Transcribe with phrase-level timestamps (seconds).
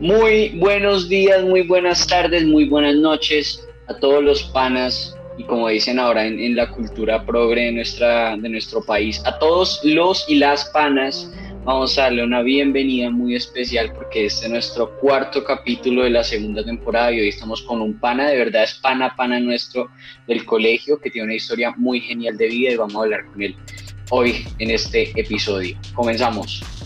[0.00, 5.68] Muy buenos días, muy buenas tardes, muy buenas noches a todos los panas y como
[5.68, 10.36] dicen ahora en, la cultura progre de, nuestra, de nuestro país, a todos los y
[10.36, 11.30] las panas
[11.64, 16.24] vamos a darle una bienvenida muy especial porque este es nuestro cuarto capítulo de la
[16.24, 19.90] segunda temporada y hoy estamos con un pana, de verdad es pana, pana nuestro
[20.26, 23.42] del colegio que tiene una historia muy genial de vida y vamos a hablar con
[23.42, 23.54] él
[24.08, 25.76] hoy en este episodio.
[25.92, 26.79] Comenzamos.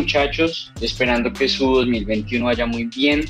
[0.00, 3.22] Muchachos, esperando que su 2021 vaya muy bien.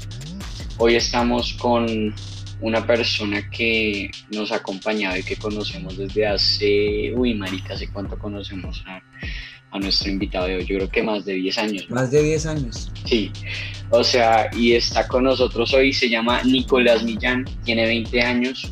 [0.79, 2.15] Hoy estamos con
[2.61, 8.17] una persona que nos ha acompañado y que conocemos desde hace, uy marica, ¿hace cuánto
[8.17, 9.03] conocemos a,
[9.73, 10.65] a nuestro invitado de hoy?
[10.65, 11.91] Yo creo que más de 10 años.
[11.91, 12.93] Más de 10 años.
[13.05, 13.33] Sí,
[13.91, 18.71] o sea, y está con nosotros hoy, se llama Nicolás Millán, tiene 20 años.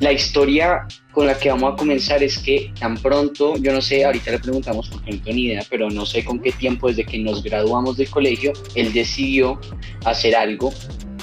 [0.00, 4.04] La historia con la que vamos a comenzar es que tan pronto, yo no sé,
[4.04, 7.04] ahorita le preguntamos porque no tengo ni idea, pero no sé con qué tiempo desde
[7.04, 9.60] que nos graduamos del colegio, él decidió
[10.04, 10.72] hacer algo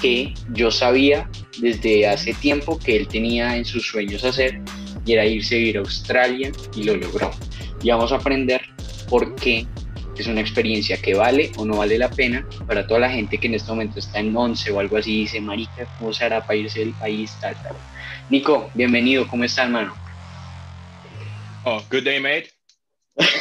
[0.02, 1.30] que yo sabía
[1.60, 4.62] desde hace tiempo que él tenía en sus sueños hacer
[5.06, 7.32] y era irse a a Australia y lo logró.
[7.82, 8.62] Y vamos a aprender
[9.10, 9.66] por qué
[10.18, 13.48] es una experiencia que vale o no vale la pena para toda la gente que
[13.48, 16.46] en este momento está en 11 o algo así y dice, marica, ¿cómo se hará
[16.46, 17.32] para irse del país?
[17.40, 17.76] Tal, tal.
[18.30, 19.96] Nico, bienvenido, ¿cómo está, hermano?
[21.64, 22.52] Oh, good day, mate.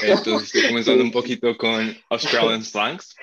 [0.03, 3.17] Entonces, estoy comenzando un poquito con Australian slangs.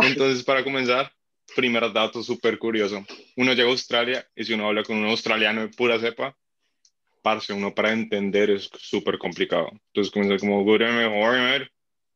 [0.00, 1.12] Entonces, para comenzar,
[1.54, 3.04] primer dato súper curioso.
[3.36, 6.34] Uno llega a Australia y si uno habla con un australiano de pura cepa,
[7.20, 9.68] parce, uno para entender es súper complicado.
[9.88, 11.70] Entonces, comienza como, good day, mate.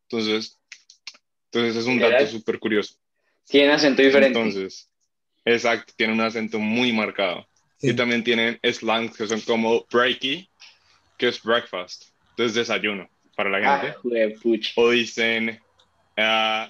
[0.09, 0.59] Entonces,
[1.53, 2.95] entonces es un dato súper curioso.
[3.47, 4.39] Tiene acento diferente.
[4.39, 4.91] Entonces,
[5.45, 7.47] exacto, tiene un acento muy marcado.
[7.85, 10.49] Y también tienen slangs que son como breaky,
[11.19, 13.07] que es breakfast, entonces desayuno
[13.37, 14.73] para la ah, gente.
[14.77, 15.61] o dicen,
[16.17, 16.67] uh,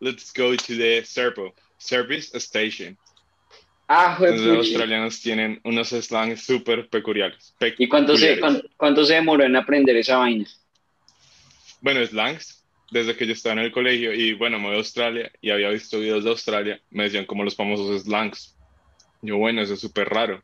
[0.00, 2.98] let's go to the Serpo, service station.
[3.86, 8.40] Ah, entonces los australianos tienen unos slangs súper peculiares, ¿Y cuánto se,
[8.76, 10.46] cuánto, se demoró en aprender esa vaina?
[11.80, 15.30] Bueno, slangs, desde que yo estaba en el colegio y bueno, me voy a Australia
[15.40, 18.56] y había visto videos de Australia, me decían como los famosos slangs
[19.22, 20.42] yo, bueno, eso es súper raro.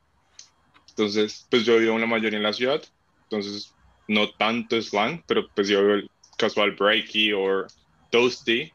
[0.91, 2.83] Entonces, pues yo vivo la mayoría en la ciudad,
[3.25, 3.75] entonces
[4.09, 7.67] no tanto slang, pero pues yo veo el casual breaky o
[8.11, 8.73] toasty,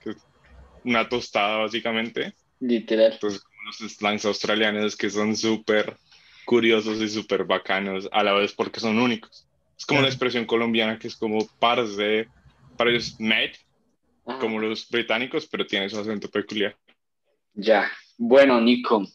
[0.00, 0.16] que es
[0.84, 2.34] una tostada básicamente.
[2.60, 3.12] Literal.
[3.12, 5.96] Entonces, los slangs australianos que son súper
[6.44, 9.46] curiosos y súper bacanos a la vez porque son únicos.
[9.78, 12.28] Es como una expresión colombiana que es como parce,
[12.76, 13.58] para ellos mate,
[14.24, 16.76] como los británicos, pero tiene su acento peculiar.
[17.54, 19.06] Ya, bueno, Nico,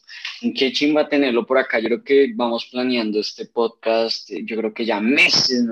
[0.56, 1.78] qué chimba tenerlo por acá.
[1.78, 5.64] Yo creo que vamos planeando este podcast, yo creo que ya meses,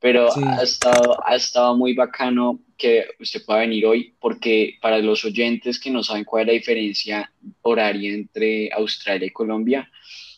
[0.00, 5.24] pero ha, estado, ha estado muy bacano que usted pueda venir hoy, porque para los
[5.24, 9.90] oyentes que no saben cuál es la diferencia horaria entre Australia y Colombia,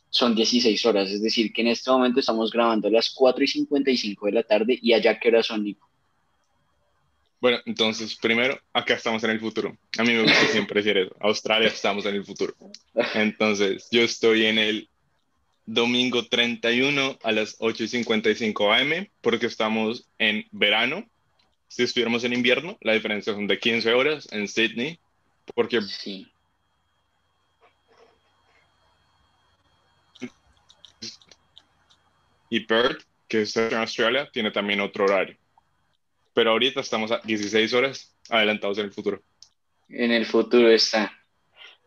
[0.09, 3.47] son 16 horas, es decir, que en este momento estamos grabando a las 4 y
[3.47, 5.90] 55 de la tarde y allá qué hora son, Nico.
[7.41, 9.77] Bueno, entonces, primero, acá estamos en el futuro.
[9.97, 11.17] A mí me gusta siempre decir eso.
[11.21, 12.55] Australia estamos en el futuro.
[13.15, 14.89] Entonces, yo estoy en el
[15.65, 21.09] domingo 31 a las 8.55 am porque estamos en verano.
[21.69, 24.99] Si estuviéramos en invierno, la diferencia son de 15 horas en Sydney,
[25.55, 25.81] porque...
[25.81, 26.27] Sí.
[32.51, 35.39] Y Perth, que está en Australia, tiene también otro horario
[36.41, 39.23] pero ahorita estamos a 16 horas adelantados en el futuro.
[39.91, 41.13] En el futuro está.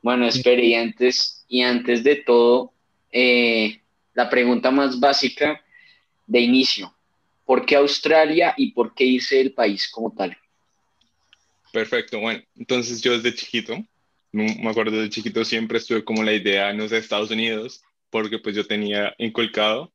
[0.03, 2.71] Bueno, espere, y antes, y antes de todo,
[3.11, 3.81] eh,
[4.13, 5.59] la pregunta más básica
[6.27, 6.95] de inicio.
[7.43, 10.37] ¿Por qué Australia y por qué irse del país como tal?
[11.71, 13.83] Perfecto, bueno, entonces yo desde chiquito,
[14.31, 18.55] me acuerdo de chiquito siempre estuve como la idea, no sé, Estados Unidos, porque pues
[18.55, 19.91] yo tenía inculcado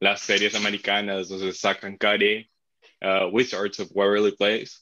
[0.00, 2.51] las series americanas, entonces sacan care,
[3.02, 4.80] uh, Wizards of Waverly Place,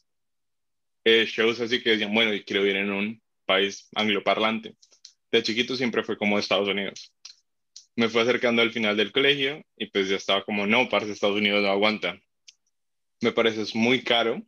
[1.05, 4.77] eh, shows así que decían, bueno, y quiero vivir en un país angloparlante.
[5.33, 7.13] De chiquito siempre fue como Estados Unidos.
[7.97, 11.37] Me fue acercando al final del colegio y pues ya estaba como, no, parce, Estados
[11.37, 12.21] Unidos no aguanta.
[13.21, 14.43] Me parece es muy caro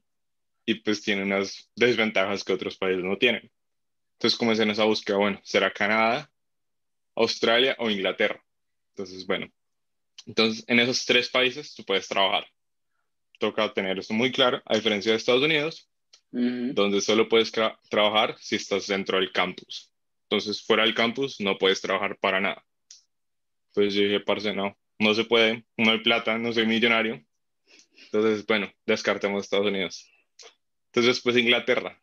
[0.64, 3.50] y pues tiene unas desventajas que otros países no tienen.
[4.14, 6.30] Entonces comencé en esa búsqueda, bueno, ¿será Canadá,
[7.16, 8.42] Australia o Inglaterra?
[8.90, 9.48] Entonces, bueno,
[10.26, 12.46] entonces en esos tres países tú puedes trabajar.
[13.42, 15.90] Toca tener esto muy claro, a diferencia de Estados Unidos,
[16.30, 19.90] donde solo puedes trabajar si estás dentro del campus.
[20.26, 22.64] Entonces, fuera del campus no puedes trabajar para nada.
[23.70, 27.20] Entonces yo dije, parce, no, no se puede, no hay plata, no soy millonario.
[28.04, 30.08] Entonces, bueno, descartemos Estados Unidos.
[30.92, 32.00] Entonces, pues Inglaterra.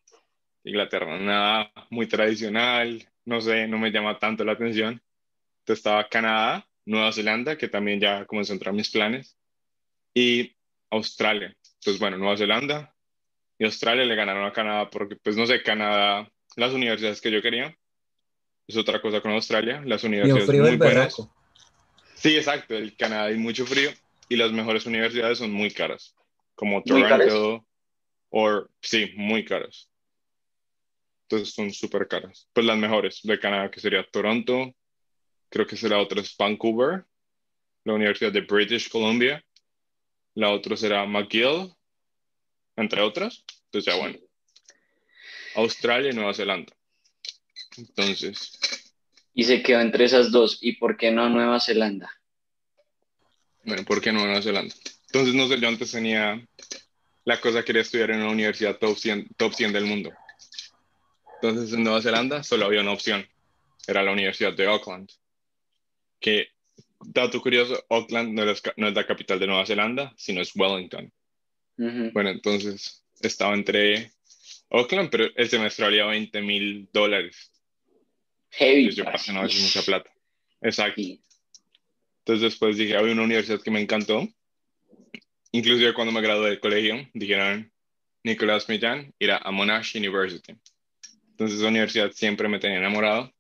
[0.66, 5.02] Inglaterra, nada muy tradicional, no sé, no me llama tanto la atención.
[5.60, 9.38] Entonces estaba Canadá, Nueva Zelanda, que también ya comenzó a entrar mis planes,
[10.14, 10.59] y
[10.92, 11.56] Australia.
[11.76, 12.94] Entonces, bueno, Nueva Zelanda
[13.58, 17.42] y Australia le ganaron a Canadá porque, pues, no sé, Canadá, las universidades que yo
[17.42, 17.76] quería,
[18.68, 21.18] es otra cosa con Australia, las universidades muy buenas.
[22.14, 23.92] Sí, exacto, el Canadá hay mucho frío
[24.28, 26.16] y las mejores universidades son muy caras,
[26.54, 27.66] como Toronto,
[28.30, 29.90] o sí, muy caras.
[31.24, 32.50] Entonces son súper caras.
[32.54, 34.74] Pues las mejores de Canadá, que sería Toronto,
[35.50, 37.06] creo que será otra es Vancouver,
[37.86, 39.44] la Universidad de British Columbia,
[40.36, 41.74] la otra será McGill,
[42.76, 43.44] entre otras.
[43.66, 44.18] Entonces ya bueno.
[45.56, 46.74] Australia y Nueva Zelanda.
[47.78, 48.60] Entonces.
[49.34, 50.58] Y se quedó entre esas dos.
[50.62, 52.12] ¿Y por qué no Nueva Zelanda?
[53.64, 54.74] Bueno, ¿por qué no Nueva Zelanda?
[55.08, 56.46] Entonces, no sé, yo antes tenía
[57.26, 60.12] la cosa, quería estudiar en una universidad top 100, top 100 del mundo.
[61.42, 63.28] Entonces, en Nueva Zelanda solo había una opción.
[63.88, 65.10] Era la Universidad de Auckland.
[66.20, 66.50] Que,
[67.00, 71.12] dato curioso, Auckland no es, no es la capital de Nueva Zelanda, sino es Wellington.
[71.78, 74.12] Bueno, entonces estaba entre
[74.70, 77.52] Auckland, pero el semestre valía 20 mil dólares.
[78.52, 78.92] Heavy.
[78.92, 80.12] yo pasé no es mucha plata.
[80.62, 81.02] Exacto.
[81.02, 84.28] Entonces después dije, había una universidad que me encantó.
[85.52, 87.72] Inclusive cuando me gradué del colegio, dijeron,
[88.24, 90.56] Nicolás Millán irá a Monash University.
[91.32, 93.34] Entonces esa universidad siempre me tenía enamorado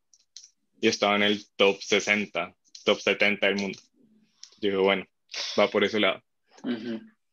[0.79, 2.56] y estaba en el top 60,
[2.89, 3.80] top 70 del mundo.
[4.59, 5.06] Dije, bueno,
[5.57, 6.24] va por ese lado.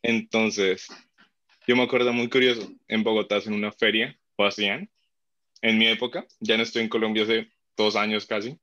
[0.02, 0.86] Entonces,
[1.66, 4.90] yo me acuerdo muy curioso, en Bogotá en una feria, o hacían,
[5.62, 8.58] en mi época, ya no estoy en Colombia hace dos años casi,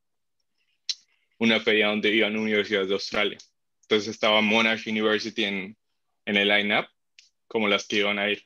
[1.40, 3.39] una feria donde iban universidades de Australia.
[3.81, 5.75] Entonces estaba Monash University en,
[6.25, 6.86] en el line-up,
[7.48, 8.44] como las que iban a ir.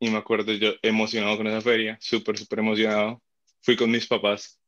[0.00, 3.22] Y me acuerdo yo emocionado con esa feria, súper, súper emocionado.
[3.60, 4.61] Fui con mis papás.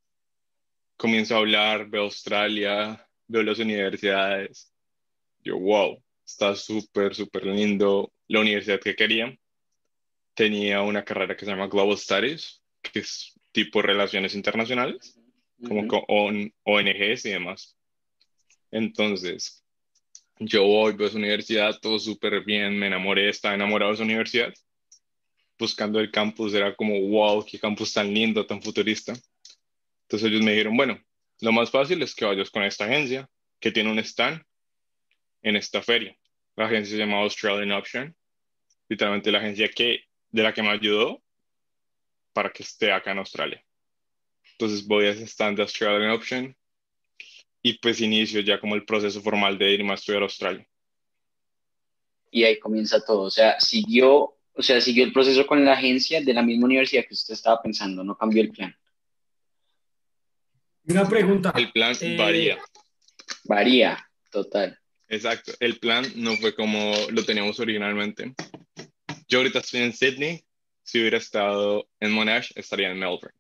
[0.97, 4.73] Comienzo a hablar, veo Australia, veo las universidades.
[5.41, 8.13] Yo, wow, está súper, súper lindo.
[8.29, 9.37] La universidad que quería
[10.35, 15.19] tenía una carrera que se llama Global Studies, que es tipo relaciones internacionales,
[15.67, 16.03] como con
[16.65, 17.77] ONGs y demás.
[18.71, 19.65] Entonces,
[20.41, 24.53] yo voy a esa universidad, todo súper bien, me enamoré, estaba enamorado de esa universidad.
[25.57, 29.13] Buscando el campus, era como, wow, qué campus tan lindo, tan futurista.
[30.15, 31.01] Entonces ellos me dijeron, bueno,
[31.41, 33.29] lo más fácil es que vayas con esta agencia
[33.59, 34.41] que tiene un stand
[35.43, 36.17] en esta feria.
[36.55, 38.15] La agencia se llama Australian Option,
[38.89, 41.21] literalmente la agencia que, de la que me ayudó
[42.33, 43.61] para que esté acá en Australia.
[44.53, 46.57] Entonces voy a ese stand de Australian Option
[47.61, 50.65] y pues inicio ya como el proceso formal de irme a estudiar a Australia.
[52.31, 56.21] Y ahí comienza todo, o sea, siguió, o sea, siguió el proceso con la agencia
[56.21, 58.77] de la misma universidad que usted estaba pensando, no cambió el plan.
[60.87, 61.53] Una pregunta.
[61.57, 62.59] El plan eh, varía.
[63.45, 64.79] Varía, total.
[65.09, 68.35] Exacto, el plan no fue como lo teníamos originalmente.
[69.29, 70.45] Yo ahorita estoy en Sydney,
[70.83, 73.35] si hubiera estado en Monash estaría en Melbourne.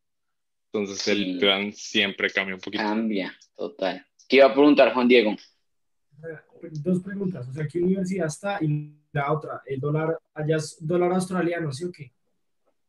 [0.72, 2.82] Entonces el plan siempre cambia un poquito.
[2.82, 4.04] Cambia, total.
[4.28, 5.36] ¿Qué iba a preguntar Juan Diego?
[6.62, 8.58] Dos preguntas, o sea, ¿qué universidad está?
[8.62, 12.10] Y la otra, el dólar, allá es dólar australiano, ¿sí o qué?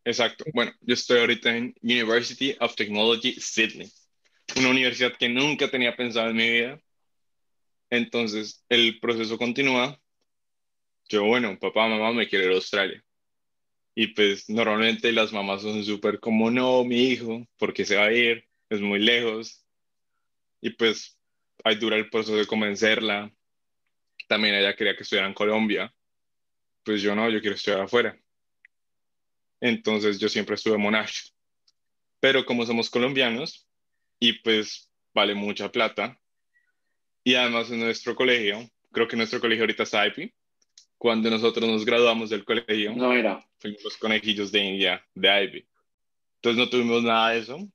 [0.06, 0.46] Exacto.
[0.54, 3.92] Bueno, yo estoy ahorita en University of Technology Sydney,
[4.58, 6.82] una universidad que nunca tenía pensado en mi vida,
[7.90, 10.00] entonces, el proceso continúa.
[11.08, 13.04] Yo, bueno, papá, mamá, me quiero ir a Australia.
[13.94, 18.12] Y pues normalmente las mamás son súper como, no, mi hijo, porque se va a
[18.12, 19.66] ir, es muy lejos.
[20.62, 21.18] Y pues
[21.64, 23.32] ahí dura el proceso de convencerla.
[24.28, 25.94] También ella quería que estudiara en Colombia.
[26.84, 28.18] Pues yo no, yo quiero estudiar afuera.
[29.62, 31.30] Entonces yo siempre estuve en Monash.
[32.20, 33.65] Pero como somos colombianos
[34.20, 36.20] y pues vale mucha plata,
[37.24, 40.32] y además en nuestro colegio, creo que nuestro colegio ahorita es IP,
[40.98, 43.46] cuando nosotros nos graduamos del colegio, no era.
[43.58, 45.68] fuimos los conejillos de India, de Ivy.
[46.36, 47.68] Entonces no tuvimos nada de eso.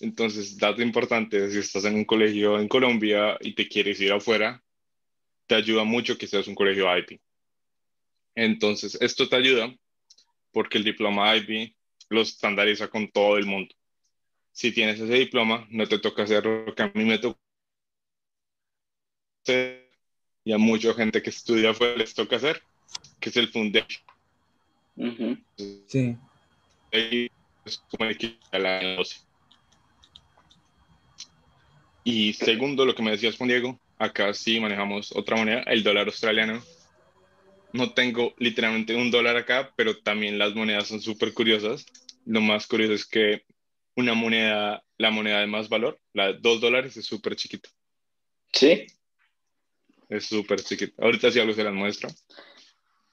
[0.00, 4.62] Entonces, dato importante, si estás en un colegio en Colombia y te quieres ir afuera,
[5.46, 7.20] te ayuda mucho que seas un colegio IP.
[8.34, 9.74] Entonces, esto te ayuda
[10.52, 11.74] porque el diploma IB
[12.08, 13.74] lo estandariza con todo el mundo.
[14.52, 17.38] Si tienes ese diploma, no te toca hacer lo que a mí me toca
[20.44, 22.62] y a mucha gente que estudia afuera les toca hacer,
[23.18, 24.02] que es el foundation.
[25.86, 26.16] Sí.
[26.90, 28.96] Es como el a la
[32.04, 36.06] Y segundo, lo que me decías, Juan Diego, acá sí manejamos otra moneda, el dólar
[36.06, 36.62] australiano.
[37.72, 41.86] No tengo literalmente un dólar acá, pero también las monedas son súper curiosas.
[42.26, 43.44] Lo más curioso es que
[43.96, 47.68] una moneda, la moneda de más valor, la de dos dólares, es súper chiquita.
[48.52, 48.86] ¿Sí?
[50.08, 51.02] Es súper chiquita.
[51.02, 52.08] Ahorita sí algo se las muestro,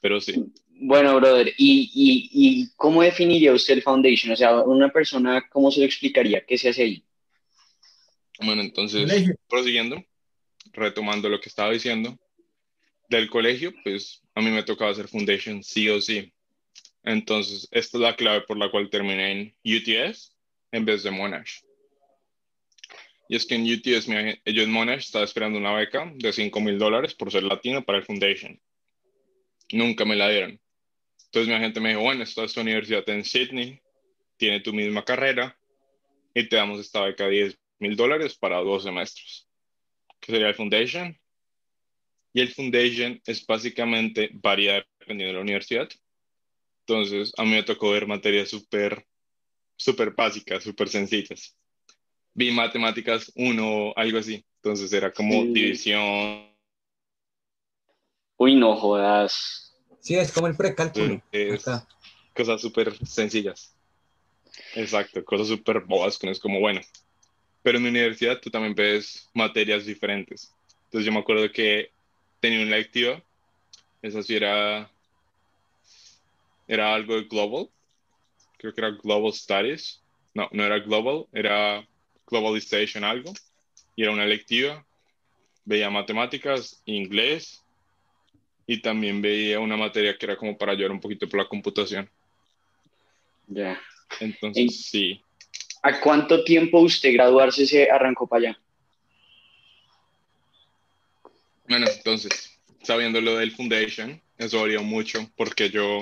[0.02, 0.46] pero sí.
[0.80, 4.34] Bueno, brother, ¿y, y, y cómo definiría usted el foundation?
[4.34, 6.46] O sea, una persona, ¿cómo se lo explicaría?
[6.46, 7.04] ¿Qué se hace ahí?
[8.40, 10.04] Bueno, entonces, prosiguiendo,
[10.74, 12.20] retomando lo que estaba diciendo,
[13.10, 16.32] del colegio, pues a mí me tocaba hacer foundation sí o sí.
[17.04, 20.37] Entonces, esta es la clave por la cual terminé en UTS
[20.72, 21.62] en vez de Monash.
[23.30, 24.08] Y es que en UTS,
[24.46, 27.98] yo en Monash estaba esperando una beca de 5 mil dólares por ser latino para
[27.98, 28.60] el foundation.
[29.72, 30.60] Nunca me la dieron.
[31.26, 33.82] Entonces mi agente me dijo, bueno, esta es tu universidad en Sydney,
[34.38, 35.58] tiene tu misma carrera
[36.34, 39.48] y te damos esta beca de 10 mil dólares para dos semestres,
[40.20, 41.18] que sería el Foundation.
[42.34, 45.90] Y el Foundation es básicamente variar dependiendo de la universidad.
[46.86, 49.07] Entonces, a mí me tocó ver materias súper,
[49.78, 51.56] súper básicas, súper sencillas.
[52.34, 54.44] Vi matemáticas 1, algo así.
[54.62, 56.52] Entonces era como división.
[58.38, 59.74] Uy, no jodas.
[60.00, 61.22] Sí, es como el precálculo.
[62.34, 63.74] cosas súper sencillas.
[64.76, 66.82] Exacto, cosas súper bobas que no es como, bueno,
[67.64, 70.54] pero en mi universidad tú también ves materias diferentes.
[70.86, 71.92] Entonces yo me acuerdo que
[72.40, 73.22] tenía una lectiva,
[74.02, 74.90] esa sí era,
[76.68, 77.70] era algo de Global,
[78.58, 80.02] creo que era Global Studies,
[80.34, 81.88] no, no era Global, era
[82.26, 83.34] Globalization algo,
[83.96, 84.86] y era una lectiva,
[85.66, 87.64] veía matemáticas, inglés,
[88.68, 92.10] y también veía una materia que era como para ayudar un poquito por la computación.
[93.48, 93.80] Ya.
[94.20, 95.22] Entonces, sí.
[95.82, 98.60] ¿A cuánto tiempo usted graduarse se arrancó para allá?
[101.70, 106.02] Bueno, entonces, sabiendo lo del Foundation, eso varió mucho porque yo,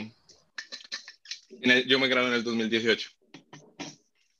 [1.88, 3.10] yo me gradué en el 2018.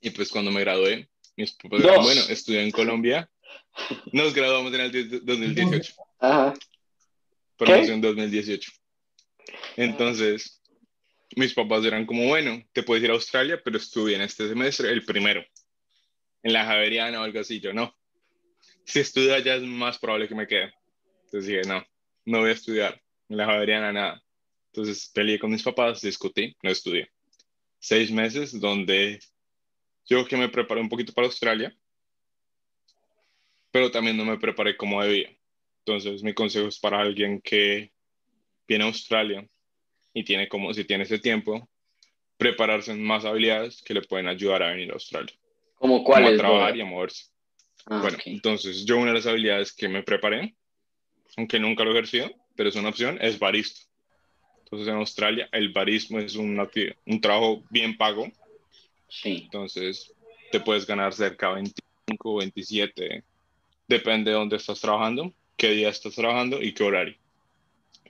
[0.00, 3.30] Y pues cuando me gradué, mis papás dijeron, bueno, estudié en Colombia.
[4.12, 5.94] Nos graduamos en el 2018.
[6.20, 6.54] Ajá.
[7.56, 8.72] Promoción 2018.
[9.76, 10.62] Entonces,
[11.36, 14.90] mis papás eran como, bueno, te puedes ir a Australia, pero estudia en este semestre
[14.90, 15.44] el primero,
[16.42, 17.60] en la Javeriana o algo así.
[17.60, 17.94] Yo no.
[18.84, 20.72] Si estudio allá es más probable que me quede.
[21.24, 21.84] Entonces dije, no,
[22.24, 24.22] no voy a estudiar en la Javeriana nada.
[24.76, 27.08] Entonces peleé con mis papás, discutí, no estudié.
[27.78, 29.18] Seis meses donde
[30.04, 31.74] yo que me preparé un poquito para Australia,
[33.70, 35.34] pero también no me preparé como debía.
[35.78, 37.90] Entonces mi consejo es para alguien que
[38.68, 39.48] viene a Australia
[40.12, 41.66] y tiene como, si tiene ese tiempo,
[42.36, 45.34] prepararse en más habilidades que le pueden ayudar a venir a Australia.
[45.76, 46.34] ¿Como cuáles?
[46.34, 47.30] a trabajar y a moverse.
[47.86, 50.54] Ah, bueno, entonces yo una de las habilidades que me preparé,
[51.38, 53.86] aunque nunca lo he ejercido, pero es una opción, es barista.
[54.66, 56.58] Entonces en Australia el barismo es un,
[57.06, 58.26] un trabajo bien pago.
[59.08, 59.42] Sí.
[59.44, 60.12] Entonces
[60.50, 63.22] te puedes ganar cerca de 25 o 27,
[63.86, 67.16] depende de dónde estás trabajando, qué día estás trabajando y qué horario.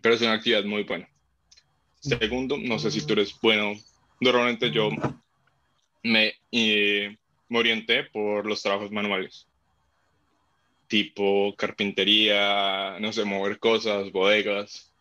[0.00, 1.08] Pero es una actividad muy buena.
[2.00, 3.74] Segundo, no sé si tú eres bueno.
[4.20, 4.88] Normalmente yo
[6.02, 9.46] me, me orienté por los trabajos manuales,
[10.88, 14.92] tipo carpintería, no sé, mover cosas, bodegas.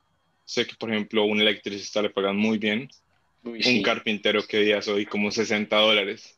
[0.45, 2.89] Sé que, por ejemplo, un electricista le pagan muy bien.
[3.43, 6.37] un carpintero que día soy como 60 dólares.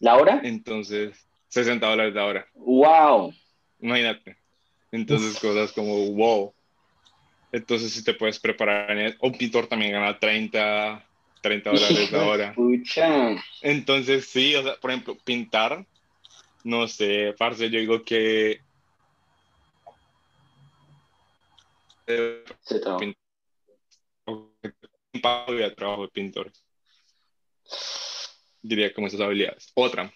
[0.00, 0.40] ¿La hora?
[0.42, 2.46] Entonces, 60 dólares la hora.
[2.54, 3.34] ¡Wow!
[3.80, 4.36] Imagínate.
[4.92, 6.52] Entonces, cosas como, wow.
[7.52, 11.04] Entonces, si te puedes preparar, un pintor también gana 30,
[11.40, 12.54] 30 dólares la hora.
[13.62, 15.84] Entonces, sí, o sea, por ejemplo, pintar,
[16.64, 18.60] no sé, parce, yo digo que.
[22.06, 22.44] Se
[25.74, 26.64] trabajo de pintores.
[28.62, 29.72] Diría como esas habilidades.
[29.74, 30.12] Otra,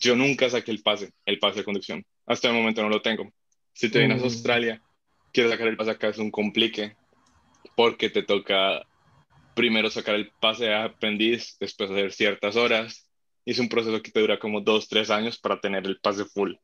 [0.00, 2.04] yo nunca saqué el pase, el pase de conducción.
[2.26, 3.32] Hasta el momento no lo tengo.
[3.72, 4.24] Si te vienes a mm.
[4.24, 4.82] Australia,
[5.32, 6.96] quieres sacar el pase acá es un complique,
[7.76, 8.86] porque te toca
[9.54, 13.08] primero sacar el pase de aprendiz, después hacer ciertas horas,
[13.44, 16.54] es un proceso que te dura como dos, tres años para tener el pase full,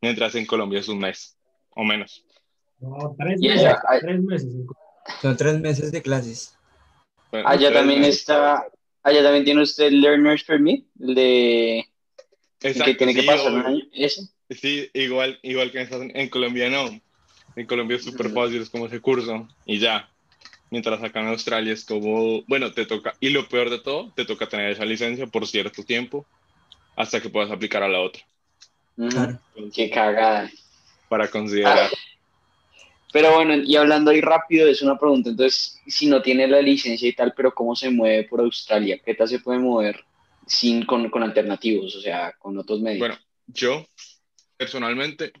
[0.00, 1.38] mientras en Colombia es un mes
[1.70, 2.24] o menos.
[2.82, 4.54] No, tres meses, tres meses.
[5.20, 6.56] Son tres meses de clases.
[7.44, 8.66] allá también está,
[9.02, 11.84] Allá también tiene usted el Learner's Permit, el de el
[12.60, 13.68] que Exacto, tiene que sí, pasar un obvio.
[13.68, 13.84] año.
[13.92, 14.22] ¿Ese?
[14.50, 17.00] Sí, igual, igual que en, en Colombia no.
[17.56, 20.08] En Colombia es súper fácil, es como ese curso y ya.
[20.70, 24.24] Mientras acá en Australia es como, bueno, te toca, y lo peor de todo, te
[24.24, 26.24] toca tener esa licencia por cierto tiempo
[26.96, 28.22] hasta que puedas aplicar a la otra.
[28.96, 29.10] Ujú.
[29.10, 29.38] Claro.
[29.74, 30.50] Qué cagada.
[31.08, 31.90] Para considerar.
[33.12, 35.30] Pero bueno, y hablando ahí rápido, es una pregunta.
[35.30, 38.98] Entonces, si no tiene la licencia y tal, pero ¿cómo se mueve por Australia?
[39.04, 40.02] ¿Qué tal se puede mover
[40.46, 43.00] sin con, con alternativos, o sea, con otros medios?
[43.00, 43.86] Bueno, yo
[44.56, 45.32] personalmente,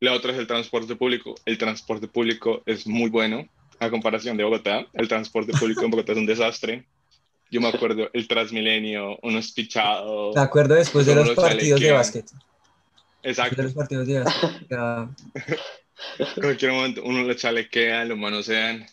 [0.00, 1.34] la otra es el transporte público.
[1.46, 3.48] El transporte público es muy bueno
[3.80, 4.86] a comparación de Bogotá.
[4.92, 6.84] El transporte público en Bogotá es un desastre.
[7.50, 10.34] Yo me acuerdo el Transmilenio, unos pichados.
[10.34, 12.24] Me acuerdo después de los lo partidos de básquet.
[12.24, 12.42] Después
[13.22, 13.56] Exacto.
[13.56, 15.60] de los partidos de básquet.
[16.18, 18.86] En cualquier momento uno lo chalequea, lo manosean.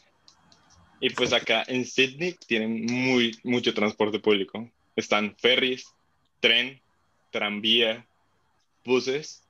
[0.99, 4.69] Y pues acá en Sydney tienen muy, mucho transporte público.
[4.95, 5.85] Están ferries,
[6.39, 6.81] tren,
[7.31, 8.07] tranvía,
[8.83, 9.43] buses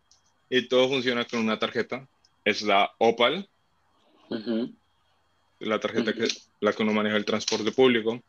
[0.50, 2.08] y todo funciona con una tarjeta.
[2.46, 3.50] Es la Opal,
[4.29, 4.74] Ujú.
[5.60, 6.34] la tarjeta que Ujú.
[6.62, 8.22] la que uno maneja el transporte público.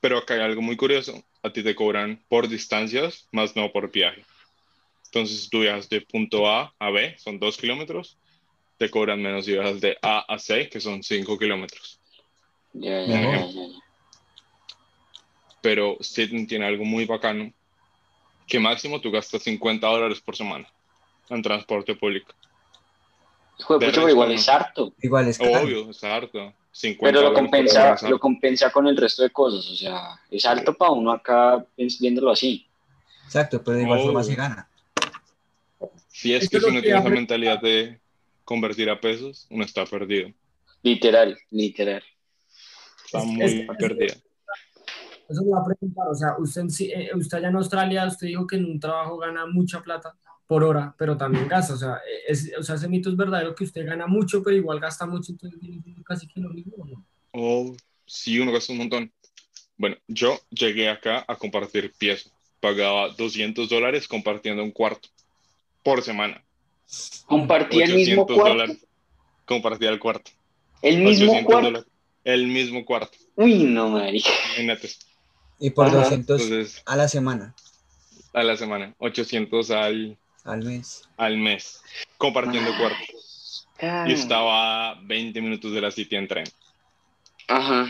[0.00, 1.22] Pero acá hay algo muy curioso.
[1.42, 4.24] A ti te cobran por distancias, más no por viaje.
[5.12, 8.16] Entonces tú viajas de punto A a B, son dos kilómetros.
[8.78, 11.98] Te cobran menos si viajas de A a C, que son cinco kilómetros.
[15.60, 17.52] Pero Sydney tiene algo muy bacano,
[18.46, 20.68] que máximo tú gastas 50 dólares por semana
[21.28, 22.32] en transporte público.
[23.68, 24.34] Resto, igual no.
[24.36, 24.92] es harto.
[25.02, 25.64] Igual es caro.
[25.64, 26.54] Obvio, es harto.
[26.70, 29.68] 50 Pero lo compensa, lo compensa con el resto de cosas.
[29.68, 32.66] O sea, es alto para uno acá viéndolo así.
[33.26, 34.69] Exacto, pero de igual forma se gana.
[36.20, 37.98] Si es Esto que si uno que tiene esa habla- mentalidad de
[38.44, 40.30] convertir a pesos, uno está perdido.
[40.82, 42.02] Literal, literal.
[43.06, 44.14] Está Es- muy es- perdido.
[45.30, 48.46] Eso me va a preguntar, o sea, usted, eh, usted allá en Australia, usted dijo
[48.46, 50.14] que en un trabajo gana mucha plata
[50.46, 53.54] por hora, pero también gasta, o sea, eh, es, o sea, ese mito es verdadero
[53.54, 56.84] que usted gana mucho, pero igual gasta mucho, entonces viene siendo casi que lo mismo,
[56.84, 57.06] ¿no?
[57.30, 59.12] Oh, sí, uno gasta un montón.
[59.78, 62.30] Bueno, yo llegué acá a compartir piezas.
[62.58, 65.08] Pagaba 200 dólares compartiendo un cuarto
[65.82, 66.42] por semana.
[67.26, 68.52] Compartía el mismo 800 cuarto.
[68.58, 68.86] dólares.
[69.46, 70.30] Compartía el cuarto.
[70.82, 71.66] El mismo 800 cuarto.
[71.68, 71.88] dólares.
[72.24, 73.16] El mismo cuarto.
[73.36, 74.28] Uy, no, marica.
[74.48, 74.90] Imagínate.
[75.58, 75.96] Y por Ajá.
[75.96, 77.54] 200 Entonces, a la semana,
[78.32, 78.94] a la semana.
[78.98, 81.02] 800 al, al mes.
[81.16, 81.82] al mes.
[82.18, 82.98] Compartiendo cuarto.
[83.82, 84.04] Ah.
[84.08, 86.44] Y estaba a 20 minutos de la City en tren.
[87.48, 87.88] Ajá.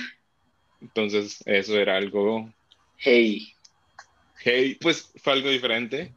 [0.81, 2.49] Entonces, eso era algo.
[2.97, 3.53] Hey.
[4.43, 6.13] Hey, pues fue algo diferente.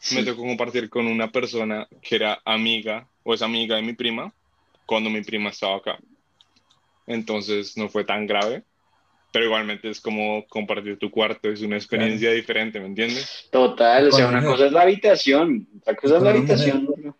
[0.00, 0.24] Me Sí.
[0.24, 4.32] tocó compartir con una persona que era amiga o es amiga de mi prima
[4.86, 5.98] cuando mi prima estaba acá.
[7.06, 8.62] Entonces no fue tan grave,
[9.30, 13.48] pero igualmente es como compartir tu cuarto, es una experiencia diferente, ¿me entiendes?
[13.52, 17.14] Total, o sea, una cosa es la habitación, otra cosa es la habitación.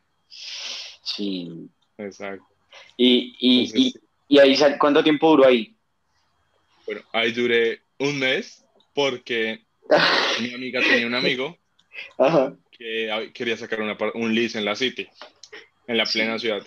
[1.03, 1.69] Sí.
[1.99, 2.47] Exacto.
[2.97, 3.95] Y, y, Entonces,
[4.29, 5.75] y, y ahí, ¿cuánto tiempo duró ahí?
[6.87, 8.65] bueno, ahí duré un mes
[8.95, 9.61] porque
[10.41, 11.57] mi amiga tenía un amigo
[12.19, 12.55] Ajá.
[12.81, 15.07] Que quería sacar una un lease en la City,
[15.87, 16.67] en la plena ciudad.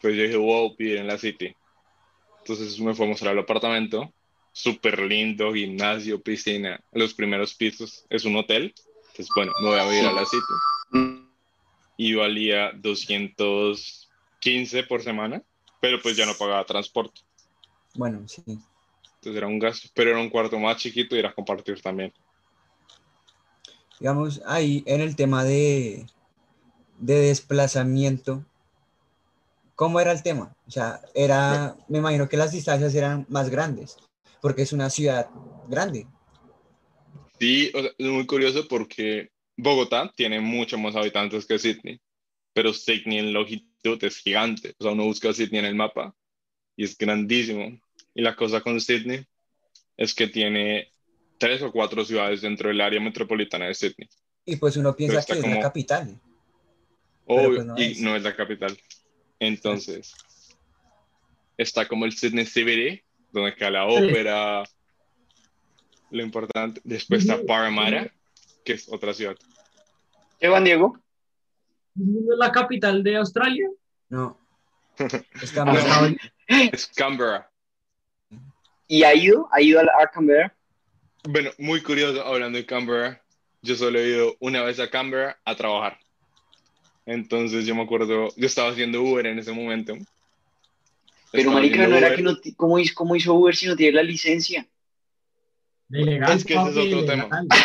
[0.00, 1.54] Pues yo dije, wow, vivir en la City.
[2.38, 4.10] Entonces me fue a mostrar el apartamento,
[4.50, 6.80] súper lindo, gimnasio, piscina.
[6.92, 8.72] Los primeros pisos es un hotel.
[9.10, 10.54] Entonces, bueno, me voy a vivir a la City.
[11.98, 15.42] Y valía 215 por semana,
[15.80, 17.20] pero pues ya no pagaba transporte.
[17.94, 18.42] Bueno, sí.
[18.46, 22.10] Entonces era un gasto, pero era un cuarto más chiquito y era compartir también.
[24.00, 26.06] Digamos, ahí en el tema de,
[26.98, 28.44] de desplazamiento,
[29.74, 30.56] ¿cómo era el tema?
[30.66, 33.96] O sea, era, me imagino que las distancias eran más grandes,
[34.40, 35.28] porque es una ciudad
[35.68, 36.06] grande.
[37.40, 42.00] Sí, o sea, es muy curioso porque Bogotá tiene muchos más habitantes que Sydney,
[42.52, 44.74] pero Sydney en longitud es gigante.
[44.78, 46.14] O sea, uno busca Sydney en el mapa
[46.76, 47.80] y es grandísimo.
[48.14, 49.24] Y la cosa con Sydney
[49.96, 50.92] es que tiene
[51.38, 54.08] tres o cuatro ciudades dentro del área metropolitana de Sydney.
[54.44, 56.20] Y pues uno piensa está que es como- la capital.
[57.26, 58.00] Obvio, pues no y es.
[58.00, 58.76] no es la capital.
[59.38, 60.14] Entonces,
[61.56, 64.64] está como el Sydney CBD, donde queda la ópera,
[66.10, 66.80] lo importante.
[66.84, 68.10] Después está Parramatta,
[68.64, 69.36] que es otra ciudad.
[70.40, 70.98] ¿Qué Juan Diego?
[71.94, 73.68] ¿No es la capital de Australia?
[74.08, 74.38] No.
[75.42, 76.10] Está muy- Estaba-
[76.72, 77.50] Es Canberra.
[78.86, 79.48] ¿Y ha ido?
[79.52, 80.56] ¿Ha ido a, la- a Canberra?
[81.24, 83.22] Bueno, muy curioso, hablando de Canberra,
[83.62, 85.98] yo solo he ido una vez a Canberra a trabajar.
[87.06, 89.94] Entonces yo me acuerdo, yo estaba haciendo Uber en ese momento.
[91.30, 93.92] Pero Estaba marica, no era que no, ¿cómo hizo, cómo hizo Uber si no tiene
[93.96, 94.66] la licencia?
[95.88, 97.28] De ilegal, Es que ese es otro ilegal.
[97.28, 97.46] tema.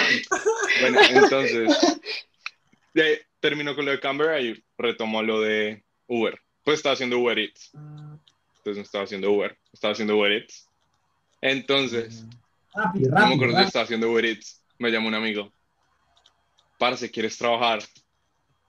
[0.82, 2.02] Bueno, entonces,
[2.94, 6.40] de- terminó con lo de Canberra y retomó lo de Uber.
[6.64, 7.72] Pues estaba haciendo Uber Eats.
[7.74, 10.68] Entonces no estaba haciendo Uber, estaba haciendo Uber Eats.
[11.42, 12.32] Entonces, no
[12.76, 13.68] me rápido, acuerdo que rápido.
[13.68, 14.64] estaba haciendo Uber Eats.
[14.80, 15.52] Me llamó un amigo.
[16.78, 17.80] Parce, ¿quieres trabajar?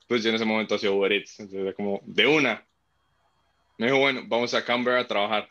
[0.06, 1.40] Pues yo en ese momento hacía Uber Eats.
[1.40, 2.66] Entonces era como, de una.
[3.78, 5.48] Me dijo, bueno, vamos a Canberra a trabajar.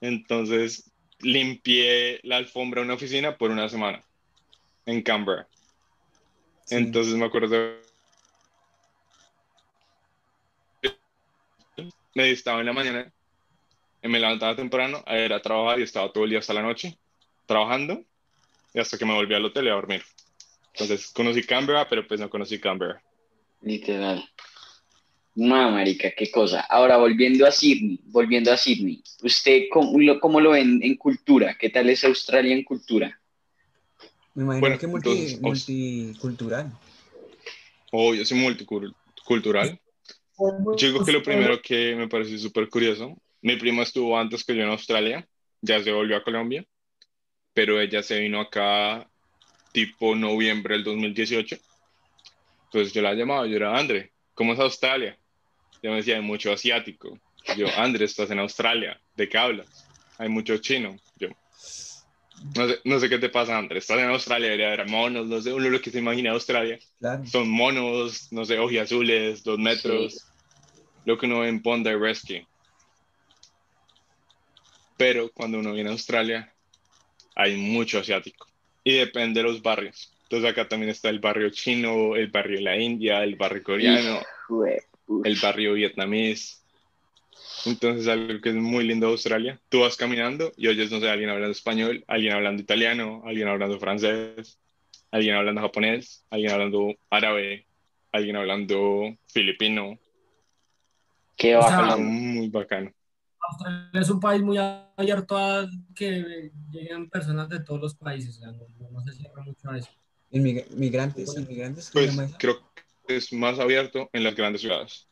[0.00, 4.02] Entonces limpié la alfombra de una oficina por una semana
[4.86, 5.48] en Canberra.
[6.64, 6.76] Sí.
[6.76, 7.78] Entonces me acuerdo.
[12.14, 13.12] Me estaba en la mañana,
[14.02, 16.98] me levantaba temprano a ir a trabajar y estaba todo el día hasta la noche
[17.48, 18.04] trabajando
[18.74, 20.02] y hasta que me volví al hotel y a dormir.
[20.74, 23.02] Entonces conocí Canberra, pero pues no conocí Canberra.
[23.62, 24.22] Literal.
[25.34, 26.60] No, marica, qué cosa.
[26.60, 31.56] Ahora, volviendo a Sydney, volviendo a Sydney, ¿usted cómo lo, cómo lo ven en cultura?
[31.58, 33.18] ¿Qué tal es Australia en cultura?
[34.34, 36.72] Me imagino Bueno, que multi- entonces, multicultural.
[37.92, 39.80] Oh, yo soy multicultural.
[40.76, 44.54] Yo digo que lo primero que me pareció súper curioso, mi prima estuvo antes que
[44.54, 45.26] yo en Australia,
[45.60, 46.64] ya se volvió a Colombia,
[47.54, 49.08] pero ella se vino acá
[49.72, 51.56] tipo noviembre del 2018.
[52.64, 55.18] Entonces yo la llamaba, yo era, André, ¿cómo es Australia?
[55.82, 57.18] Ella me decía, hay mucho asiático.
[57.56, 59.88] Yo, André, estás en Australia, ¿de qué hablas?
[60.18, 60.96] Hay mucho chino.
[61.16, 61.28] Yo,
[62.54, 65.40] no sé, no sé qué te pasa, André, estás en Australia, debería haber monos, no
[65.40, 67.26] sé, uno lo que se imagina de Australia Claro.
[67.26, 70.26] son monos, no sé, ojiazules, dos metros,
[71.04, 72.46] lo que uno ve en Bondi Rescue.
[74.96, 76.52] Pero cuando uno viene a Australia,
[77.38, 78.48] hay mucho asiático.
[78.84, 80.12] Y depende de los barrios.
[80.24, 84.20] Entonces acá también está el barrio chino, el barrio de la India, el barrio coreano,
[85.24, 86.62] el barrio vietnamés.
[87.64, 89.58] Entonces algo que es muy lindo de Australia.
[89.68, 93.78] Tú vas caminando y oyes, no sé, alguien hablando español, alguien hablando italiano, alguien hablando
[93.78, 94.58] francés,
[95.10, 97.66] alguien hablando japonés, alguien hablando árabe,
[98.12, 99.98] alguien hablando filipino.
[101.36, 101.98] Qué bacano.
[101.98, 102.92] muy bacano.
[103.50, 108.40] Australia es un país muy abierto a que lleguen personas de todos los países, o
[108.40, 109.90] sea, no, se cierra mucho a eso.
[110.32, 112.58] Inmig- Migrantes, inmigrantes, ¿qué se Pues creo
[113.06, 115.06] que es más abierto en las grandes ciudades.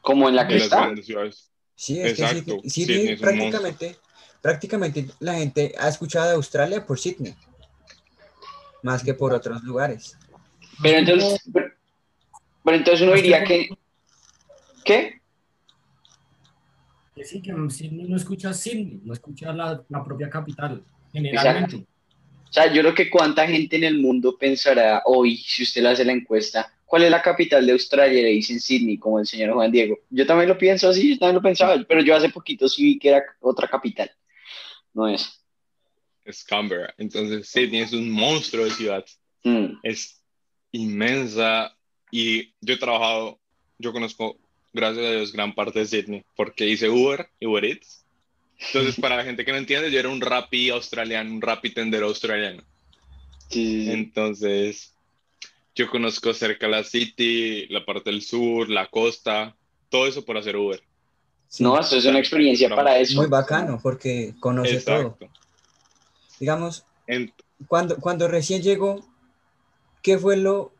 [0.00, 1.50] Como en la que En las grandes ciudades.
[1.74, 3.96] Sí, es Exacto, que Sydney, Sydney prácticamente,
[4.40, 7.36] prácticamente la gente ha escuchado de Australia por Sydney,
[8.82, 10.16] más que por otros lugares.
[10.82, 11.72] Pero entonces, pero,
[12.64, 13.68] pero entonces uno diría que,
[14.84, 15.20] ¿qué?
[17.16, 21.76] Que sí, que Sydney no escucha Sydney, no escucha la, la propia capital, generalmente.
[21.76, 25.88] O sea, yo creo que cuánta gente en el mundo pensará hoy, si usted le
[25.88, 28.22] hace la encuesta, ¿cuál es la capital de Australia?
[28.22, 29.98] Le dicen Sydney, como el señor Juan Diego.
[30.10, 32.98] Yo también lo pienso así, yo también lo pensaba, pero yo hace poquito sí vi
[32.98, 34.10] que era otra capital.
[34.92, 35.42] No es.
[36.22, 36.94] Es Canberra.
[36.98, 39.06] Entonces Sydney es un monstruo de ciudad.
[39.42, 40.22] Mm, es
[40.72, 41.74] inmensa
[42.10, 43.40] y yo he trabajado,
[43.78, 44.38] yo conozco,
[44.76, 48.04] gracias a Dios, gran parte de Sydney, porque hice Uber y Uber Eats.
[48.58, 52.06] Entonces, para la gente que no entiende, yo era un rapi australiano, un rapi tendero
[52.06, 52.62] australiano.
[53.48, 53.90] sí.
[53.90, 54.94] Entonces,
[55.74, 59.56] yo conozco cerca la City, la parte del sur, la costa,
[59.90, 60.82] todo eso por hacer Uber.
[61.48, 63.20] Sí, No, esto es una experiencia para eso.
[63.20, 65.18] muy bacano porque conoce todo.
[66.40, 67.32] Digamos, En-
[67.68, 69.06] cuando, cuando recién llegó,
[70.02, 70.72] ¿qué fue lo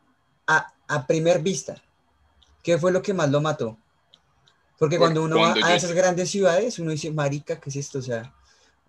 [0.45, 1.81] a, a primer vista?
[2.63, 3.77] ¿Qué fue lo que más lo mató?
[4.77, 7.75] Porque cuando uno va cuando a yo- esas grandes ciudades, uno dice, marica, ¿qué es
[7.77, 7.99] esto?
[7.99, 8.33] O sea,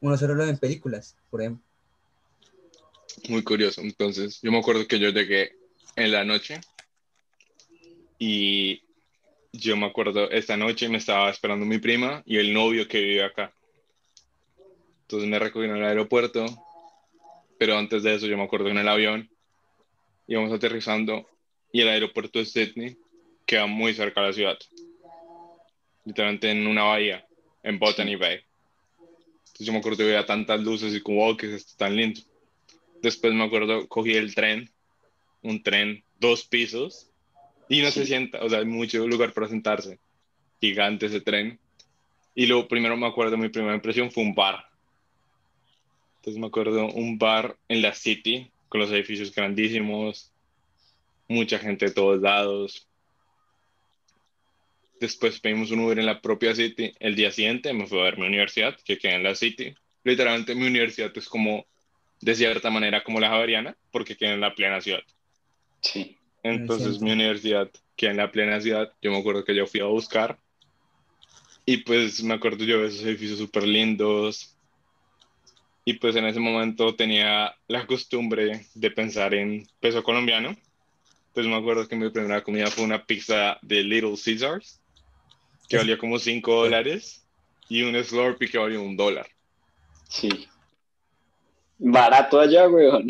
[0.00, 1.64] uno solo lo ve en películas, por ejemplo.
[3.28, 3.80] muy curioso.
[3.80, 5.56] Entonces, yo me acuerdo que yo llegué
[5.96, 6.60] en la noche
[8.18, 8.82] y
[9.52, 13.24] yo me acuerdo, esta noche me estaba esperando mi prima y el novio que vive
[13.24, 13.52] acá.
[15.02, 16.44] Entonces me recogieron al aeropuerto,
[17.58, 19.28] pero antes de eso yo me acuerdo en el avión
[20.26, 21.26] íbamos aterrizando
[21.72, 22.98] y el aeropuerto de Sydney
[23.46, 24.58] queda muy cerca de la ciudad,
[26.08, 27.26] literalmente en una bahía,
[27.62, 28.40] en Botany Bay.
[29.40, 32.20] Entonces yo me acuerdo que veía tantas luces y como, wow, que es tan lindo.
[33.02, 34.70] Después me acuerdo, cogí el tren,
[35.42, 37.10] un tren, dos pisos,
[37.68, 39.98] y no se sienta, o sea, hay mucho lugar para sentarse.
[40.60, 41.60] Gigante ese tren.
[42.34, 44.64] Y lo primero me acuerdo, mi primera impresión fue un bar.
[46.16, 50.32] Entonces me acuerdo un bar en la City, con los edificios grandísimos,
[51.28, 52.87] mucha gente de todos lados.
[55.00, 56.92] Después pedimos un Uber en la propia City.
[56.98, 59.74] El día siguiente me fui a ver mi universidad, que queda en la City.
[60.04, 61.66] Literalmente mi universidad es como
[62.20, 65.02] de cierta manera como la Javeriana, porque queda en la plena ciudad.
[65.80, 66.16] Sí.
[66.42, 68.92] Entonces mi universidad queda en la plena ciudad.
[69.02, 70.38] Yo me acuerdo que yo fui a buscar
[71.70, 74.56] y pues me acuerdo yo de esos edificios súper lindos
[75.84, 80.56] y pues en ese momento tenía la costumbre de pensar en peso colombiano.
[81.28, 84.80] Entonces me acuerdo que mi primera comida fue una pizza de Little Caesars,
[85.68, 87.24] que valía como 5 dólares,
[87.68, 89.26] y un Slurpee que valía un dólar.
[90.08, 90.48] Sí.
[91.78, 93.08] Barato allá, weón.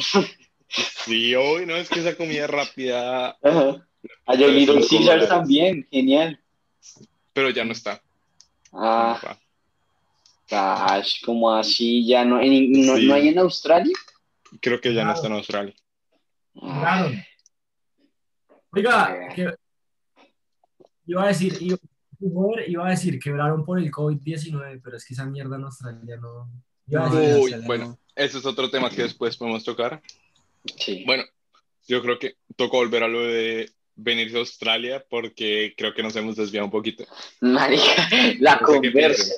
[0.69, 3.31] Sí, hoy no es que esa comida rápida.
[3.43, 3.89] Ajá.
[4.27, 6.39] Allá Pero Little Caesar también, genial.
[7.33, 8.03] Pero ya no está.
[8.73, 9.39] Ah,
[10.51, 13.07] gosh, como así, ya no, en- no, Sí.
[13.07, 13.95] no hay en Australia.
[14.61, 15.75] Creo que ya no está en Australia.
[16.61, 17.25] Ah, Claro.
[18.71, 19.55] Oiga, que,
[21.07, 21.57] iba a decir,
[22.21, 26.17] iba, iba a decir, quebraron por el COVID-19, pero es que esa mierda en Australia
[26.17, 26.51] no.
[26.87, 27.99] Iba a No, decir, en Uy, Australia bueno, no.
[28.17, 30.03] ese es otro tema que después podemos tocar.
[30.77, 31.05] Sí.
[31.07, 31.25] Bueno,
[31.87, 36.15] yo creo que tocó volver a lo de venirse a Australia porque creo que nos
[36.17, 37.05] hemos desviado un poquito.
[37.41, 38.09] Marica,
[38.41, 39.35] la No conversa.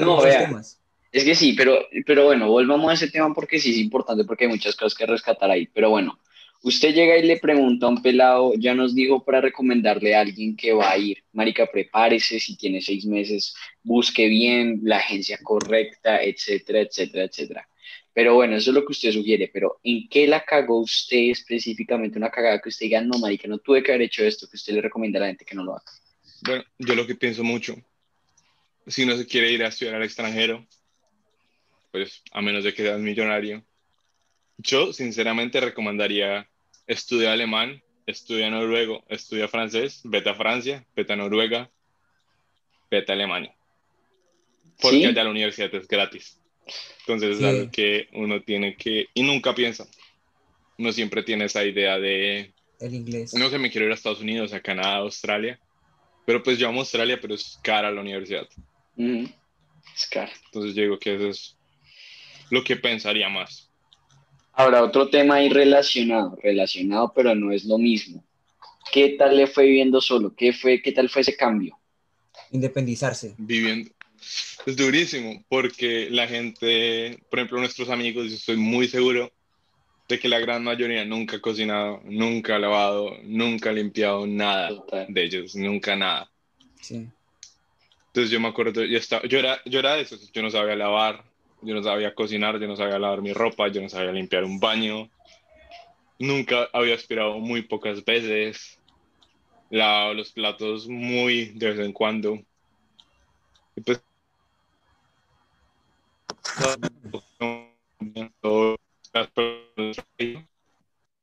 [0.00, 0.46] No, vea.
[0.46, 0.80] temas.
[1.10, 4.44] Es que sí, pero, pero bueno, volvamos a ese tema porque sí es importante, porque
[4.44, 5.66] hay muchas cosas que rescatar ahí.
[5.72, 6.18] Pero bueno,
[6.64, 10.56] usted llega y le pregunta a un pelado, ya nos dijo para recomendarle a alguien
[10.56, 11.22] que va a ir.
[11.32, 17.68] Marica, prepárese, si tiene seis meses, busque bien la agencia correcta, etcétera, etcétera, etcétera.
[18.14, 22.16] Pero bueno, eso es lo que usted sugiere, pero ¿en qué la cagó usted específicamente?
[22.16, 24.72] Una cagada que usted diga, no, marica, no tuve que haber hecho esto, que usted
[24.72, 25.84] le recomienda a la gente que no lo haga.
[26.46, 27.76] Bueno, yo lo que pienso mucho,
[28.86, 30.66] si no se quiere ir a estudiar al extranjero,
[31.90, 33.62] pues a menos de que seas millonario,
[34.56, 36.48] yo sinceramente recomendaría
[36.86, 41.70] estudia alemán, estudia noruego, estudia francés, vete a Francia, vete a Noruega,
[42.90, 43.54] vete a Alemania.
[44.80, 45.04] Porque ¿Sí?
[45.06, 46.40] allá la universidad es gratis.
[47.00, 47.44] Entonces Sí.
[47.44, 49.86] es algo que uno tiene que, y nunca piensa.
[50.78, 53.34] Uno siempre tiene esa idea de, El inglés.
[53.34, 55.58] no sé, me quiero ir a Estados Unidos, a Canadá, a Australia.
[56.26, 58.48] Pero pues yo amo Australia, pero es cara la universidad.
[58.96, 59.28] Ujú.
[59.94, 60.32] Es caro.
[60.46, 61.56] Entonces yo digo que eso es
[62.50, 63.63] lo que pensaría más.
[64.56, 68.24] Ahora, otro tema ahí relacionado, relacionado, pero no es lo mismo.
[68.92, 70.34] ¿Qué tal le fue viviendo solo?
[70.36, 71.76] ¿Qué fue, qué tal fue ese cambio?
[72.52, 73.34] Independizarse.
[73.38, 73.90] Viviendo.
[74.66, 79.32] Es durísimo porque la gente, por ejemplo, nuestros amigos, yo estoy muy seguro
[80.08, 84.68] de que la gran mayoría nunca ha cocinado, nunca ha lavado, nunca ha limpiado nada
[84.68, 85.06] Total.
[85.08, 86.30] de ellos, nunca nada.
[86.80, 87.06] Sí.
[88.08, 90.76] Entonces yo me acuerdo, yo, estaba, yo, era, yo era de esos, yo no sabía
[90.76, 91.24] lavar,
[91.64, 94.60] yo no sabía cocinar, yo no sabía lavar mi ropa, yo no sabía limpiar un
[94.60, 95.08] baño,
[96.18, 98.80] nunca había aspirado muy pocas veces,
[99.70, 102.38] lavaba los platos muy de vez en cuando.
[103.76, 104.02] Y pues,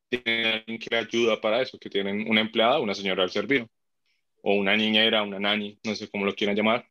[0.09, 3.69] tienen alguien que ayuda para eso, que tienen una empleada, una señora al servicio
[4.41, 6.85] o una niñera, una nani, no sé cómo lo quieran llamar,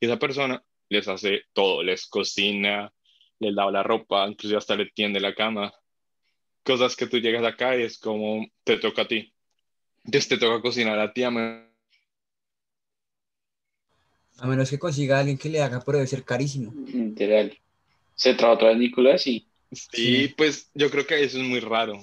[0.00, 2.92] y esa persona les hace todo, les cocina,
[3.38, 5.72] les lava la ropa, incluso hasta le tiende la cama.
[6.64, 9.32] Cosas que tú llegas acá y es como te toca a ti.
[10.04, 11.22] Entonces te toca cocinar a ti.
[11.22, 11.68] a menos
[14.40, 16.72] A menos que consiga a alguien que le haga, pero debe ser carísimo.
[16.92, 17.58] Literal.
[18.14, 19.22] ¿Se trajo otra vez Nicolás?
[19.22, 19.48] Sí.
[19.72, 19.88] Sí,
[20.28, 20.34] Sí.
[20.36, 21.98] pues yo creo que eso es muy raro.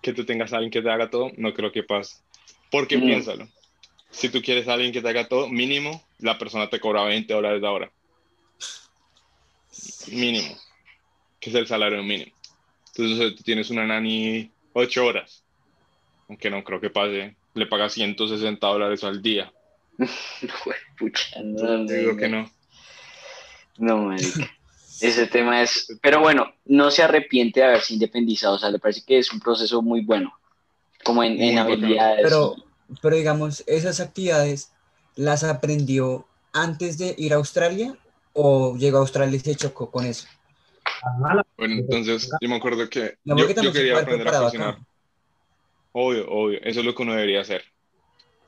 [0.00, 2.16] Que tú tengas a alguien que te haga todo, no creo que pase.
[2.70, 3.04] Porque Mm.
[3.04, 3.48] piénsalo.
[4.10, 7.32] Si tú quieres a alguien que te haga todo, mínimo, la persona te cobra 20
[7.32, 7.90] dólares la hora.
[10.10, 10.56] Mínimo.
[11.38, 12.32] Que es el salario mínimo.
[12.88, 15.44] Entonces, tú tienes una nani 8 horas.
[16.28, 17.36] Aunque no creo que pase.
[17.54, 19.52] Le pagas 160 dólares al día.
[20.98, 22.50] Pucha, no, Yo digo no, que no.
[23.78, 24.50] No, marica.
[25.00, 25.98] Ese tema es...
[26.02, 28.56] Pero bueno, no se arrepiente de haberse independizado.
[28.56, 30.34] O sea, le parece que es un proceso muy bueno.
[31.02, 32.20] Como en, en habilidades.
[32.22, 32.56] Pero,
[33.02, 34.72] pero digamos, ¿esas actividades
[35.16, 37.96] las aprendió antes de ir a Australia
[38.32, 40.26] o llegó a Australia y se chocó con eso?
[41.56, 44.68] Bueno, entonces yo me acuerdo que No, yo, quería aprender a cocinar.
[44.70, 44.86] acá.
[45.92, 47.64] Obvio, obvio, eso es lo que uno debería hacer.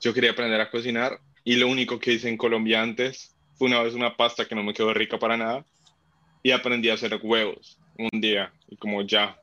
[0.00, 3.82] Yo quería aprender a cocinar y lo único que hice en Colombia antes fue una
[3.82, 5.64] vez una pasta que no me quedó rica para nada
[6.42, 9.38] y aprendí a hacer huevos un día y como ya.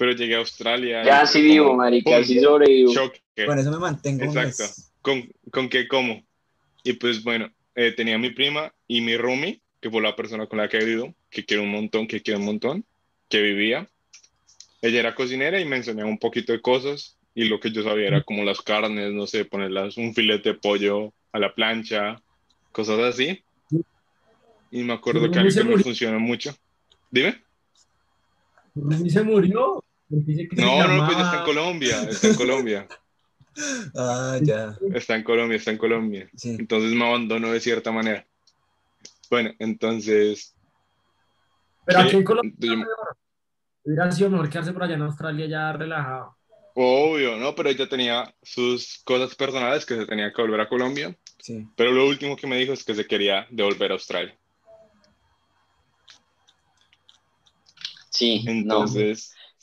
[0.00, 1.04] Pero llegué a Australia.
[1.04, 2.24] Ya y sí como, vivo, marica, ¡pum!
[2.24, 2.90] sí sobrevivo.
[2.90, 3.20] choque.
[3.44, 4.24] Con eso me mantengo.
[4.24, 4.64] Exacto.
[5.02, 6.22] ¿Con, ¿Con qué como?
[6.82, 10.58] Y pues bueno, eh, tenía mi prima y mi roomie, que fue la persona con
[10.58, 12.86] la que he vivido, que quiero un montón, que quiero un montón,
[13.28, 13.90] que vivía.
[14.80, 18.08] Ella era cocinera y me enseñaba un poquito de cosas y lo que yo sabía
[18.08, 22.22] era como las carnes, no sé, ponerlas un filete de pollo a la plancha,
[22.72, 23.44] cosas así.
[24.70, 26.56] Y me acuerdo ¿Tu que algo se que me funcionó mucho.
[27.10, 27.42] Dime.
[29.04, 29.84] ¿Y se murió?
[30.10, 32.88] Dice que No, no, pues está en Colombia, está en Colombia,
[33.96, 34.76] Ah, ya.
[34.94, 36.28] está en Colombia, está en Colombia.
[36.36, 36.56] Sí.
[36.58, 38.26] Entonces me abandonó de cierta manera.
[39.30, 40.54] Bueno, entonces
[41.84, 42.84] Pero Sí, aquí en Colombia yo-
[43.84, 46.36] hubiera sido mejor quedarse por allá en Australia ya relajado.
[46.74, 47.54] Obvio, ¿no?
[47.54, 51.16] Pero ella tenía sus cosas personales que se tenía que volver a Colombia.
[51.38, 51.66] Sí.
[51.76, 54.36] Pero lo último que me dijo es que se quería devolver a Australia.
[58.10, 58.86] Sí, no.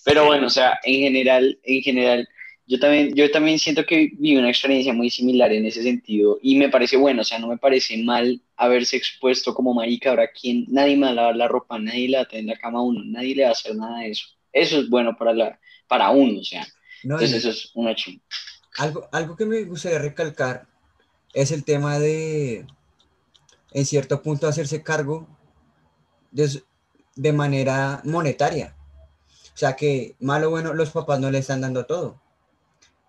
[0.07, 2.29] Pero bueno, o sea, en general, en general,
[2.65, 6.55] yo también, yo también siento que viví una experiencia muy similar en ese sentido y
[6.55, 10.63] me parece bueno, o sea, no me parece mal haberse expuesto como marica, ahora quien,
[10.69, 12.83] nadie me va a lavar la ropa, nadie le va a tener la cama a
[12.83, 14.27] uno, nadie le va a hacer nada de eso.
[14.53, 16.65] Eso es bueno para la, para uno, o sea,
[17.03, 18.11] No, entonces eso es un hecho.
[18.77, 20.69] algo, algo que me gustaría recalcar
[21.33, 22.65] es el tema de,
[23.73, 25.27] en cierto punto, hacerse cargo
[26.31, 26.63] de,
[27.17, 28.76] de manera monetaria.
[29.57, 32.21] O sea que, malo o bueno, los papás no le están dando todo.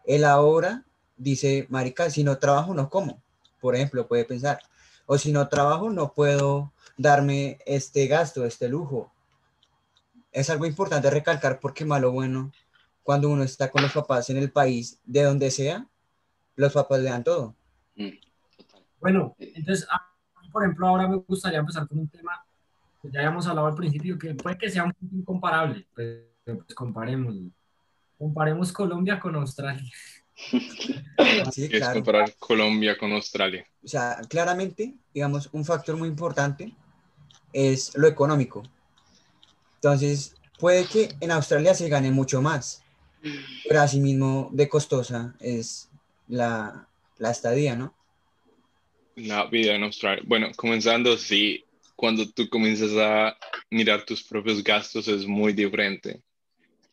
[0.07, 0.83] Él ahora
[1.19, 3.23] dice, marica, si no trabajo, no como.
[3.61, 4.59] Por ejemplo, puede pensar.
[5.05, 9.13] O si no trabajo, no puedo darme este gasto, este lujo.
[10.33, 12.51] Es algo importante recalcar porque, malo o bueno,
[13.03, 15.87] cuando uno está con los papás en el país, de donde sea,
[16.57, 17.55] los papás le dan todo.
[17.95, 18.09] Mm.
[19.03, 19.87] Bueno, entonces,
[20.51, 22.43] por ejemplo, ahora me gustaría empezar con un tema
[23.03, 25.87] que ya habíamos hablado al principio, que puede que sea un poco incomparable,
[26.49, 27.35] pero pues comparemos.
[28.17, 29.85] Comparemos Colombia con Australia.
[31.51, 31.95] Sí, es claro.
[31.95, 33.67] comparar Colombia con Australia.
[33.83, 36.73] O sea, claramente, digamos, un factor muy importante
[37.53, 38.63] es lo económico.
[39.75, 42.85] Entonces, puede que en Australia se gane mucho más,
[43.67, 45.91] pero asimismo de costosa es
[46.29, 46.87] la,
[47.19, 47.93] la estadía, ¿no?
[49.17, 50.23] La vida en Australia.
[50.25, 51.65] Bueno, comenzando, sí,
[51.97, 53.37] cuando tú comienzas a
[53.71, 56.23] mirar tus propios gastos es muy diferente.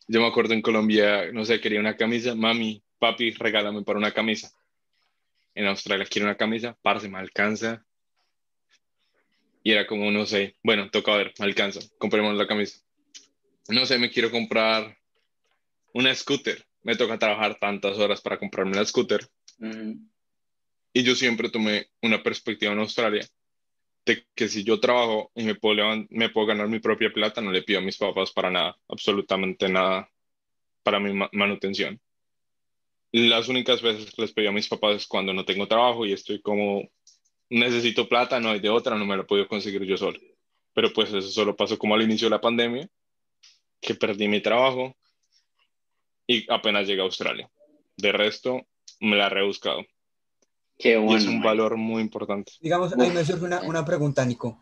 [0.08, 4.12] Yo me acuerdo en Colombia, no sé, quería una camisa, mami, papi, regálame para una
[4.12, 4.50] camisa.
[5.54, 7.84] En Australia quiero una camisa, parce, me alcanza.
[9.64, 12.78] Y era como, no sé, bueno, toca ver, me alcanza, compremos la camisa.
[13.68, 14.96] No sé, me quiero comprar
[15.92, 16.64] una scooter.
[16.82, 19.26] Me toca trabajar tantas horas para comprarme la scooter.
[20.92, 23.26] Y yo siempre tomé una perspectiva en Australia
[24.06, 27.52] de que si yo trabajo y me puedo, me puedo ganar mi propia plata, no
[27.52, 30.10] le pido a mis papás para nada, absolutamente nada
[30.82, 32.00] para mi ma- manutención.
[33.12, 36.12] Las únicas veces que les pedí a mis papás es cuando no tengo trabajo y
[36.12, 36.88] estoy como,
[37.50, 40.18] necesito plata, no hay de otra, no me la he podido conseguir yo solo.
[40.74, 42.88] Pero pues eso solo pasó como al inicio de la pandemia,
[43.80, 44.96] que perdí mi trabajo
[46.26, 47.50] y apenas llegué a Australia.
[47.96, 48.66] De resto,
[49.00, 49.84] me la he rebuscado.
[50.78, 52.52] Qué Y es un valor muy importante.
[52.60, 54.58] Digamos, ahí me surge una, una pregunta, Nico.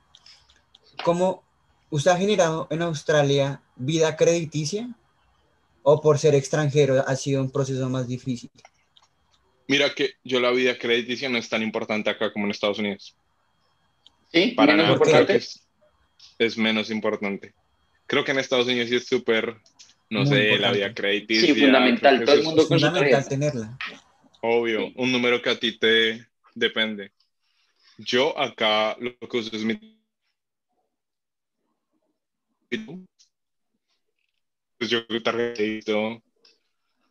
[1.04, 1.42] ¿Cómo
[1.90, 4.88] usted ha generado en Australia vida crediticia
[5.82, 8.50] o por ser extranjero ha sido un proceso más difícil?
[9.66, 13.16] Mira que yo la vida crediticia no es tan importante acá como en Estados Unidos.
[14.32, 15.36] Sí, Para menos nada, importante.
[15.36, 15.60] es,
[16.38, 17.54] es menos importante.
[18.06, 19.56] Creo que en Estados Unidos sí es súper,
[20.10, 21.54] no Muy sé, la vida crediticia.
[21.54, 23.78] Sí, fundamental, todo el mundo Es fundamental tenerla.
[24.46, 24.92] Obvio, Sí.
[24.96, 27.12] un número que a ti te depende.
[27.96, 29.80] Yo acá lo que uso es mi...
[34.76, 36.22] Pues yo de crédito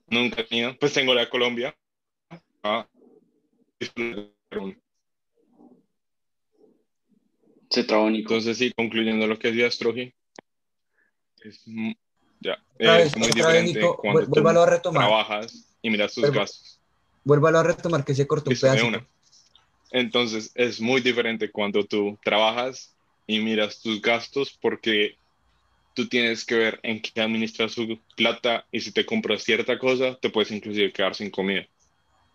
[0.06, 0.78] nunca he tenido.
[0.78, 1.76] Pues tengo la Colombia.
[2.62, 2.88] Ah,
[3.80, 3.90] Se
[7.84, 8.36] trabó Nico.
[8.36, 10.14] Entonces sí, concluyendo lo que decía Stroji,
[11.42, 11.64] es,
[12.40, 15.08] ya, es vez, muy diferente Nico, cuando tú a retomar.
[15.08, 16.80] trabajas y miras tus gastos.
[17.24, 18.88] Vuélvalo a retomar que se cortó un pedazo.
[19.92, 22.96] Entonces, es muy diferente cuando tú trabajas
[23.28, 25.16] y miras tus gastos porque
[25.94, 30.18] tú tienes que ver en qué administras tu plata y si te compras cierta cosa,
[30.20, 31.68] te puedes inclusive quedar sin comida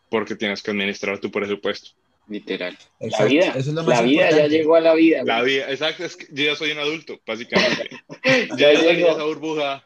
[0.09, 1.91] porque tienes que administrar tu presupuesto.
[2.29, 2.79] Literal.
[3.01, 3.47] La Exacto, vida.
[3.49, 4.57] Eso es lo la más vida ya importante.
[4.57, 5.23] llegó a la vida.
[5.25, 5.55] La güey.
[5.55, 7.91] vida, exacto, es que yo ya soy un adulto, básicamente.
[8.57, 9.11] Ya ya salí de llegó.
[9.13, 9.85] esa burbuja,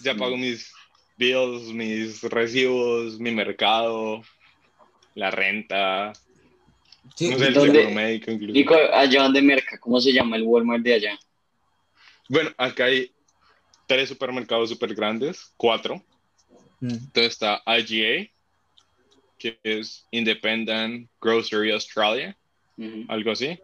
[0.00, 0.70] ya pago mis
[1.16, 4.22] bills, mis recibos, mi mercado,
[5.14, 6.12] la renta,
[7.16, 8.52] Sí, no sé, el ¿Dónde- seguro médico incluso.
[8.52, 11.18] Nico, allá donde merca, ¿cómo se llama el Walmart de allá?
[12.28, 13.10] Bueno, acá hay
[13.86, 16.02] tres supermercados súper grandes, cuatro.
[16.80, 18.30] mm, Entonces está IGA,
[19.38, 22.36] que es Independent Grocery Australia,
[23.08, 23.58] algo así.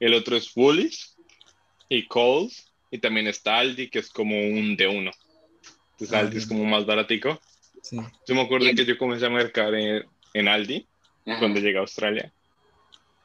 [0.00, 1.16] El otro es Woolies
[1.88, 2.66] y Coles.
[2.90, 5.12] Y también está Aldi, que es como un de uno.
[6.00, 7.40] Entonces Ah, Aldi es como más baratico.
[7.82, 7.98] sí.
[8.26, 8.76] Yo me acuerdo Bien.
[8.76, 10.86] que yo comencé a mercar en, en Aldi
[11.26, 11.38] Ajá.
[11.38, 12.32] cuando llegué a Australia.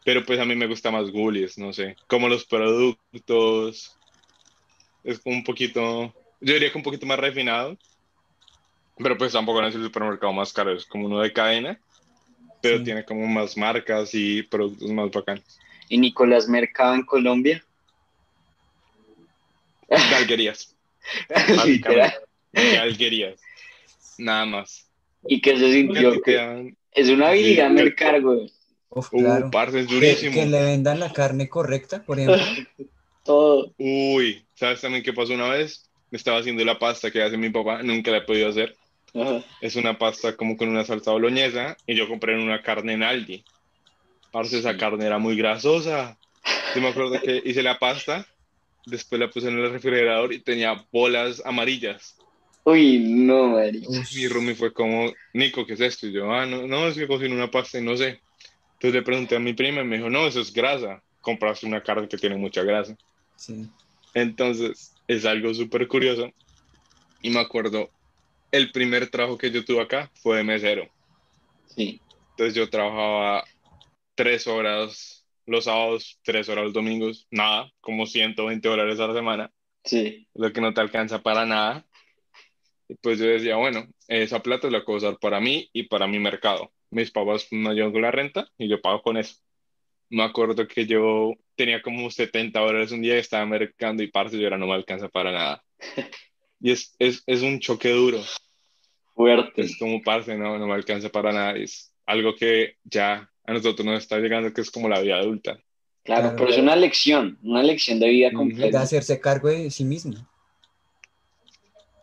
[0.04, 1.96] Pero pues a mí me gusta más Woolies, no sé.
[2.08, 3.98] Como los productos.
[5.04, 6.14] Es como un poquito.
[6.42, 7.78] Yo diría que un poquito más refinado.
[8.98, 10.74] Pero pues tampoco no es el supermercado más caro.
[10.74, 11.80] Es como uno de cadena.
[12.62, 12.84] Pero Sí.
[12.84, 15.44] tiene como más marcas y productos más bacanos.
[15.88, 17.64] ¿Y Nicolás mercaba en Colombia?
[19.88, 20.76] galguerías.
[22.56, 23.42] Básicamente, galguerías.
[24.18, 24.88] Nada más.
[25.28, 26.22] ¿Y qué se sintió?
[26.22, 27.74] Quedan- Es una habilidad Sí.
[27.74, 28.52] mercar, güey.
[28.90, 29.52] Uf, Uh, claro.
[29.52, 30.34] parce, es Que, durísimo.
[30.34, 32.38] que le vendan la carne correcta, por ejemplo.
[33.26, 33.74] Todo.
[33.78, 35.90] Uy, ¿sabes también qué pasó una vez?
[36.12, 38.76] Me estaba haciendo la pasta que hace mi papá, nunca la he podido hacer.
[39.14, 39.44] Ajá.
[39.62, 43.44] Es una pasta como con una salsa boloñesa y yo compré una carne en Aldi.
[44.32, 44.78] Parce, esa Sí.
[44.78, 46.18] carne era muy grasosa.
[46.76, 48.26] Yo me acuerdo que hice la pasta,
[48.86, 52.16] después la puse en el refrigerador y tenía bolas amarillas.
[52.66, 53.88] Uy, no, marica.
[54.16, 56.08] Mi roomie fue como, Nico, ¿qué es esto?
[56.08, 58.22] Y yo, ah, no, no, es que cocino una pasta y no sé.
[58.74, 61.02] Entonces le pregunté a mi prima y me dijo, no, eso es grasa.
[61.22, 62.98] Compraste una carne que tiene mucha grasa.
[63.36, 63.68] sí.
[64.14, 66.32] Entonces, es algo súper curioso.
[67.22, 67.90] Y me acuerdo,
[68.50, 70.88] el primer trabajo que yo tuve acá fue de mesero.
[71.76, 72.00] Sí.
[72.32, 73.44] Entonces yo trabajaba
[74.16, 79.52] tres horas los sábados, tres horas los domingos, nada, como 120 dólares a la semana,
[79.84, 80.28] Sí.
[80.34, 81.86] lo que no te alcanza para nada.
[82.88, 86.20] Y pues yo decía, bueno, esa plata la puedo usar para mí y para mi
[86.20, 86.72] mercado.
[86.92, 89.36] Mis papás me ayudan con la renta y yo pago con eso.
[90.10, 94.38] Me acuerdo que yo tenía como 70 dólares un día y estaba mercando y parce,
[94.38, 95.64] yo ahora no me alcanza para nada.
[96.62, 98.22] Y es, es, es un choque duro.
[99.14, 99.62] Fuerte.
[99.62, 101.52] Es como parce, no, no me alcanza para nada.
[101.58, 105.60] Es algo que ya a nosotros nos está llegando, que es como la vida adulta.
[106.04, 106.36] Claro, Claro.
[106.38, 108.38] pero es una lección, una lección de vida Ujú.
[108.38, 108.82] de completa.
[108.82, 110.14] hacerse cargo de sí mismo.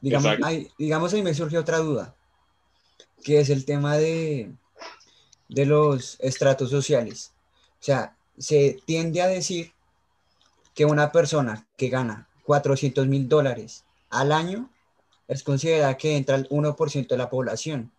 [0.02, 2.14] Digamos, ahí, digamos, ahí me surgió otra duda,
[3.22, 4.52] que es el tema de,
[5.48, 7.32] de los estratos sociales.
[7.80, 9.72] O sea, se tiende a decir
[10.74, 14.70] que una persona que gana 400 mil dólares al año
[15.28, 17.92] es considerada que entra al 1% de la población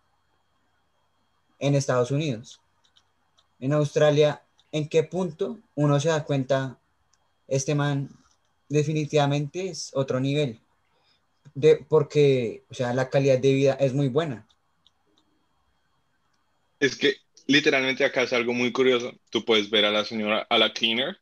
[1.58, 2.60] en Estados Unidos.
[3.60, 4.42] En Australia,
[4.72, 6.78] ¿en qué punto uno se da cuenta,
[7.48, 8.10] este man
[8.68, 10.60] definitivamente es otro nivel?
[11.54, 14.46] De, porque, o sea, la calidad de vida es muy buena.
[16.80, 17.14] Es que
[17.46, 19.12] literalmente acá es algo muy curioso.
[19.30, 21.18] Tú puedes ver a la señora, a la cleaner,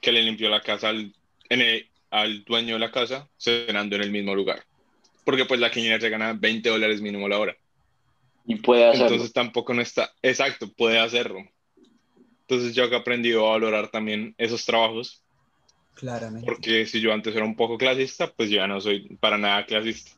[0.00, 1.14] que le limpió la casa al,
[1.48, 4.64] en el- al dueño de la casa, cenando en el mismo lugar.
[5.24, 7.56] Porque pues la cleaner se gana 20 dólares mínimo la hora.
[8.44, 9.06] Y puede hacerlo.
[9.06, 11.38] Entonces tampoco no está, exacto, puede hacerlo.
[12.40, 15.21] Entonces yo acá he aprendido a valorar también esos trabajos,
[15.94, 16.46] Claramente.
[16.46, 19.66] porque si yo antes era un poco clasista, pues yo ya no soy para nada
[19.66, 20.12] clasista.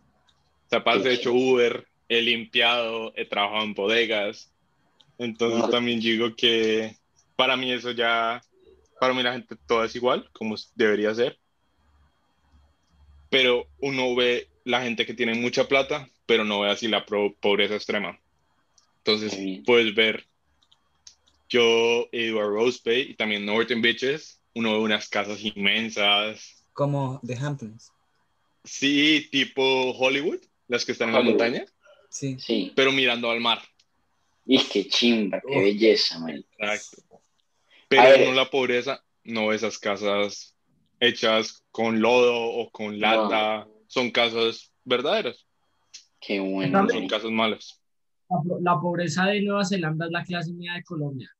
[0.67, 4.51] O sea, he hecho Uber, he limpiado, he trabajado en bodegas.
[5.19, 6.97] Entonces también digo que
[7.37, 8.43] para mí eso ya,
[8.99, 11.39] para mí la gente todo es igual, como debería ser.
[13.31, 17.75] Pero uno ve la gente que tiene mucha plata, pero no ve así la pobreza
[17.75, 18.19] extrema.
[18.99, 20.27] Entonces puedes ver,
[21.49, 26.65] yo he ido a Rose Bay y también Northern Beaches, uno ve unas casas inmensas,
[26.73, 27.93] Como The Hamptons.
[28.65, 31.65] sí, tipo Hollywood, las que están en la montaña,
[32.09, 32.37] Sí.
[32.39, 32.73] Sí.
[32.77, 33.61] pero mirando al mar.
[34.47, 35.63] Y qué chimba, qué Uf.
[35.65, 36.45] belleza, man.
[36.59, 37.21] Exacto.
[37.89, 40.55] Pero no la pobreza, no esas casas
[41.01, 45.45] hechas con lodo o con lata, son casas verdaderas,
[46.21, 46.83] Qué bueno.
[46.83, 47.81] no son casas malas.
[48.31, 51.31] La, la pobreza de Nueva Zelanda es la clase media de Colombia.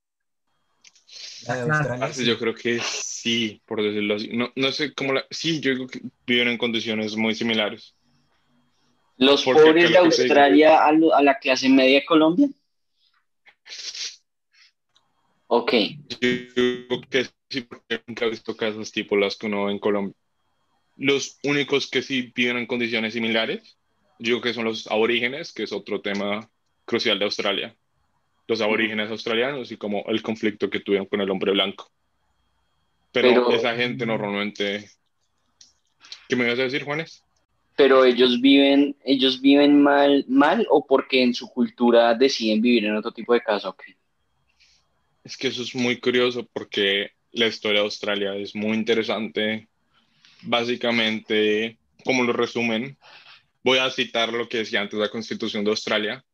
[1.47, 1.75] La de Claro.
[1.75, 2.27] Australia, Parce, sí.
[2.27, 4.29] Yo creo que sí, por decirlo así.
[4.29, 5.25] No, no sé cómo la...
[5.31, 7.95] Sí, yo digo que viven en condiciones muy similares.
[9.17, 12.49] Los Porque pobres de Australia a, lo- a la clase media de Colombia.
[15.47, 15.73] Ok,
[16.09, 19.79] Yo digo que sí, porque nunca he visto casas tipo las que uno ve en
[19.79, 20.15] Colombia.
[20.97, 23.77] Los únicos que sí viven en condiciones similares,
[24.19, 26.49] yo digo que son los aborígenes, que es otro tema
[26.85, 27.77] crucial de Australia.
[28.47, 31.91] Los aborígenes australianos y como el conflicto que tuvieron con el hombre blanco.
[33.13, 34.91] Pero, Pero- esa gente normalmente...
[36.29, 37.25] ¿Qué me ibas a decir, Juanes?
[37.77, 42.97] pero ellos viven, ellos viven mal, mal o porque en su cultura deciden vivir en
[42.97, 43.83] otro tipo de casa, ok.
[45.25, 49.69] Es que eso es muy curioso porque la historia de Australia es muy interesante.
[50.43, 52.97] Básicamente, como lo resumen,
[53.65, 56.25] voy a citar lo que decía antes la Constitución de Australia,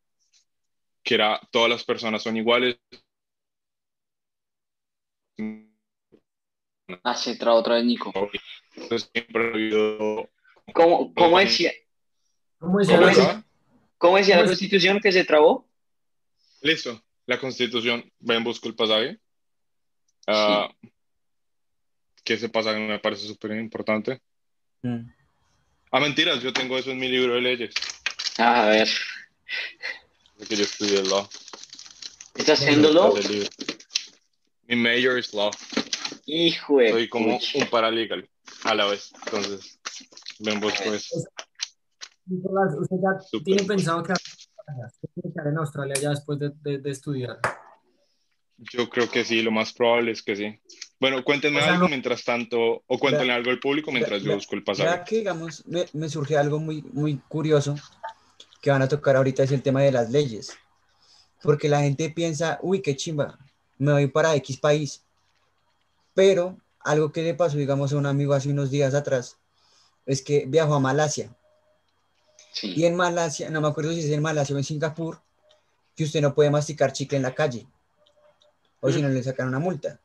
[1.03, 2.77] que era todas las personas son iguales.
[7.03, 8.11] Ah, se traba otra vez, Nico.
[8.75, 10.29] Entonces, siempre ha habido...
[10.73, 11.71] ¿Cómo, cómo decía,
[12.59, 13.43] ¿Cómo decía
[13.97, 15.67] ¿Cómo la- constitución que se trabó?
[16.61, 19.19] Listo, la Constitución, ven, busco el pasaje.
[20.27, 20.69] Ah,
[22.23, 24.21] Que ese pasaje me parece súper importante.
[24.83, 25.09] Mm.
[25.91, 27.73] Ah, mentiras, yo tengo eso en mi libro de leyes,
[28.37, 28.87] Ah, a ver,
[30.41, 31.27] porque yo estudié law.
[32.33, 33.13] ¿estás haciéndolo?
[33.13, 33.49] Del libro.
[34.67, 35.51] Mi major es law.
[36.25, 37.59] Hijo de Soy como pucha.
[37.59, 38.27] un paralegal
[38.63, 39.11] a la vez.
[39.25, 39.79] Entonces,
[40.39, 41.11] Vemos pues.
[42.25, 43.43] Nicolás, ¿usted ya Súper.
[43.43, 44.17] tiene pensado quedar
[45.31, 47.37] quedar en Australia ya después de, de- de estudiar?
[48.57, 50.59] Yo creo que sí, lo más probable es que sí.
[50.99, 54.29] Bueno, cuéntenme O sea, algo no- mientras tanto, o cuéntenle algo al público mientras yo
[54.29, 55.03] Vea- busco el Ya pasaje.
[55.07, 57.75] que, digamos, me, me surge algo muy, muy curioso
[58.61, 60.53] que van a tocar ahorita es el tema de las leyes.
[61.41, 63.39] Porque la gente piensa, uy, qué chimba,
[63.79, 65.03] me voy para X país.
[66.13, 69.37] Pero algo que le pasó, digamos, a un amigo hace unos días atrás,
[70.05, 71.35] es que viajó a Malasia.
[72.61, 75.21] Y en Malasia, no me acuerdo si es en Malasia o en Singapur,
[75.95, 77.67] que usted no puede masticar chicle en la calle.
[78.79, 79.99] O si no le sacan una multa.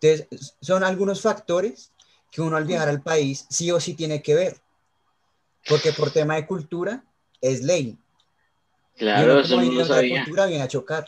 [0.00, 1.92] Entonces, son algunos factores
[2.30, 4.60] que uno al viajar al país sí o sí tiene que ver.
[5.68, 7.04] Porque por tema de cultura
[7.44, 7.98] es ley.
[8.96, 10.24] Claro, eso no lo sabía.
[10.24, 11.04] cultura viene a chocar.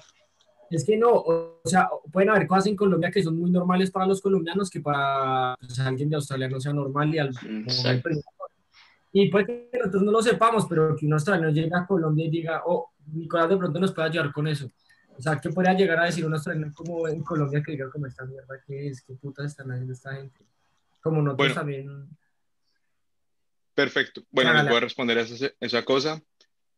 [0.71, 4.07] Es que no, o sea, pueden haber cosas en Colombia que son muy normales para
[4.07, 7.31] los colombianos que para pues, alguien de Australia no sea normal y al.
[9.13, 12.31] Y puede que nosotros no lo sepamos, pero que un australiano llegue a Colombia y
[12.31, 14.71] diga, oh, Nicolás de pronto nos puede ayudar con eso.
[15.17, 18.07] O sea, ¿qué podría llegar a decir un australiano como en Colombia que diga como
[18.07, 19.01] esta mierda que es?
[19.03, 20.45] ¿Qué putas están haciendo esta gente?
[21.01, 21.55] Como nosotros Bueno.
[21.55, 22.09] también.
[23.77, 24.23] Perfecto.
[24.31, 26.21] Bueno, les voy a responder esa, esa cosa,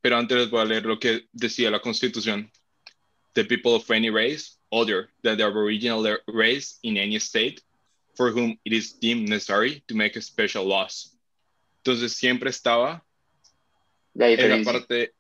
[0.03, 2.51] pero antes les voy a leer lo que decía la Constitución.
[3.35, 7.63] The people of any race, other than the aboriginal race in any state,
[8.17, 11.17] for whom it is deemed necessary to make special laws.
[11.85, 13.05] Entonces siempre estaba
[14.15, 15.15] La en la parte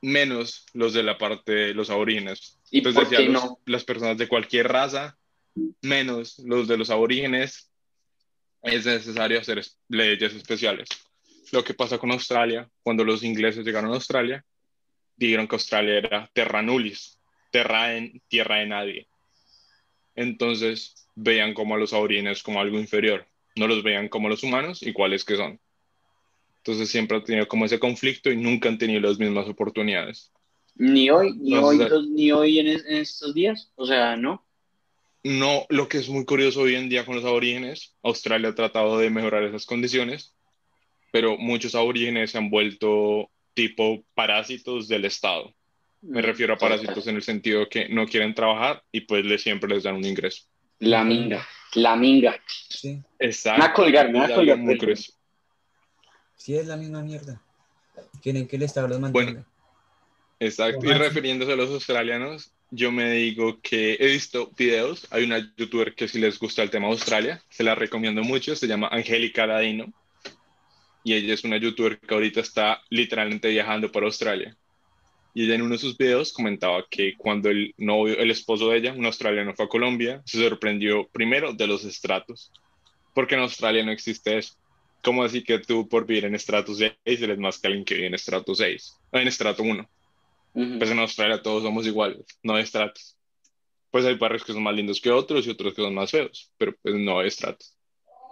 [0.00, 2.60] menos los de la parte de los aborígenes.
[2.70, 3.58] ¿Y Entonces por decía qué los- no?
[3.66, 5.18] las personas de cualquier raza,
[5.82, 7.72] menos los de los aborígenes,
[8.66, 10.88] es necesario hacer es- leyes especiales.
[11.52, 14.44] Lo que pasa con Australia, cuando los ingleses llegaron a Australia,
[15.16, 17.18] dijeron que Australia era terra nullis,
[17.50, 19.08] terra en, tierra de nadie.
[20.14, 24.82] Entonces veían como a los aborígenes como algo inferior, no los veían como los humanos
[24.82, 25.60] y cuáles que son.
[26.58, 30.32] Entonces siempre han tenido como ese conflicto y nunca han tenido las mismas oportunidades.
[30.74, 33.70] Ni hoy, ni hoy, los- ni hoy en, en estos días.
[33.76, 34.44] O sea, no.
[35.26, 38.96] No, lo que es muy curioso hoy en día con los aborígenes, Australia ha tratado
[38.96, 40.36] de mejorar esas condiciones,
[41.10, 45.52] pero muchos aborígenes se han vuelto tipo parásitos del Estado.
[46.00, 49.68] Me refiero a parásitos en el sentido que no quieren trabajar y pues les, siempre
[49.68, 50.44] les dan un ingreso.
[50.78, 52.40] La minga, la minga.
[52.68, 53.58] Sí, Exacto.
[53.60, 54.58] Me va a colgar, me va a colgar.
[54.58, 54.78] muy
[56.36, 57.42] sí es la misma mierda.
[58.22, 59.32] Quieren que el Estado los mantenga.
[59.32, 59.46] Bueno.
[60.38, 60.86] Exacto.
[60.86, 65.06] Y refiriéndose a los australianos, yo me digo que he visto videos.
[65.10, 68.56] Hay una youtuber que si les gusta el tema Australia, se la recomiendo mucho.
[68.56, 69.92] Se llama Angélica Ladino.
[71.04, 74.56] Y ella es una youtuber que ahorita está literalmente viajando por Australia.
[75.34, 78.78] Y ella en uno de sus videos comentaba que cuando el novio, el esposo de
[78.78, 82.50] ella, un australiano, fue a Colombia, se sorprendió primero de los estratos.
[83.14, 84.54] Porque en Australia no existe eso.
[85.02, 88.08] ¿Cómo así que tú por vivir en estrato 6 eres más que alguien que vive
[88.08, 88.96] en estrato 6?
[89.12, 89.88] O en estrato 1.
[90.56, 93.18] Pues en Australia todos somos iguales, no hay estratos.
[93.90, 96.50] Pues hay barrios que son más lindos que otros y otros que son más feos,
[96.56, 97.76] pero pues no hay estratos.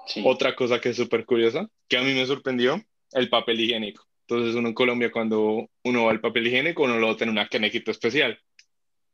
[0.06, 0.22] Sí.
[0.24, 4.06] Otra cosa que es súper curiosa, que a mí me sorprendió, el papel higiénico.
[4.26, 7.90] Entonces uno en Colombia cuando uno va al papel higiénico, uno lo tiene una canequita
[7.90, 8.40] especial.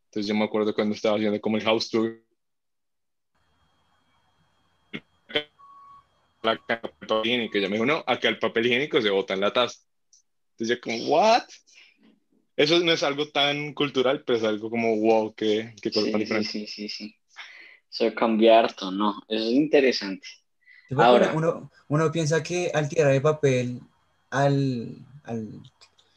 [0.05, 2.25] Entonces yo me acuerdo cuando estaba haciendo como el house tour.
[6.43, 6.61] La
[7.25, 9.81] higiénico, y ella me dijo, no, acá el papel higiénico se bota en la taza.
[10.53, 11.43] Entonces yo como, ¿what?
[12.61, 16.21] Eso no es algo tan cultural, pero es algo como, wow, qué cosa Sí, tan
[16.21, 16.51] sí, diferente.
[16.51, 17.17] sí, sí, sí.
[17.91, 19.15] Eso cambia harto, ¿no?
[19.29, 20.29] Eso es interesante.
[20.99, 21.33] Ahora.
[21.35, 23.81] Uno, uno piensa que al tirar el papel
[24.29, 24.95] al,
[25.25, 25.49] al,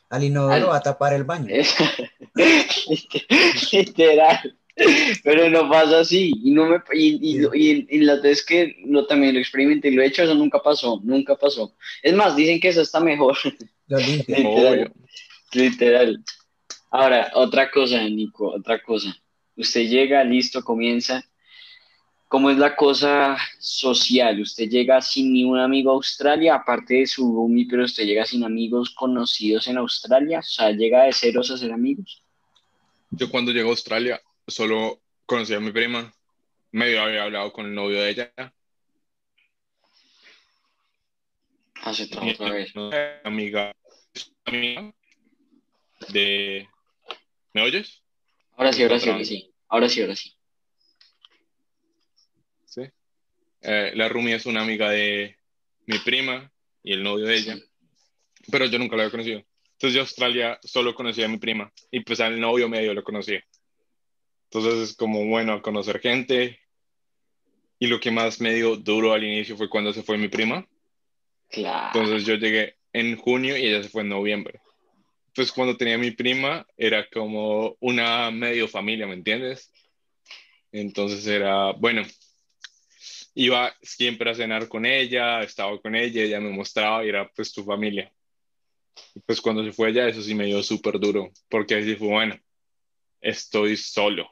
[0.09, 1.47] al inodoro Al- va a tapar el baño.
[1.47, 1.75] Es-
[3.71, 4.57] Literal.
[5.23, 6.33] Pero no pasa así.
[6.43, 9.91] Y, no me, y, y, y, y la vez que lo, también lo experimenté y
[9.95, 11.73] lo he hecho, eso nunca pasó, nunca pasó.
[12.01, 13.37] Es más, dicen que eso está mejor.
[13.87, 14.37] Lo limpia.
[15.53, 16.23] Literal.
[16.91, 19.15] Ahora, otra cosa, Nico, otra cosa.
[19.55, 21.23] Usted llega, listo, comienza.
[22.27, 24.39] ¿Cómo es la cosa social?
[24.41, 28.25] Usted llega sin ni un amigo a Australia, aparte de su roomie, pero usted llega
[28.25, 30.39] sin amigos conocidos en Australia.
[30.39, 32.23] O sea, llega de ceros a ser amigos.
[33.11, 36.11] Yo cuando llegué a Australia solo conocí a mi prima,
[36.71, 38.33] medio había hablado con el novio de ella,
[41.83, 42.73] Hace otra, vez.
[43.25, 43.75] amiga,
[44.45, 44.93] amiga
[46.09, 46.67] de...
[47.53, 48.03] ¿Me oyes?
[48.55, 49.53] Ahora sí, ahora sí, ahora sí.
[49.67, 50.33] Ahora sí, ahora sí.
[52.65, 52.81] Sí.
[53.61, 55.37] Eh, la Rumi es una amiga de
[55.85, 56.51] mi prima
[56.83, 57.57] y el novio de ella,
[58.51, 59.43] pero yo nunca la había conocido.
[59.73, 63.43] Entonces yo Australia solo conocía a mi prima y pues al novio medio lo conocía.
[64.45, 66.59] Entonces es como bueno conocer gente
[67.79, 70.67] y lo que más me dio duro al inicio fue cuando se fue mi prima,
[71.53, 71.91] Claro.
[71.93, 74.59] Entonces yo llegué en junio y ella se fue en noviembre.
[75.35, 79.71] Pues cuando tenía mi prima era como una medio familia, ¿me entiendes?
[80.71, 82.03] Entonces era, bueno,
[83.35, 87.51] iba siempre a cenar con ella, estaba con ella, ella me mostraba y era pues
[87.51, 88.11] tu familia.
[89.25, 92.39] Pues cuando se fue ella, eso sí me dio súper duro, porque ahí fue, bueno,
[93.21, 94.29] estoy solo.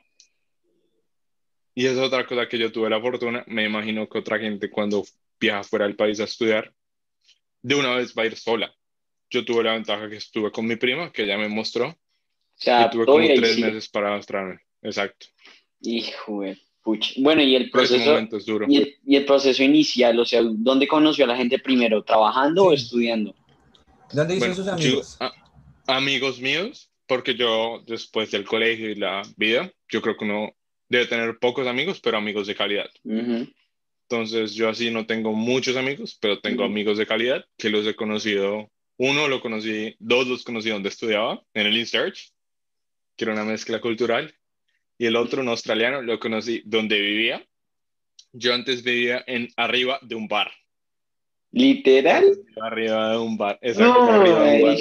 [1.74, 5.04] Y es otra cosa que yo tuve la fortuna, me imagino que otra gente cuando
[5.40, 6.74] viaja fuera del país a estudiar,
[7.62, 8.76] de una vez va a ir sola.
[9.32, 11.98] Yo tuve la ventaja que estuve con mi prima, que ella me mostró, O
[12.56, 13.62] sea, y tuve como tres sí.
[13.64, 14.60] meses para mostrarme.
[14.82, 15.28] Exacto.
[15.82, 17.14] Hijo de puch.
[17.18, 18.66] Bueno, y el proceso, momento es duro.
[18.70, 22.04] y el, y el proceso inicial, o sea, ¿dónde conoció a la gente primero?
[22.04, 23.34] ¿Trabajando o estudiando?
[24.12, 25.18] ¿Dónde hizo Bueno, sus yo- amigos?
[25.22, 25.32] a-
[25.88, 30.52] amigos míos, porque yo después del colegio y la vida, yo creo que uno
[30.90, 32.90] debe tener pocos amigos, pero amigos de calidad.
[33.06, 33.48] Ujú.
[34.10, 36.72] Entonces yo así no tengo muchos amigos, pero tengo Ujú.
[36.72, 38.70] amigos de calidad que los he conocido.
[39.04, 42.32] Uno lo conocí, dos los conocí donde estudiaba, en el InSearch,
[43.16, 44.32] que era una mezcla cultural,
[44.96, 47.44] y el otro, un australiano, lo conocí donde vivía.
[48.32, 50.52] Yo antes vivía en arriba de un bar.
[51.50, 52.26] ¿Literal?
[52.62, 54.78] Arriba de un bar, exacto, No, arriba de un bar.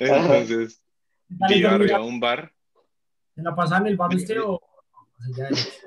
[0.00, 0.82] Entonces,
[1.28, 2.52] vivo arriba de un bar.
[3.36, 4.54] ¿Se la pasan el bar usted o...?
[4.54, 4.60] o
[5.36, 5.80] sea, ya es-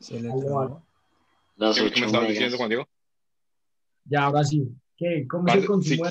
[0.00, 0.82] Se le trabó.
[1.56, 2.88] Las ¿Qué me estabas diciendo, Juan Diego?
[4.06, 4.66] Ya, ahora sí.
[4.96, 5.26] ¿Qué?
[5.28, 6.04] ¿Cómo consumo?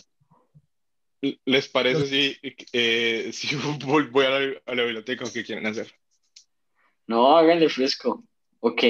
[1.21, 1.39] sí.
[1.45, 2.37] ¿Les parece si,
[2.71, 5.91] eh, si voy a la, a la biblioteca o qué quieren hacer?
[7.07, 8.23] No, háganle fresco.
[8.61, 8.83] Ok.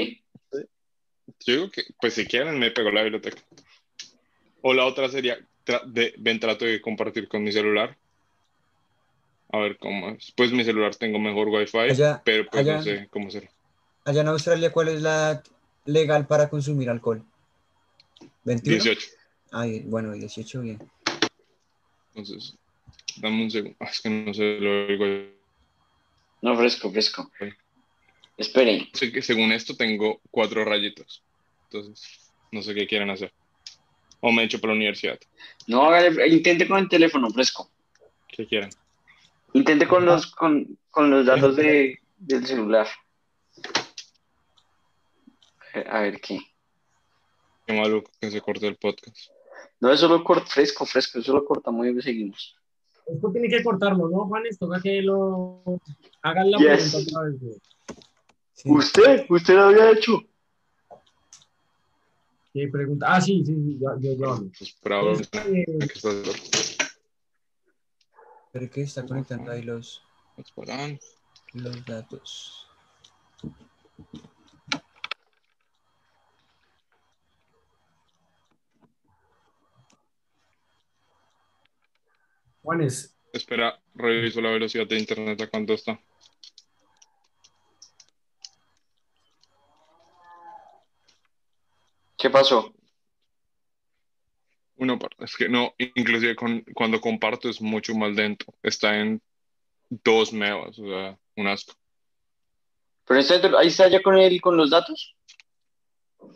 [1.45, 3.41] Yo digo que, pues si quieren, me pego la biblioteca.
[4.61, 7.97] O la otra sería, tra- de, ven, trato de compartir con mi celular.
[9.51, 10.31] A ver cómo es.
[10.35, 13.49] Pues mi celular tengo mejor wifi, Allá- pero pues allá- no sé cómo será.
[14.05, 15.43] Allá en Australia, ¿cuál es la edad
[15.85, 17.23] legal para consumir alcohol?
[18.45, 18.61] ¿21?
[18.61, 19.07] 18.
[19.51, 20.79] Ay, bueno, 18, bien.
[22.13, 22.55] Entonces,
[23.17, 23.75] dame un segundo.
[23.79, 25.05] Ah, Es que no sé lo oigo.
[26.41, 27.31] No, fresco, fresco.
[28.37, 28.87] Esperen.
[28.93, 31.21] Sé que según esto tengo cuatro rayitos.
[31.65, 33.33] Entonces, no sé qué quieren hacer.
[34.21, 35.19] O me echo para la universidad.
[35.67, 37.69] No, hágale, intente con el teléfono, fresco.
[38.27, 38.69] ¿Qué quieren?
[39.53, 42.87] Intente con los, con, con los datos de, del celular.
[45.73, 46.39] A ver qué.
[47.65, 49.17] Qué malo que se corte el podcast.
[49.79, 52.55] No, eso lo corta fresco, fresco, eso lo cortamos y seguimos.
[53.05, 54.57] Esto tiene que cortarlo, ¿no, Juanes?
[54.59, 55.63] Toca que lo...
[56.21, 56.91] Hagan la Yes.
[56.91, 57.61] pregunta otra vez.
[58.53, 58.69] Sí.
[58.71, 59.25] ¿Usted?
[59.29, 60.21] ¿Usted lo había hecho?
[62.53, 63.05] ¿Qué pregunta?
[63.09, 64.49] Ah, sí, sí, sí, yo, yo, yo.
[64.57, 66.87] Pues ahora, Este, ¿qué
[68.51, 70.01] Pero que está conectando ahí los,
[71.53, 72.67] los datos.
[82.61, 85.99] Juanes, Espera, reviso la velocidad de internet a cuánto está.
[92.17, 92.73] ¿Qué pasó?
[94.77, 98.45] Uno, es que no, inclusive con, cuando comparto es mucho más lento.
[98.63, 99.21] Está en
[99.89, 101.73] dos megas, o sea, un asco.
[103.05, 105.15] ¿Pero está- ahí está ya con, el, con los datos?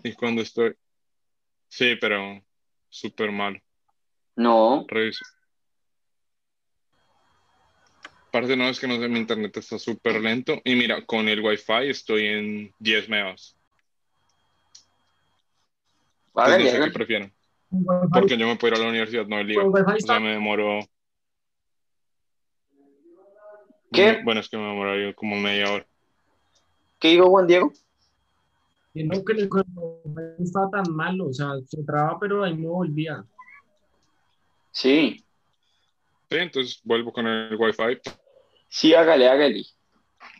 [0.04, 0.76] Y cuando estoy...
[1.70, 2.44] Sí, pero
[2.90, 3.60] súper malo.
[4.36, 4.86] No.
[4.88, 5.26] Reviso.
[8.34, 10.60] Aparte no es que no sé, mi internet está súper lento.
[10.64, 13.56] Y mira, con el wifi estoy en 10 megas.
[16.30, 17.32] Entonces Hágale, no sé qué wifi,
[18.12, 20.80] Porque yo me puedo ir a la universidad, no el wifi O sea, me demoró...
[23.92, 24.22] ¿Qué?
[24.24, 25.86] Bueno, es que me demoró como media hora.
[27.00, 27.72] ¿Qué dijo Juan Diego?
[28.96, 29.50] que no, que el
[30.44, 33.24] estaba tan malo, o sea, se traba, pero ahí no volvía.
[34.72, 35.24] Sí.
[36.32, 38.00] Sí, entonces vuelvo con el wifi.
[38.74, 39.64] Sí, hágale, hágale.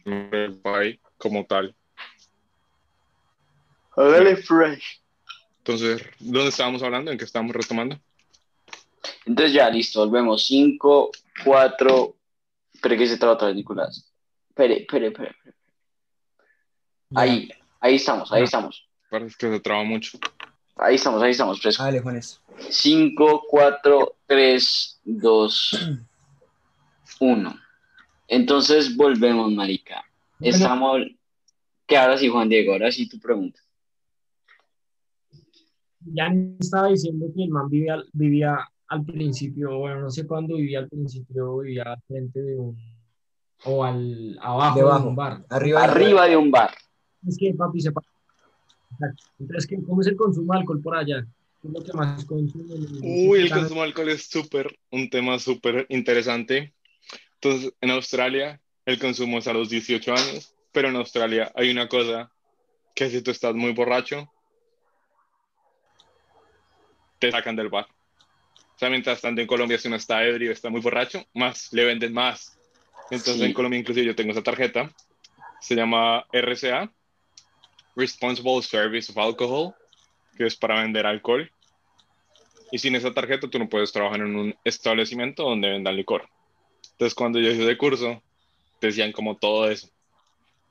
[0.06, 1.76] El wifi como tal.
[3.96, 5.04] Hágale fresh.
[5.60, 7.12] Entonces, ¿dónde estábamos hablando?
[7.12, 8.00] ¿En qué estábamos retomando?
[9.28, 10.48] Entonces ya, listo, volvemos.
[10.48, 11.12] 5,
[11.46, 12.16] 4.
[12.74, 14.12] Espere que se traba otra vez, Nicolás.
[14.50, 15.30] Espere, espere, espere.
[15.30, 15.56] espere.
[17.14, 18.90] Ahí, ahí estamos, ahí estamos.
[19.12, 20.18] Parece que se traba mucho.
[20.78, 21.84] Ahí estamos, ahí estamos, fresco.
[21.84, 22.42] Dale, Juanes.
[22.68, 26.00] 5, 4, 3, 2,
[27.20, 27.64] 1.
[28.34, 30.04] Entonces volvemos, marica.
[30.40, 31.02] Estamos...
[31.86, 33.60] Que ahora sí, Juan Diego, ahora sí tu pregunta.
[36.06, 38.58] Ya estaba diciendo que el man vivía, vivía
[38.88, 42.78] al principio, bueno, no sé cuándo vivía al principio, vivía al frente de un,
[43.66, 45.04] o al abajo Debajo.
[45.04, 45.46] de un bar.
[45.50, 46.72] Arriba, Arriba de un bar.
[47.28, 47.92] Es que, papi, se.
[49.40, 51.26] Entonces, ¿qué- ¿cómo es el consumo de alcohol por allá?
[51.62, 52.88] ¿Qué es lo que más consumen?
[53.02, 56.74] Uy, el consumo de alcohol es súper, un tema súper interesante.
[57.44, 61.90] Entonces, en Australia, el consumo es a los 18 años, pero en Australia hay una
[61.90, 62.32] cosa
[62.96, 64.32] que si tú estás muy borracho,
[67.20, 67.86] te sacan del bar.
[67.86, 71.84] O sea, mientras tanto en Colombia, si uno está ebrio, está muy borracho, más le
[71.84, 72.58] venden más.
[73.12, 73.44] Entonces, Sí.
[73.44, 74.90] en Colombia, inclusive, yo tengo esa tarjeta,
[75.60, 76.90] se llama RCA,
[77.98, 79.76] Responsible Service of Alcohol,
[80.38, 81.52] que es para vender alcohol.
[82.72, 86.30] Y sin esa tarjeta tú no puedes trabajar en un establecimiento donde vendan licor.
[86.94, 88.22] Entonces cuando yo hice de curso,
[88.80, 89.90] te decían como todo eso.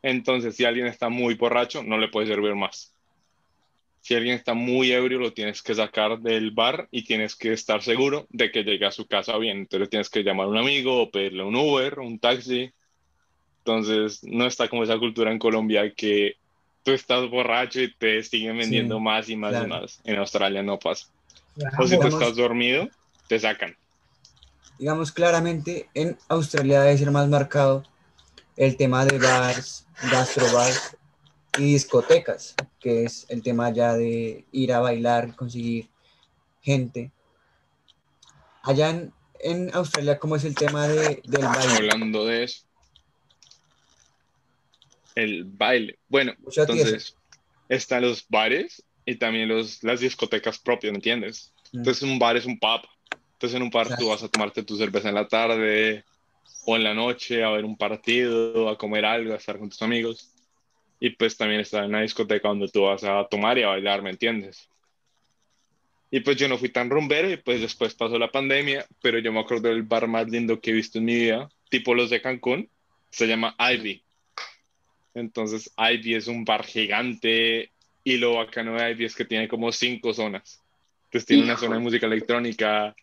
[0.03, 2.95] Entonces si alguien está muy borracho, no le puedes servir más.
[4.01, 7.83] Si alguien está muy ebrio, lo tienes que sacar del bar y tienes que estar
[7.83, 9.59] seguro de que llegue a su casa bien.
[9.59, 12.73] Entonces tienes que llamar a un amigo o pedirle un Uber, un taxi.
[13.59, 16.35] Entonces no está como esa cultura en Colombia que
[16.83, 19.69] tú estás borracho y te siguen vendiendo Sí, más y más y claro.
[19.69, 20.01] más.
[20.05, 21.07] En Australia no pasa.
[21.65, 22.89] Ajá, O si tú estás dormido,
[23.29, 23.77] te sacan.
[24.83, 27.85] Digamos claramente, en Australia debe ser más marcado
[28.57, 30.97] el tema de bars, gastrobars
[31.57, 35.89] y discotecas, que es el tema ya de ir a bailar, conseguir
[36.63, 37.13] gente.
[38.65, 41.77] Allá en, en Australia, ¿cómo es el tema de, del baile?
[41.77, 42.65] Hablando de eso.
[45.15, 45.97] El baile.
[46.09, 47.15] Bueno, entonces
[47.69, 51.53] están los bares y también los, las discotecas propias, ¿me entiendes?
[51.71, 51.79] Mm.
[51.79, 52.81] Entonces un bar es un pub.
[53.43, 54.05] Entonces en un bar Exacto.
[54.05, 56.05] tú vas a tomarte tu cerveza en la tarde
[56.65, 59.83] o en la noche a ver un partido, a comer algo, a estar con tus
[59.83, 60.33] amigos.
[61.01, 64.01] Y pues también está en una discoteca donde tú vas a tomar y a bailar,
[64.01, 64.69] ¿me entiendes?
[66.09, 69.33] Y pues yo no fui tan rumbero y pues después pasó la pandemia, pero yo
[69.33, 72.23] me acuerdo del bar más lindo que he visto en mi vida, tipo los de
[72.23, 72.69] Cancún,
[73.11, 74.05] se llama Ivy.
[75.15, 77.73] Entonces Ivy es un bar gigante
[78.05, 80.63] y lo bacano de Ivy es que tiene como cinco zonas.
[81.07, 81.63] Entonces tiene una Hijo.
[81.63, 82.95] zona de música electrónica,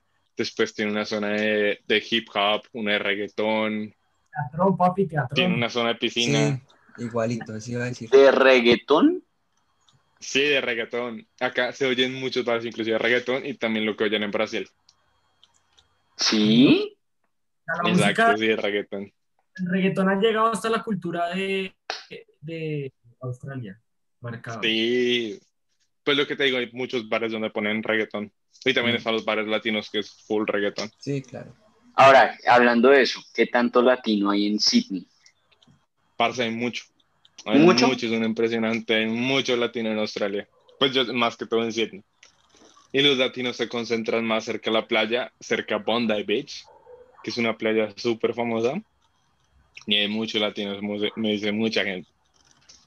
[0.44, 3.94] después tiene una zona de, de hip hop, una de reggaetón,
[4.32, 5.36] Teatrón, papi, teatrón.
[5.36, 6.62] tiene una zona de piscina.
[6.98, 8.10] Sí, igualito, así iba a decir.
[8.10, 9.24] De reggaetón.
[10.20, 11.28] Sí, de reggaetón.
[11.40, 14.68] Acá se oyen muchos bares, inclusive de reggaetón, y también lo que oyen en Brasil.
[16.16, 16.96] Sí.
[17.66, 19.02] La Exacto, música, sí, de reggaetón.
[19.56, 21.76] el reggaetón ha llegado hasta la cultura de,
[22.42, 23.80] de Australia.
[24.22, 24.62] Marcado.
[24.62, 25.40] Sí.
[26.10, 28.32] Pues lo que te digo, hay muchos bares donde ponen reggaetón.
[28.66, 28.98] Y también Mm.
[28.98, 30.90] están los bares latinos que es full reggaetón.
[30.98, 31.54] Sí, claro.
[31.94, 35.06] Ahora, hablando de eso, ¿qué tanto latino hay en Sydney?
[36.18, 36.86] Parce, hay mucho.
[37.46, 37.88] Hay ¿Mucho?
[37.88, 38.96] mucho, es un impresionante.
[38.96, 40.48] Hay mucho latino en Australia.
[40.80, 42.02] Pues yo, más que todo en Sydney.
[42.92, 46.64] Y los latinos se concentran más cerca de la playa, cerca a Bondi Beach,
[47.24, 48.82] que es una playa súper famosa.
[49.86, 50.80] Y hay muchos latinos,
[51.16, 52.10] me dice mucha gente.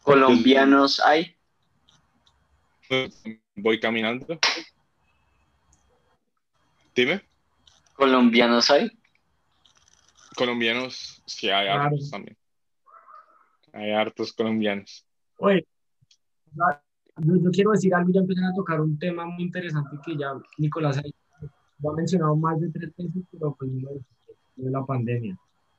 [0.03, 1.37] ¿Colombianos hay?
[3.57, 4.39] Voy caminando.
[6.95, 7.23] Dime.
[7.95, 8.91] ¿Colombianos hay?
[10.37, 11.83] Colombianos, sí, hay Claro.
[11.85, 12.37] hartos también.
[13.73, 15.07] Hay hartos colombianos.
[15.39, 15.67] Oye,
[16.55, 20.33] yo, yo quiero decir algo, ya empiezan a tocar un tema muy interesante que ya
[20.59, 21.03] Nicolás ha,
[21.81, 23.91] lo ha mencionado más de tres veces, pero pues no
[24.57, 25.39] de la pandemia.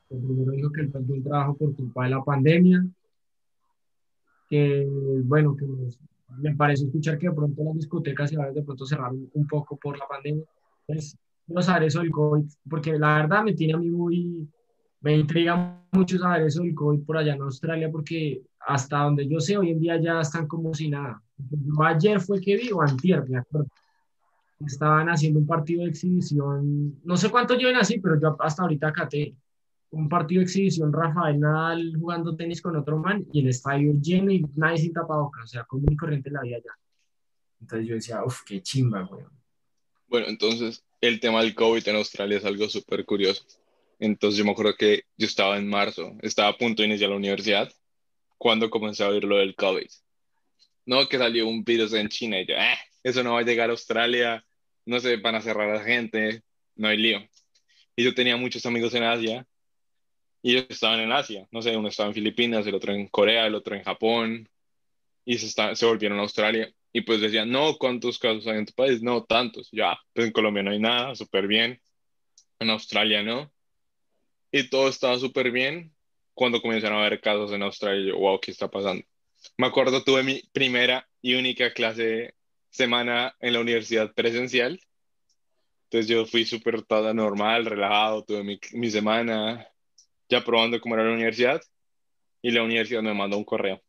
[0.09, 2.85] El primero dijo que él perdió un trabajo por culpa de la pandemia,
[4.49, 4.85] que
[5.23, 5.97] bueno, que nos-
[6.37, 9.77] me parece escuchar que de pronto las discotecas y bares de pronto cerraron un poco
[9.77, 10.43] por la pandemia.
[10.87, 14.47] Entonces, quiero saber eso del COVID, porque la verdad me tiene a mí muy,
[15.01, 19.39] me intriga mucho saber eso del COVID por allá en Australia, porque hasta donde yo
[19.39, 21.21] sé, hoy en día ya están como si nada.
[21.37, 23.67] Yo ayer fue que vi, o antier, me acuerdo.
[24.65, 28.87] Estaban haciendo un partido de exhibición, no sé cuánto lleven así, pero yo hasta ahorita
[28.87, 29.35] acaté
[29.93, 34.31] un partido de exhibición, Rafael Nadal jugando tenis con otro man, y el estadio lleno
[34.31, 36.71] y nadie sin tapabocas, o sea, común y corriente la vida ya.
[37.61, 39.23] Entonces yo decía, uff, qué chimba, güey.
[40.07, 43.45] Bueno, entonces el tema del COVID en Australia es algo súper curioso.
[43.99, 47.15] Entonces yo me acuerdo que yo estaba en marzo, estaba a punto de iniciar la
[47.15, 47.71] universidad,
[48.37, 49.87] cuando comencé a oír lo del COVID.
[50.85, 53.69] No, que salió un virus en China y yo, "Eh, eso no va a llegar
[53.69, 54.43] a Australia,
[54.85, 56.41] no se van a cerrar a la gente,
[56.75, 57.19] no hay lío.
[57.95, 59.47] Y yo tenía muchos amigos en Asia
[60.43, 63.47] y ellos estaban en Asia, no sé, uno estaba en Filipinas, el otro en Corea,
[63.47, 64.49] el otro en Japón
[65.25, 66.71] y se, está- se volvieron a Australia.
[66.93, 69.01] Y pues decían, no, ¿cuántos casos hay en tu país?
[69.03, 69.69] No, tantos.
[69.71, 71.81] Ya, pues en Colombia no hay nada, súper bien.
[72.59, 73.53] En Australia no.
[74.51, 75.93] Y todo estaba súper bien
[76.33, 78.07] cuando comenzaron a haber casos en Australia.
[78.13, 79.03] Yo, wow, ¿qué está pasando?
[79.57, 82.35] Me acuerdo, tuve mi primera y única clase
[82.69, 84.79] semana en la universidad presencial.
[85.89, 86.83] Entonces yo fui súper
[87.13, 89.67] normal, relajado, tuve mi, mi semana.
[90.33, 91.61] Ya probando cómo era la universidad
[92.41, 93.81] y la universidad me mandó un correo.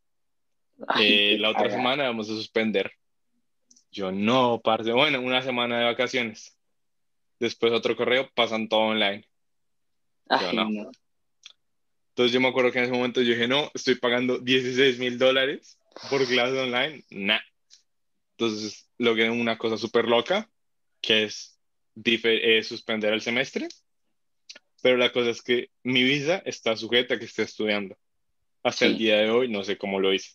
[1.00, 2.92] Eh, la otra semana vamos a suspender.
[3.90, 4.92] Yo no, parce.
[4.92, 6.58] Bueno, una semana de vacaciones.
[7.40, 9.26] Después otro correo, pasan todo online.
[10.40, 10.90] Yo no.
[12.10, 15.18] Entonces yo me acuerdo que en ese momento yo dije, no, estoy pagando 16 mil
[15.18, 15.78] dólares
[16.10, 17.04] por clase online.
[17.10, 17.40] Nah.
[18.36, 20.48] Entonces logré una cosa súper loca,
[21.00, 21.58] que es
[22.04, 23.68] eh, suspender el semestre.
[24.84, 27.96] Pero la cosa es que mi visa está sujeta a que esté estudiando.
[28.62, 30.32] Hasta el día de hoy no sé cómo lo hice.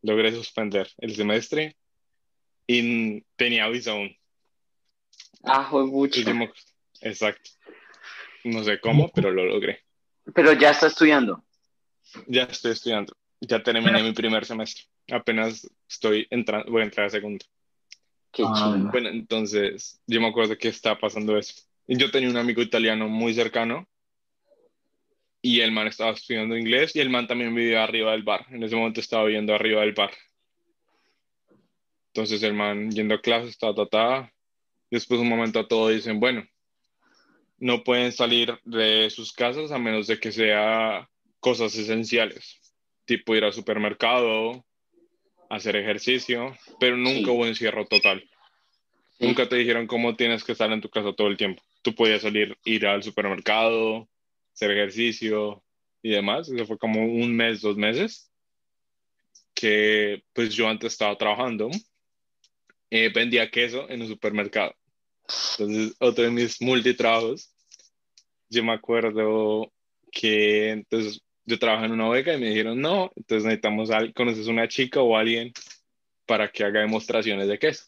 [0.00, 1.76] Logré suspender el semestre
[2.66, 4.16] y tenía visa aún.
[5.44, 6.22] Ah, mucho.
[7.02, 7.50] Exacto.
[8.44, 9.84] No sé cómo, pero lo logré.
[10.34, 11.44] Pero ya está estudiando.
[12.28, 13.14] Ya estoy estudiando.
[13.42, 14.86] Ya terminé mi primer semestre.
[15.12, 17.44] Apenas estoy entrando, voy a entrar a segundo.
[18.32, 21.69] Qué ah, Bueno, entonces yo me acuerdo que está pasando eso.
[21.98, 23.88] Yo tenía un amigo italiano muy cercano
[25.42, 28.46] y el man estaba estudiando inglés y el man también vivía arriba del bar.
[28.50, 30.12] En ese momento estaba viviendo arriba del bar.
[32.12, 34.32] Entonces el man yendo a clases, estaba ta,
[34.88, 36.46] Después un momento a todo dicen, bueno,
[37.58, 41.08] no pueden salir de sus casas a menos de que sea
[41.40, 42.60] cosas esenciales,
[43.04, 44.64] tipo ir al supermercado,
[45.48, 48.28] hacer ejercicio, pero nunca hubo encierro total.
[49.18, 51.62] Nunca te dijeron cómo tienes que estar en tu casa todo el tiempo.
[51.82, 54.08] Tú podías salir, ir al supermercado,
[54.52, 55.62] hacer ejercicio
[56.02, 56.48] y demás.
[56.48, 58.30] Eso fue como un mes, dos meses,
[59.54, 61.70] que pues yo antes estaba trabajando,
[62.90, 64.74] eh, vendía queso en un supermercado.
[65.58, 67.54] Entonces, otro de mis multitrabajos,
[68.48, 69.72] yo me acuerdo
[70.10, 74.68] que entonces yo trabajaba en una beca y me dijeron, no, entonces necesitamos, conoces una
[74.68, 75.52] chica o alguien
[76.26, 77.84] para que haga demostraciones de queso.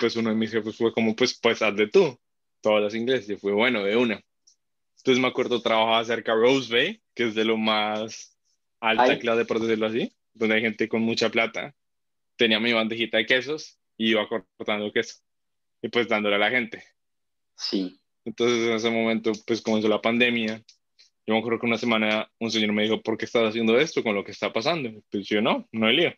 [0.00, 2.18] Pues uno de mis jefes fue como, pues, pues haz de tú,
[2.62, 3.28] todas las inglesas.
[3.28, 4.22] Y fue bueno, de una.
[4.98, 8.38] Entonces me acuerdo, trabajaba cerca de Rose Bay, que es de lo más
[8.80, 11.74] alta clase, por decirlo así, donde hay gente con mucha plata.
[12.36, 15.22] Tenía mi bandejita de quesos y iba cortando queso
[15.82, 16.82] y pues dándole a la gente.
[17.56, 18.00] Sí.
[18.24, 20.62] Entonces en ese momento pues comenzó la pandemia.
[21.26, 24.02] Yo me acuerdo que una semana un señor me dijo, ¿por qué estás haciendo esto
[24.02, 24.90] con lo que está pasando?
[25.10, 26.14] Pues yo no, no hay lío.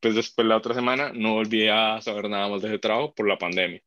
[0.00, 3.26] Pues después la otra semana no volví a saber nada más de ese trabajo por
[3.26, 3.82] la pandemia.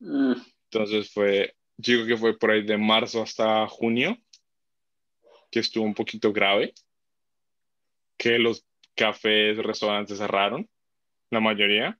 [0.00, 0.34] Mm.
[0.70, 4.18] Entonces fue, digo que fue por ahí de marzo hasta junio,
[5.50, 6.74] que estuvo un poquito grave,
[8.16, 10.68] que los cafés, restaurantes cerraron,
[11.30, 11.98] la mayoría,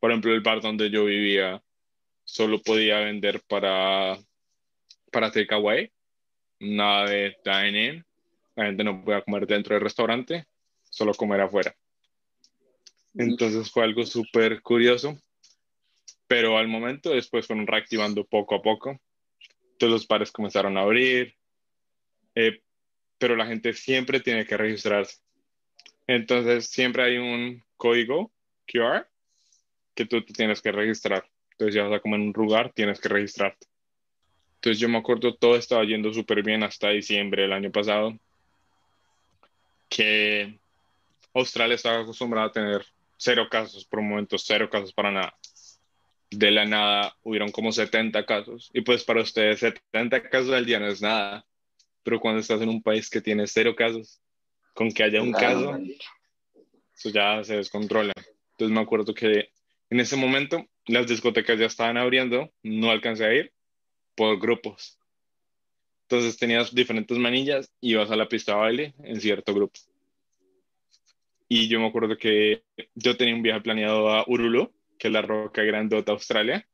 [0.00, 1.62] por ejemplo, el bar donde yo vivía
[2.24, 4.18] solo podía vender para,
[5.10, 5.90] para takeaway,
[6.60, 8.04] nada de dine-in.
[8.56, 10.46] La gente no podía comer dentro del restaurante,
[10.90, 11.74] solo comer afuera.
[13.14, 15.18] Entonces fue algo súper curioso,
[16.34, 19.00] pero al momento después fueron reactivando poco a poco.
[19.78, 21.36] Todos los bares comenzaron a abrir,
[22.34, 22.60] eh,
[23.18, 25.20] pero la gente siempre tiene que registrarse.
[26.08, 28.32] Entonces siempre hay un código
[28.66, 29.06] QR
[29.94, 31.24] que tú te tienes que registrar.
[31.52, 33.68] Entonces ya vas a comer en un lugar, tienes que registrarte.
[34.56, 38.18] Entonces yo me acuerdo, todo estaba yendo súper bien hasta diciembre del año pasado,
[39.88, 40.58] que
[41.32, 42.84] Australia estaba acostumbrada a tener
[43.16, 45.38] cero casos por momentos, cero casos para nada.
[46.36, 48.70] De la nada hubieron como 70 casos.
[48.72, 51.46] Y pues para ustedes 70 casos al día no es nada.
[52.02, 54.20] Pero cuando estás en un país que tiene cero casos,
[54.74, 55.78] con que haya un caso,
[56.96, 58.12] eso ya se descontrola.
[58.52, 59.50] Entonces me acuerdo que
[59.90, 63.52] en ese momento, las discotecas ya estaban abriendo, no alcancé a ir
[64.16, 64.98] por grupos.
[66.02, 69.78] Entonces tenías diferentes manillas y ibas a la pista de baile en cierto grupo.
[71.48, 72.64] Y yo me acuerdo que
[72.96, 76.66] yo tenía un viaje planeado a Urulu, que la roca grandota Australia.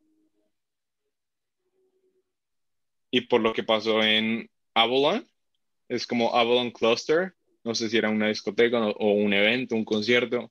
[3.11, 5.27] Y por lo que pasó en Avalon,
[5.89, 10.51] es como Avalon Cluster, no sé si era una discoteca o un evento, un concierto,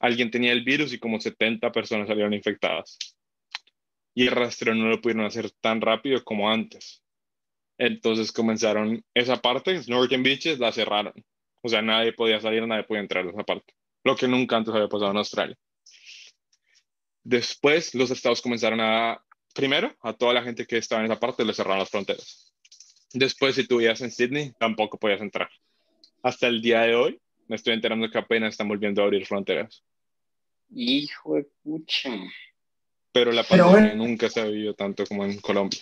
[0.00, 2.98] alguien tenía el virus y como 70 personas salieron infectadas.
[4.14, 7.02] Y el rastreo no lo pudieron hacer tan rápido como antes.
[7.78, 11.14] Entonces comenzaron esa parte, Northern Beaches, la cerraron.
[11.62, 13.74] O sea, nadie podía salir, nadie podía entrar a esa parte.
[14.04, 15.56] Lo que nunca antes había pasado en Australia.
[17.24, 19.22] Después los estados comenzaron a,
[19.54, 22.52] primero, a toda la gente que estaba en esa parte le cerraron las fronteras.
[23.12, 25.48] Después, si tú vivías en Sydney, tampoco podías entrar.
[26.22, 29.84] Hasta el día de hoy, me estoy enterando que apenas están volviendo a abrir fronteras.
[30.70, 32.10] Hijo de pucha.
[33.12, 35.80] Pero la pandemia nunca se ha vivido tanto como en Colombia.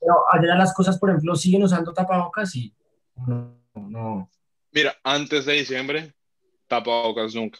[0.00, 2.72] Pero allá las cosas, por ejemplo, siguen usando tapabocas y
[3.26, 4.30] no, no.
[4.70, 6.14] Mira, antes de diciembre,
[6.68, 7.58] tapabocas nunca.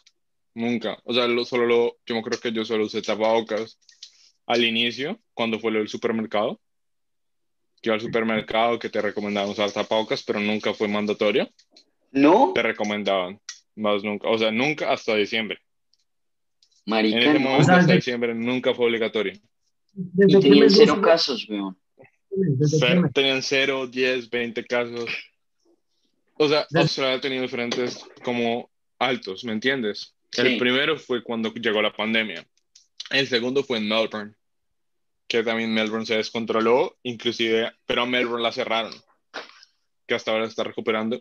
[0.58, 0.98] Nunca.
[1.04, 3.78] O sea, solo lo, yo me creo que yo solo usé tapabocas
[4.44, 6.60] al inicio, cuando fue lo del supermercado.
[7.80, 11.48] que iba al supermercado, que te recomendaban usar tapabocas, pero nunca fue mandatorio.
[12.10, 12.50] ¿No?
[12.54, 13.40] Te recomendaban,
[13.76, 15.58] más nunca, o sea, nunca hasta diciembre.
[16.86, 19.34] Marica, En ese momento, hasta de- diciembre, nunca fue obligatorio.
[19.92, 21.78] ¿Desde Y tenían cero casos, weón.
[22.66, 25.08] Cero- tenían 0, 10, 20 casos.
[26.36, 30.16] O sea, Australia ha tenido diferentes como altos, ¿me entiendes?
[30.30, 30.42] Sí.
[30.42, 32.46] El primero fue cuando llegó la pandemia.
[33.10, 34.34] El segundo fue en Melbourne,
[35.26, 38.92] que también Melbourne se descontroló, inclusive, pero a Melbourne la cerraron,
[40.06, 41.20] que hasta ahora está recuperando,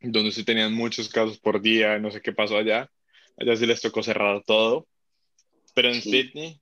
[0.00, 2.90] donde sí tenían muchos casos por día, no sé qué pasó allá.
[3.36, 4.86] Allá sí les tocó cerrar todo.
[5.74, 6.10] Pero en Sí.
[6.10, 6.60] Sydney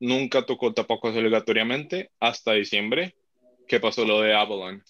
[0.00, 3.16] nunca tocó tapabocas obligatoriamente hasta diciembre,
[3.68, 4.82] que pasó lo de Avalon.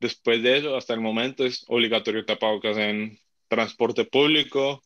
[0.00, 3.18] Después de eso, hasta el momento es obligatorio tapabocas en
[3.48, 4.82] transporte público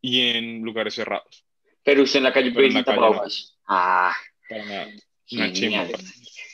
[0.00, 1.44] y en lugares cerrados.
[1.82, 2.84] Pero usted en la calle puede calle no.
[2.84, 3.56] tapabocas.
[3.66, 4.14] Ah,
[4.48, 4.86] Para nada.
[5.32, 5.84] Una chimba.
[5.86, 6.04] genial.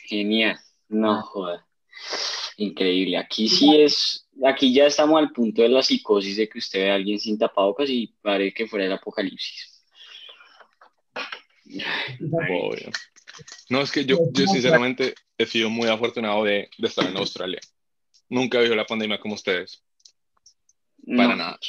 [0.05, 0.59] Genial.
[0.89, 1.65] No joda.
[2.57, 3.17] Increíble.
[3.17, 6.91] Aquí sí es, aquí ya estamos al punto de la psicosis de que usted ve
[6.91, 9.83] a alguien sin tapabocas y parece que fuera el apocalipsis.
[12.21, 12.91] Obvio.
[13.69, 17.59] No, es que yo, yo sinceramente he sido muy afortunado de, de estar en Australia.
[18.29, 19.83] Nunca he visto la pandemia como ustedes.
[21.05, 21.35] Para No.
[21.35, 21.59] nada.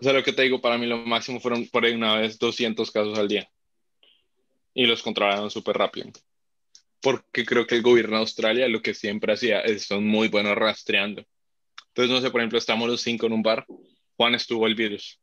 [0.00, 2.38] O sea, lo que te digo, para mí lo máximo fueron por ahí una vez
[2.38, 3.50] 200 casos al día.
[4.72, 6.10] Y los controlaron súper rápido.
[7.02, 10.54] Porque creo que el gobierno de Australia lo que siempre hacía es son muy buenos
[10.54, 11.22] rastreando.
[11.88, 13.66] Entonces, no sé, por ejemplo, estamos los cinco en un bar.
[14.16, 15.20] Juan estuvo el virus.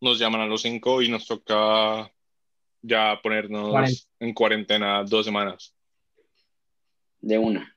[0.00, 2.10] Nos llaman a los cinco y nos toca
[2.80, 4.00] ya ponernos Cuarenta.
[4.18, 5.76] en cuarentena dos semanas.
[7.20, 7.76] De una.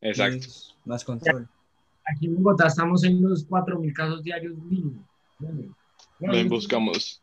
[0.00, 0.46] Exacto.
[0.46, 1.48] Es Más control.
[2.04, 5.04] Aquí en Bogotá estamos en los 4.000 casos diarios mínimo.
[6.18, 7.22] Ven, buscamos.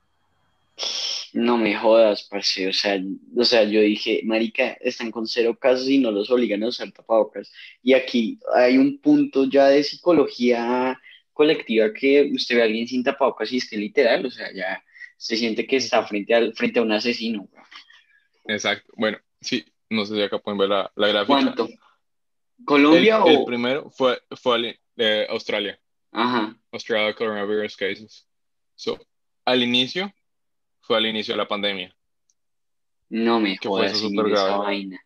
[1.33, 2.67] No me jodas, parce.
[2.67, 3.01] O sea,
[3.35, 6.91] o sea, yo dije, marica, están con cero casos y no los obligan a usar
[6.91, 7.51] tapabocas.
[7.81, 10.99] Y aquí hay un punto ya de psicología
[11.33, 14.83] colectiva que usted ve a alguien sin tapabocas y es que literal, o sea, ya
[15.17, 17.47] se siente que está frente al, frente a un asesino.
[18.45, 18.93] Exacto.
[18.95, 21.33] Bueno, sí, no sé si acá pueden ver la, la gráfica.
[21.33, 21.65] ¿Cuánto?
[21.65, 21.79] El,
[22.65, 23.45] ¿Colombia el o...?
[23.45, 25.79] primero fue, fue de Australia,
[26.13, 26.55] Ajá.
[26.71, 28.27] Australia Coronavirus Cases.
[28.75, 28.97] So,
[29.45, 30.11] al inicio,
[30.81, 31.95] fue al inicio de la pandemia.
[33.09, 34.57] No me Que fue jodas, eso sí, súper esa grave.
[34.63, 34.99] vaina.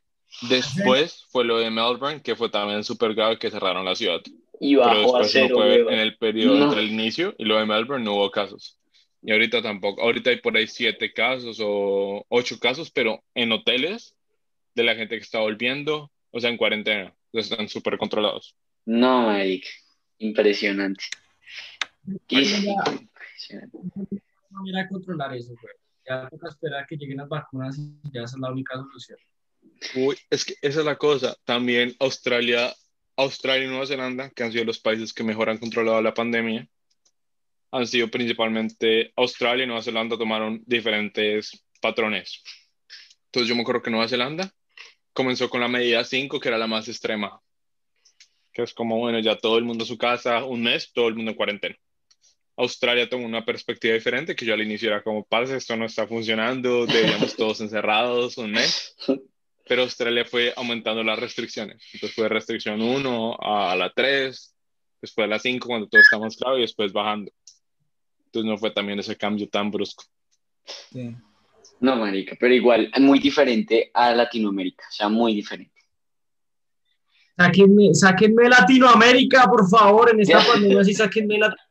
[0.50, 4.22] Después fue lo de Melbourne, que fue también súper grave, que cerraron la ciudad.
[4.60, 5.94] Y Pero bajó a después uno cero, ver weón.
[5.94, 6.66] en el periodo No.
[6.66, 8.80] entre el inicio y lo de Melbourne no hubo casos.
[9.22, 10.02] Y ahorita tampoco.
[10.02, 14.16] Ahorita hay por ahí siete casos o ocho casos, pero en hoteles
[14.76, 17.14] de la gente que está volviendo, o sea, en cuarentena.
[17.32, 18.56] Entonces están súper controlados.
[18.86, 19.68] No, marica.
[20.20, 21.04] Impresionante.
[22.28, 22.58] Y- Ya.
[22.92, 23.78] impresionante.
[24.50, 25.74] No manera de controlar eso, güey.
[26.08, 29.20] Ya toca esperar que lleguen las vacunas y ya esa es la única solución.
[29.96, 31.36] Uy, es que esa es la cosa.
[31.44, 32.74] También Australia,
[33.18, 36.68] Australia y Nueva Zelanda, que han sido los países que mejor han controlado la pandemia,
[37.72, 42.42] han sido principalmente Australia y Nueva Zelanda tomaron diferentes patrones.
[43.26, 44.50] Entonces yo me acuerdo que Nueva Zelanda
[45.14, 47.42] comenzó con la medida 5, que era la más extrema,
[48.58, 51.16] que es como, bueno, ya todo el mundo a su casa, un mes, todo el
[51.16, 51.76] mundo en cuarentena.
[52.58, 56.08] Australia tomó una perspectiva diferente, que yo al inicio era como, pasa, esto no está
[56.08, 58.96] funcionando, deberíamos todos encerrados un mes
[59.68, 61.84] pero Australia fue aumentando las restricciones.
[61.94, 64.56] Entonces fue restricción 1 a la 3,
[65.02, 67.32] después a la 5 cuando todo está más claro y después bajando.
[68.26, 70.06] Entonces no fue también ese cambio tan brusco.
[70.66, 71.16] Sí.
[71.80, 75.77] No, marica, pero igual, muy diferente a Latinoamérica, o sea, muy diferente.
[77.38, 81.64] Sáquenme, sáquenme Latinoamérica, por favor, en esta pandemia sí sáquenme Latinoamérica.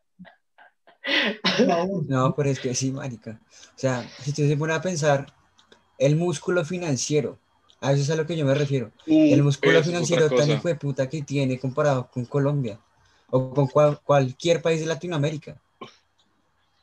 [2.09, 3.41] No, pero es que sí, marica.
[3.75, 5.27] O sea, si usted se pone a pensar,
[5.99, 7.39] el músculo financiero,
[7.81, 8.91] a eso es a lo que yo me refiero.
[9.33, 12.79] El músculo financiero tan hijo de puta que tiene comparado con Colombia
[13.31, 15.61] o con cual- cualquier país de Latinoamérica.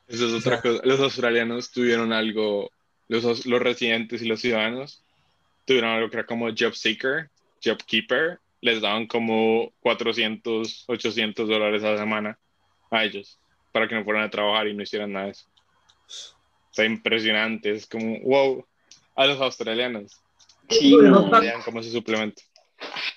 [0.06, 0.80] Eso es otra cosa.
[0.84, 2.70] Los australianos tuvieron algo,
[3.08, 5.02] los, los residentes y los ciudadanos
[5.64, 7.30] tuvieron algo que era como job seeker,
[7.64, 8.38] job keeper.
[8.64, 12.38] Les daban como 400, 800 dólares a la semana
[12.90, 13.38] a ellos
[13.72, 15.44] para que no fueran a trabajar y no hicieran nada de eso.
[16.06, 17.72] O sea, impresionante.
[17.72, 18.66] Es como, wow,
[19.16, 20.18] a los australianos.
[20.70, 22.40] Sí, no, tan- Vean como ese suplemento.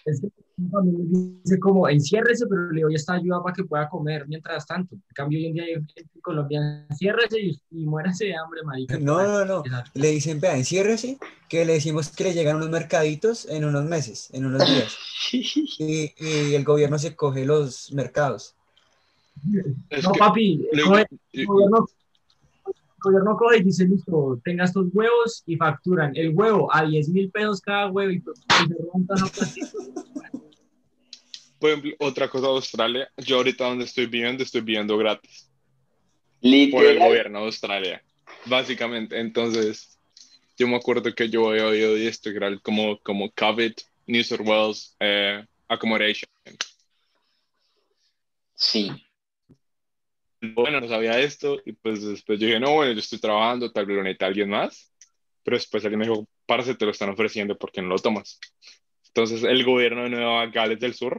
[0.03, 0.27] Es que
[0.57, 4.95] dice como enciérrese, pero le doy esta ayuda para que pueda comer mientras tanto.
[4.95, 5.87] En cambio, hoy en día en
[6.21, 8.97] Colombia, enciérrese y, y muérase de hambre, marica.
[8.99, 9.59] No, no, no.
[9.65, 9.91] Exacto.
[9.93, 14.29] Le dicen, vea, enciérrese, que le decimos que le llegan unos mercaditos en unos meses,
[14.33, 14.97] en unos días.
[15.79, 18.55] Y, y el gobierno se coge los mercados.
[19.89, 21.85] Es No, que- papi, coge- y- el gobierno
[22.99, 27.29] gobierno coge y dice, listo, tenga estos huevos y facturan el huevo a 10 mil
[27.29, 29.67] pesos cada huevo y, pues, y se roban toda esa platita.
[31.67, 35.51] Por ejemplo, otra cosa de Australia, yo ahorita donde estoy viviendo, estoy viviendo gratis
[36.39, 37.09] por el Literal.
[37.09, 38.03] gobierno de Australia,
[38.45, 39.19] básicamente.
[39.19, 39.99] Entonces,
[40.57, 43.73] yo me acuerdo que yo había oído de esto, que era como, como COVID,
[44.05, 46.29] New South Wales, eh, Accommodation.
[48.55, 48.89] Sí.
[50.39, 53.87] Bueno, no sabía esto, y pues después yo dije, no, bueno, yo estoy trabajando, tal
[53.87, 54.89] vez lo necesita alguien más.
[55.43, 58.39] Pero después alguien me dijo, parce, te lo están ofreciendo, ¿por qué no lo tomas?
[59.07, 61.17] Entonces, el gobierno de Nueva Gales del Sur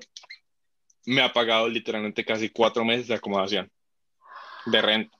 [1.09, 3.71] me ha pagado literalmente casi cuatro meses de acomodación,
[4.67, 5.19] de renta.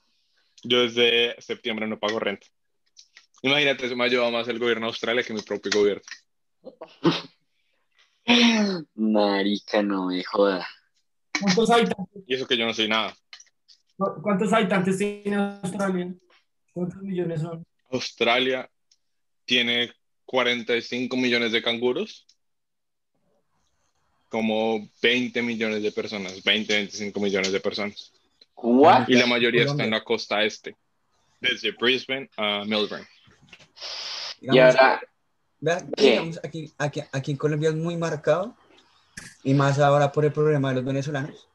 [0.63, 2.47] Yo desde septiembre no pago renta.
[3.41, 6.03] Imagínate, eso me ha ayudado más el gobierno de Australia que mi propio gobierno.
[8.95, 10.69] Marica, no me joda.
[11.41, 13.17] ¿Cuántos habitantes, Y eso que yo no soy nada.
[13.97, 16.15] cuántos habitantes tiene Australia?
[16.75, 17.65] ¿Cuántos millones son?
[17.91, 18.69] Australia
[19.47, 19.91] tiene
[20.27, 22.27] 45 millones de canguros,
[24.29, 28.13] como 20 millones de personas, 20, 25 millones de personas.
[28.55, 29.09] ¿What?
[29.09, 30.77] Y la mayoría está en la costa este,
[31.41, 33.07] desde Brisbane a Melbourne.
[34.41, 35.01] Y Digamos, ahora,
[35.61, 36.11] vea que, ¿Qué?
[36.11, 38.57] digamos, aquí, aquí, aquí en Colombia es muy marcado,
[39.43, 41.49] y más ahora por el problema de los venezolanos,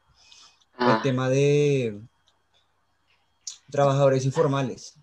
[0.78, 2.00] el ah, tema de
[3.70, 4.94] trabajadores informales.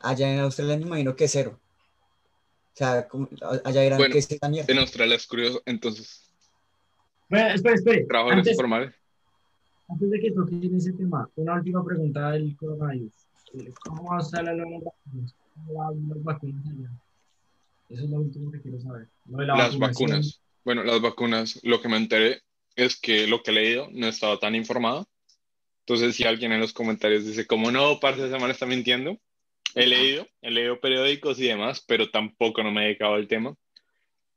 [0.00, 1.58] Allá en Australia me imagino que cero.
[2.72, 3.08] O sea,
[3.64, 4.72] allá dirán Bueno, que es esta mierda.
[4.72, 6.27] En Australia es curioso, entonces,
[7.28, 8.06] Espera, espera, espera.
[8.06, 8.94] trabajadores Antes, informales.
[9.88, 13.12] antes de que toquen ese tema, una última pregunta del coronavirus.
[13.84, 15.34] ¿Cómo va a estar la las vacunas?
[15.54, 16.90] ¿Cómo las vacunas allá?
[17.90, 19.08] Eso es lo último que quiero saber.
[19.26, 20.40] Lo de la Las vacunas.
[20.64, 22.42] Bueno, las vacunas, lo que me enteré
[22.76, 25.06] es que lo que he leído no he estado tan informado.
[25.86, 29.18] Entonces, si alguien en los comentarios dice, como no, parce, esa semana está mintiendo,
[29.74, 33.54] he leído, he leído periódicos y demás, pero tampoco no me he dedicado al tema.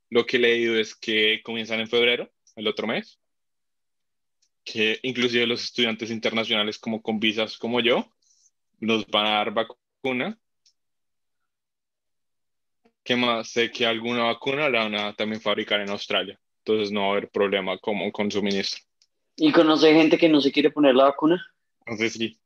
[0.08, 3.18] Lo que he leído es que comienzan en febrero, el otro mes,
[4.64, 8.06] que inclusive los estudiantes internacionales como con visas como yo,
[8.78, 10.38] nos van a dar vacuna.
[13.04, 13.48] ¿Qué más?
[13.48, 17.10] Sé que alguna vacuna la van a también fabricar en Australia, entonces no va a
[17.12, 18.80] haber problema como con suministro.
[19.36, 21.44] ¿Y conoce gente que no se quiere poner la vacuna?
[21.80, 22.38] Entonces sí.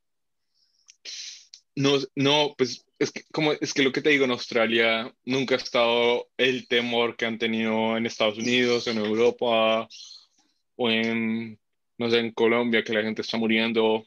[1.75, 5.55] No, no, pues es que, como, es que lo que te digo, en Australia nunca
[5.55, 9.89] ha estado el temor que han tenido en Estados Unidos, en Europa
[10.77, 11.59] o en,
[11.99, 14.07] no sé, en Colombia, que la gente está muriendo,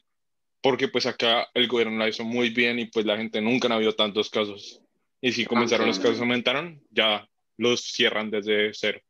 [0.60, 3.74] porque pues acá el gobierno la hizo muy bien y pues la gente nunca ha
[3.74, 4.82] habido tantos casos.
[5.20, 9.00] Y si comenzaron los casos aumentaron, ya los cierran desde cero.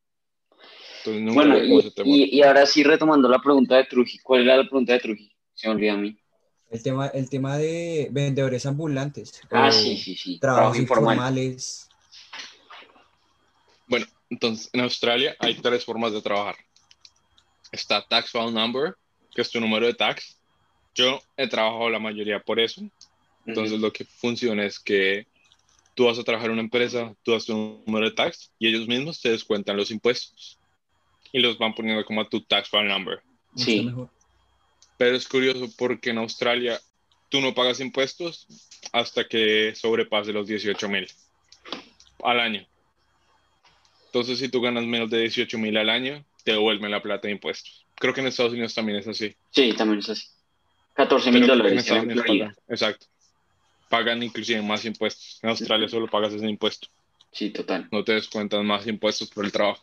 [0.98, 4.18] Entonces nunca Bueno, y, y, y ahora sí retomando la pregunta de Truji.
[4.18, 5.32] ¿Cuál era la pregunta de Truji?
[5.54, 6.19] Se me olvidó a mí.
[6.70, 9.40] El tema, el tema de vendedores ambulantes.
[9.50, 10.38] Ah, sí, sí, sí.
[10.38, 11.14] Trabajos Trabajo informal.
[11.16, 11.88] informales.
[13.88, 16.56] Bueno, entonces en Australia hay tres formas de trabajar.
[17.72, 18.94] Está Tax File Number,
[19.34, 20.38] que es tu número de tax.
[20.94, 22.82] Yo he trabajado la mayoría por eso.
[23.46, 25.26] Entonces lo que funciona es que
[25.94, 28.86] tú vas a trabajar en una empresa, tú das tu número de tax y ellos
[28.86, 30.58] mismos te descuentan los impuestos
[31.32, 33.20] y los van poniendo como a tu Tax File Number.
[33.52, 33.82] mucho Sí.
[33.82, 34.08] mejor.
[35.00, 36.78] Pero es curioso porque en Australia
[37.30, 38.46] tú no pagas impuestos
[38.92, 41.08] hasta que sobrepase los 18 mil
[42.22, 42.66] al año.
[44.08, 47.32] Entonces, si tú ganas menos de 18 mil al año, te devuelven la plata de
[47.32, 47.86] impuestos.
[47.94, 49.34] Creo que en Estados Unidos también es así.
[49.52, 50.26] Sí, también es así.
[50.92, 52.22] 14 mil en dólares en Florida.
[52.48, 53.06] pagan, exacto.
[53.88, 55.38] Pagan inclusive más impuestos.
[55.42, 56.88] En Australia solo pagas ese impuesto.
[57.32, 57.88] Sí, total.
[57.90, 59.82] No te descuentan más impuestos por el trabajo.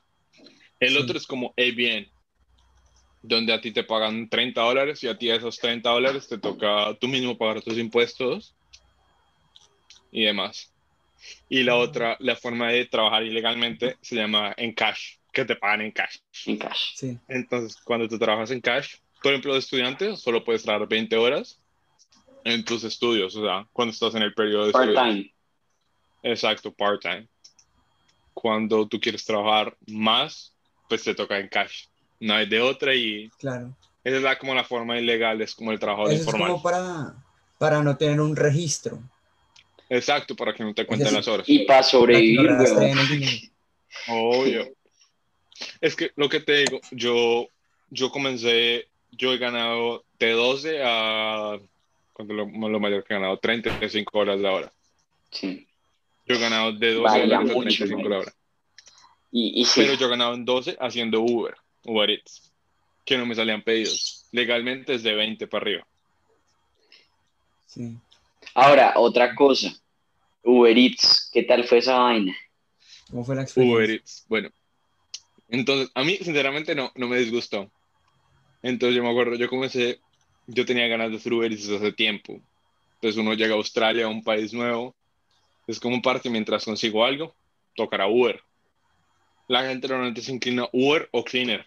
[0.80, 0.98] El Sí.
[0.99, 2.07] otro es como ABN,
[3.22, 6.95] donde a ti te pagan 30 dólares y a ti esos 30 dólares te toca
[6.99, 8.56] tú mismo pagar tus impuestos
[10.11, 10.72] y demás.
[11.49, 15.81] Y la otra, la forma de trabajar ilegalmente se llama en cash, que te pagan
[15.81, 16.18] en cash.
[16.45, 16.95] En cash.
[16.95, 17.18] Sí.
[17.27, 21.60] Entonces, cuando tú trabajas en cash, por ejemplo, de estudiante, solo puedes trabajar 20 horas
[22.44, 24.95] en tus estudios, o sea, cuando estás en el periodo de estudios.
[24.95, 25.34] Part-time.
[26.23, 27.27] Exacto, part-time.
[28.34, 30.56] Cuando tú quieres trabajar más,
[30.88, 31.88] pues te toca en cash.
[32.19, 33.76] No hay de otra y Claro.
[34.03, 36.48] esa es la, como la forma ilegal, es como el trabajo Eso es informal.
[36.52, 37.14] como para,
[37.57, 38.99] para no tener un registro.
[39.89, 41.48] Exacto, para que no te cuenten Es las horas.
[41.48, 42.49] Y para sobrevivir.
[44.07, 44.68] Obvio.
[45.81, 47.48] Es que lo que te digo, yo,
[47.89, 51.57] yo comencé, yo he ganado de 12 a,
[52.14, 53.38] ¿cuánto es lo, lo mayor que he ganado?
[53.38, 54.73] 35 horas la hora.
[55.31, 55.68] Sí.
[56.26, 58.34] Yo he ganado de 12 Vaya a mucho, 35 la hora.
[59.31, 59.81] Y, y sí.
[59.81, 61.56] Pero yo he ganado en 12 haciendo Uber,
[61.88, 62.53] Uber Eats,
[63.05, 64.27] que no me salían pedidos.
[64.31, 65.88] Legalmente es de 20 para arriba.
[67.65, 67.97] Sí.
[68.53, 69.73] Ahora, otra cosa.
[70.43, 72.35] Uber Eats, ¿qué tal fue esa vaina?
[73.09, 73.76] ¿Cómo fue la experiencia?
[73.76, 74.26] Uber Eats.
[74.27, 74.49] Bueno,
[75.49, 77.72] entonces, a mí, sinceramente, no, no me disgustó.
[78.61, 79.99] Entonces, yo me acuerdo, yo comencé,
[80.45, 82.41] yo tenía ganas de hacer Uber Eats desde hace tiempo.
[82.95, 84.95] Entonces, uno llega a Australia, a un país nuevo,
[85.68, 87.34] es como parte mientras consigo algo,
[87.76, 88.41] tocará Uber.
[89.47, 91.65] La gente normalmente se inclina Uber o Cleaner.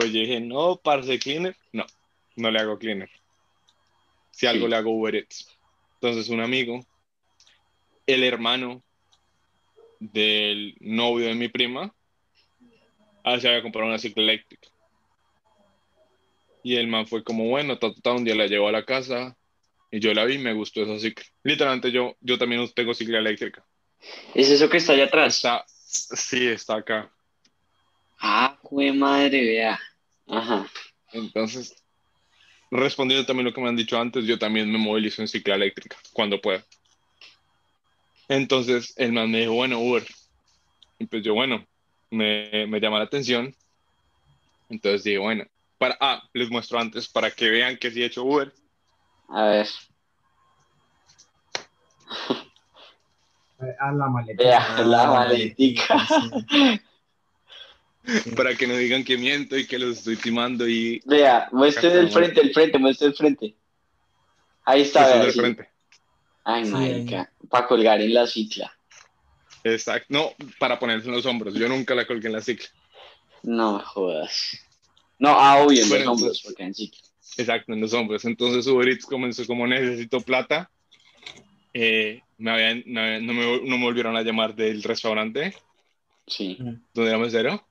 [0.00, 1.84] Pues yo dije, no, parce Cleaner, no,
[2.36, 3.10] no le hago Cleaner.
[4.30, 4.70] Si algo Sí.
[4.70, 5.46] le hago Uber Eats.
[5.96, 6.80] Entonces, un amigo,
[8.06, 8.82] el hermano
[9.98, 11.94] del novio de mi prima,
[13.24, 14.68] ah, se había comprado una cicla eléctrica.
[16.62, 18.86] Y el man fue como, bueno, ta, ta, ta, un día la llevó a la
[18.86, 19.36] casa
[19.90, 21.26] y yo la vi y me gustó esa cicla.
[21.42, 23.66] Literalmente yo, yo también tengo cicla eléctrica.
[24.34, 25.36] ¿Es eso que está allá atrás?
[25.36, 27.12] Está, sí, está acá.
[28.18, 29.78] Ah, jue madre, vea.
[30.30, 30.66] Ajá.
[31.12, 31.74] Entonces,
[32.70, 35.96] respondiendo también lo que me han dicho antes, yo también me movilizo en cicla eléctrica
[36.12, 36.64] cuando pueda.
[38.28, 40.06] Entonces, el man me dijo, bueno, Uber.
[40.98, 41.66] Y pues yo, bueno,
[42.10, 43.54] me, me llama la atención.
[44.68, 45.44] Entonces dije, bueno,
[45.78, 48.52] para, ah, les muestro antes para que vean que sí he hecho Uber.
[49.28, 49.66] A ver.
[53.78, 56.06] A la Ah, la la maletica.
[58.36, 62.10] Para que no digan que miento y que los estoy timando y Vea, muestre del
[62.10, 63.54] frente, el frente, muestre el frente.
[64.64, 65.18] Ahí está, vea.
[65.24, 65.38] del sí.
[65.40, 65.68] frente.
[66.44, 67.30] Ay, Sí, marica.
[67.48, 68.72] Para colgar en la cicla.
[69.64, 70.06] Exacto.
[70.08, 71.54] No, para ponerse en los hombros.
[71.54, 72.66] Yo nunca la colgué en la cicla.
[73.42, 74.58] No me jodas.
[75.18, 77.00] No, ah, obvio, en Bueno, los hombros, porque en cicla.
[77.36, 78.24] Exacto, en los hombros.
[78.24, 80.70] Entonces Uber Eats comenzó como necesito plata.
[81.74, 85.54] Eh, me habían, me habían- no, me, no me volvieron a llamar del restaurante
[86.26, 86.56] Sí.
[86.94, 87.66] donde era mesero.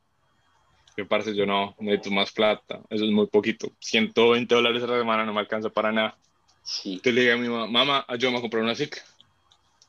[0.99, 2.81] Que parce, yo no, necesito más plata.
[2.89, 3.71] Eso es muy poquito.
[3.79, 6.17] 120 dólares a la semana no me alcanza para nada.
[6.61, 6.89] Sí.
[6.95, 9.01] Entonces le dije a mi mamá, mamá, ayúdame a comprar una cicla.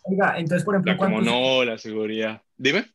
[0.04, 2.40] Oiga, entonces, por ejemplo, Ya como ¿cuánto, no, la seguridad.
[2.56, 2.88] Dime.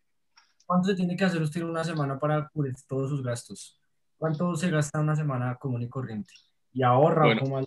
[0.66, 3.78] cuánto se tiene que hacer usted en una semana para cubrir todos sus gastos?
[4.18, 6.34] ¿Cuánto se gasta una semana común y corriente?
[6.74, 7.42] ¿Y ahorra Bueno.
[7.42, 7.66] o cómo?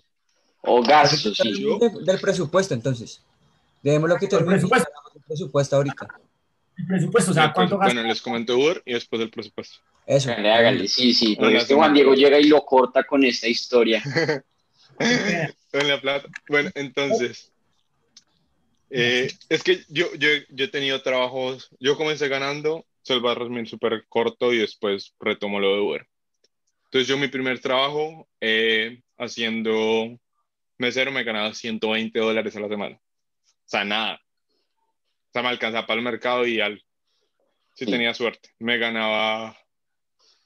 [0.61, 1.61] O gastos, sí.
[1.61, 3.23] Yo- De- del presupuesto, entonces.
[3.83, 4.53] Dejemos lo que termine.
[4.53, 4.89] presupuesto.
[5.13, 6.07] del presupuesto ahorita.
[6.79, 7.93] El presupuesto, o sea, ¿cuánto gasta?
[7.93, 9.79] Bueno, les comento Uber y después el presupuesto.
[10.05, 10.31] Eso.
[10.31, 11.35] Hágale, hágale, sí, sí.
[11.35, 11.93] Porque es que Juan.
[11.93, 14.01] Diego llega y lo corta con esta historia.
[15.71, 16.27] En la plata.
[16.49, 17.53] Bueno, entonces.
[18.89, 21.69] eh, es que yo, yo, yo he tenido trabajos.
[21.79, 26.07] Yo comencé ganando, se va a resumir súper corto y después retomo lo de Uber.
[26.85, 30.19] Entonces, yo mi primer trabajo eh, haciendo
[30.77, 32.95] mesero me ganaba 120 dólares a la semana.
[32.95, 34.19] O sea, nada.
[35.29, 36.83] O sea, me alcanzaba para el mercado y al.
[37.75, 37.91] Si Sí.
[37.91, 38.49] tenía suerte.
[38.59, 39.55] Me ganaba,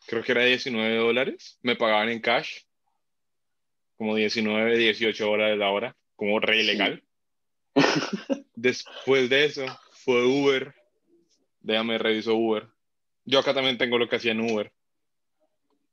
[0.07, 1.57] creo que era 19 dólares.
[1.61, 2.61] Me pagaban en cash
[3.97, 6.61] como 19, 18 dólares la hora, como re Sí.
[6.61, 7.03] ilegal.
[8.55, 9.65] Después de eso,
[10.03, 10.75] fue Uber.
[11.61, 12.67] Déjame reviso Uber.
[13.25, 14.73] Yo acá también tengo lo que hacía en Uber.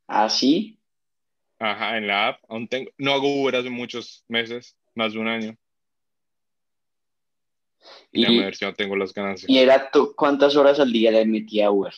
[0.08, 0.78] ¿Así?
[1.60, 2.42] Ajá, en la app.
[2.48, 5.56] Aún tengo, no hago Uber hace muchos meses, más de un año.
[8.12, 9.48] Y Y, déjame ver si no tengo las ganancias.
[9.48, 11.94] y era tú, ¿cuántas horas al día le metía a Uber?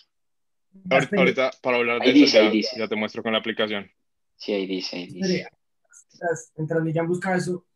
[0.90, 2.78] Ahorita, ahorita, para hablar de Ahí eso, dice, ahí ya, dice.
[2.78, 3.90] ya te muestro con la aplicación.
[4.36, 5.48] Sí, ahí dice, ahí dice.
[6.56, 7.66] Mientras, Millán busca eso,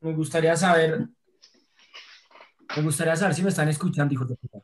[0.00, 1.06] me gustaría saber,
[2.76, 4.58] me gustaría saber si me están escuchando, hijos de puta.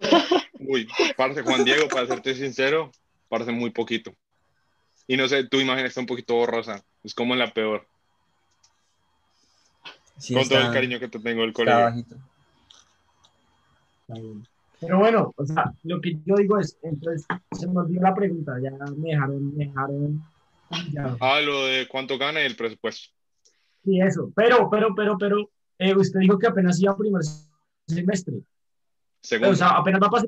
[0.60, 0.86] Uy,
[1.16, 2.90] parce Juan Diego, para serte sincero,
[3.28, 4.14] parece muy poquito.
[5.08, 6.84] Y no sé, tu imagen está un poquito borrosa.
[7.02, 7.86] Es como la peor.
[10.22, 11.80] Sí, con todo está- el cariño que te tengo del colegio.
[11.80, 12.16] bajito.
[14.78, 18.52] Pero bueno, o sea, lo que yo digo es, entonces, se me olvidó la pregunta,
[18.62, 20.22] ya me dejaron, me dejaron,
[20.92, 21.16] ya.
[21.20, 23.12] Ah, lo de cuánto gana el presupuesto.
[23.84, 27.22] Sí, eso, pero, pero, pero, pero, eh, usted dijo que apenas iba a primer
[27.88, 28.34] semestre,
[29.22, 29.52] Segundo.
[29.52, 30.24] o sea, apenas va para,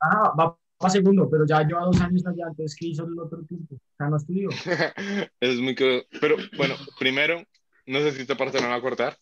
[0.00, 3.42] ah, va para segundo, pero ya lleva dos años allá, entonces, ¿qué hizo el otro
[3.44, 3.74] tiempo?
[3.74, 4.48] O sea, no estudió.
[5.40, 7.42] es muy Pero bueno, primero,
[7.86, 9.18] no sé si esta parte no va a cortar.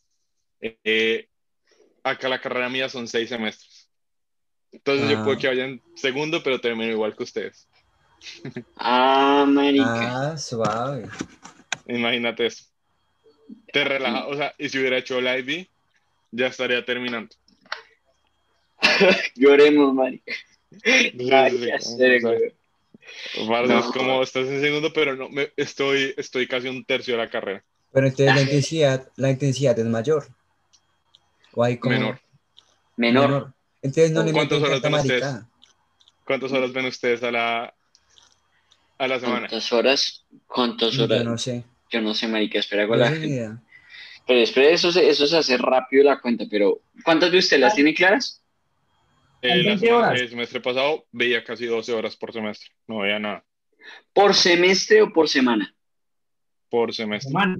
[0.62, 1.28] Eh,
[2.04, 3.88] acá la carrera mía son seis semestres.
[4.70, 5.24] Entonces yo Ah.
[5.24, 7.68] puedo que vaya en segundo, pero termino igual que ustedes.
[8.76, 10.30] Ah, marica.
[10.32, 11.08] Ah, suave.
[11.88, 12.64] Imagínate eso.
[13.72, 15.68] Te relaja, o sea, y si hubiera hecho la IB,
[16.30, 17.34] ya estaría terminando.
[19.34, 20.32] Lloremos, marica.
[20.84, 21.10] Ay,
[21.50, 22.54] sí, o sea, güey.
[23.68, 27.24] No, es como estás en segundo, pero no, me, estoy, estoy casi un tercio de
[27.24, 27.62] la carrera.
[27.92, 30.28] Pero entonces la intensidad, la intensidad es mayor.
[31.54, 32.20] O hay como Menor.
[32.96, 33.54] Menor.
[33.82, 35.24] Entonces no le ¿Cuántas horas ven ustedes?
[36.24, 37.74] ¿Cuántas horas ven ustedes a la,
[38.98, 39.40] a la semana?
[39.48, 40.24] ¿Cuántas horas?
[40.46, 41.24] ¿Cuántas Yo horas?
[41.24, 41.64] no sé.
[41.90, 43.60] Yo no sé, marica, espera, No la idea.
[44.26, 47.58] Pero después de eso, se- eso se hace rápido la cuenta, pero ¿cuántas de usted
[47.58, 48.40] las tiene claras?
[49.42, 50.20] Eh, Hay la 20 semana- horas.
[50.20, 52.70] el semestre pasado veía casi 12 horas por semestre.
[52.86, 53.44] No veía nada
[54.12, 55.74] ¿Por semestre o por semana?
[56.70, 57.28] por semestre.
[57.30, 57.58] Semana.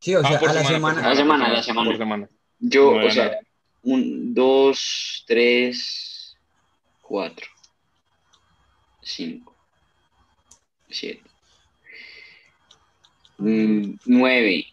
[0.00, 1.04] Sí, o Ah, sea, por a la semana.
[1.04, 1.90] A la semana, a la semana.
[1.90, 2.28] Por semana.
[2.64, 3.40] Yo, No o sea, nada.
[3.82, 6.36] un, dos, tres,
[7.00, 7.46] cuatro,
[9.02, 9.56] cinco,
[10.88, 11.22] siete,
[13.38, 14.66] mm, nueve,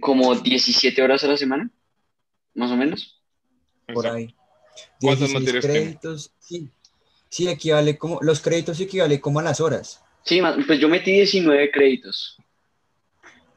[0.00, 1.70] como 17 horas a la semana,
[2.54, 3.18] más o menos.
[3.86, 4.16] por Exacto.
[4.18, 4.34] ahí.
[5.00, 6.32] ¿Cuántas 16 materias créditos.
[6.38, 6.70] Sí.
[7.30, 10.04] sí, equivale como, los créditos equivalen como a las horas.
[10.22, 12.36] Sí, pues yo metí 19 créditos.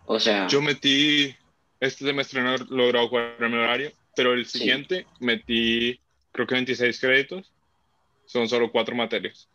[0.06, 1.36] O sea, Yo metí,
[1.86, 4.60] este semestre no he logrado jugar en mi horario, pero el Sí.
[4.60, 6.00] siguiente metí,
[6.32, 7.52] creo que 26 créditos.
[8.26, 9.48] Son solo cuatro materias.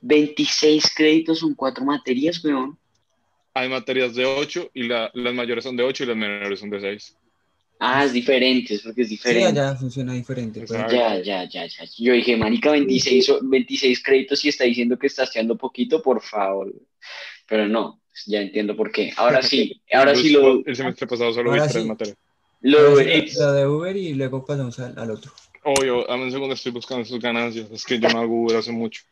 [0.00, 2.76] 26 créditos son cuatro materias, weón.
[3.54, 6.70] Hay materias de 8 y la- las mayores son de 8 y las menores son
[6.70, 7.16] de 6.
[7.78, 9.60] Ah, es diferente, es porque es Sí, diferente.
[9.60, 10.60] allá funciona diferente.
[10.60, 10.70] pues.
[10.70, 11.84] Ya, ya, ya, ya.
[11.98, 16.20] Yo dije, marica, 26, o- 26 créditos y está diciendo que está estudiando poquito, por
[16.22, 16.72] favor.
[17.46, 19.12] Pero no, ya entiendo por qué.
[19.16, 21.84] Ahora sí, ahora sí lo, El semestre pasado solo vi tres sí.
[21.84, 22.16] materias.
[22.62, 23.36] lo Eats.
[23.38, 25.32] lo de Uber y luego pasamos al, al otro.
[25.64, 27.70] Obvio, dame un segundo, estoy buscando sus ganancias.
[27.70, 29.02] Es que yo no hago Uber hace mucho.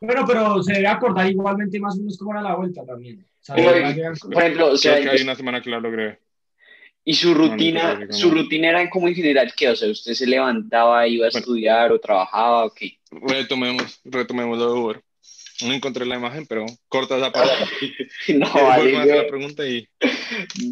[0.00, 3.24] Bueno, pero se debe acordar igualmente más o menos cómo era la vuelta también.
[3.40, 5.80] O sea, a llegar- Por ejemplo, o sea, Creo que hay una semana que la
[5.80, 6.18] logré.
[7.04, 8.12] y su rutina, No, no, no.
[8.12, 9.70] su rutina era como en general, ¿qué?
[9.70, 11.38] O sea, ¿usted se levantaba, iba a Bueno.
[11.40, 12.98] estudiar o trabajaba o qué?
[13.10, 15.00] Retomemos, retomemos lo de Uber.
[15.64, 17.52] No encontré la imagen, pero corta esa parte.
[18.34, 19.88] No, hace la vale, pregunta y...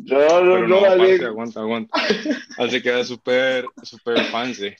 [0.04, 1.24] no, no, Pero no, no, vale.
[1.24, 1.98] aguanta, aguanta.
[2.58, 4.72] Así queda súper, súper fancy.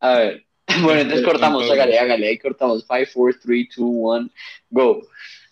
[0.00, 0.46] A ver,
[0.82, 2.84] bueno, entonces cortamos, Entonces- hágale, hágale, ahí cortamos.
[2.88, 4.30] 5, 4, 3, 2, 1,
[4.70, 5.06] go.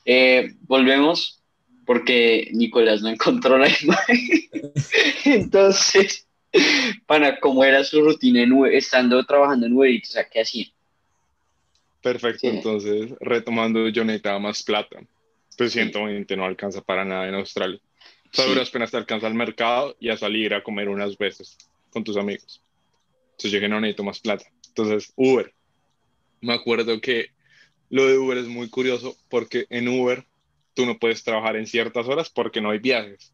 [0.04, 1.42] Eh, volvemos
[1.84, 4.20] porque Nicolás no encontró la imagen.
[5.24, 6.26] Entonces,
[7.06, 10.66] para cómo era su rutina en estando trabajando en Uber Eats, o sea, ¿qué hacía?
[12.02, 12.46] Perfecto, Sí.
[12.48, 15.00] entonces retomando, yo necesitaba más plata.
[15.56, 17.80] Pues 120 no alcanza para nada en Australia.
[17.80, 18.50] O sea, Sí.
[18.50, 21.56] duras penas te alcanza al mercado y a salir a comer unas veces
[21.90, 22.62] con tus amigos.
[23.32, 24.44] Entonces yo dije, no necesito más plata.
[24.68, 25.52] Entonces, Uber.
[26.40, 27.30] Me acuerdo que
[27.90, 30.24] lo de Uber es muy curioso porque en Uber
[30.74, 33.32] tú no puedes trabajar en ciertas horas porque no hay viajes.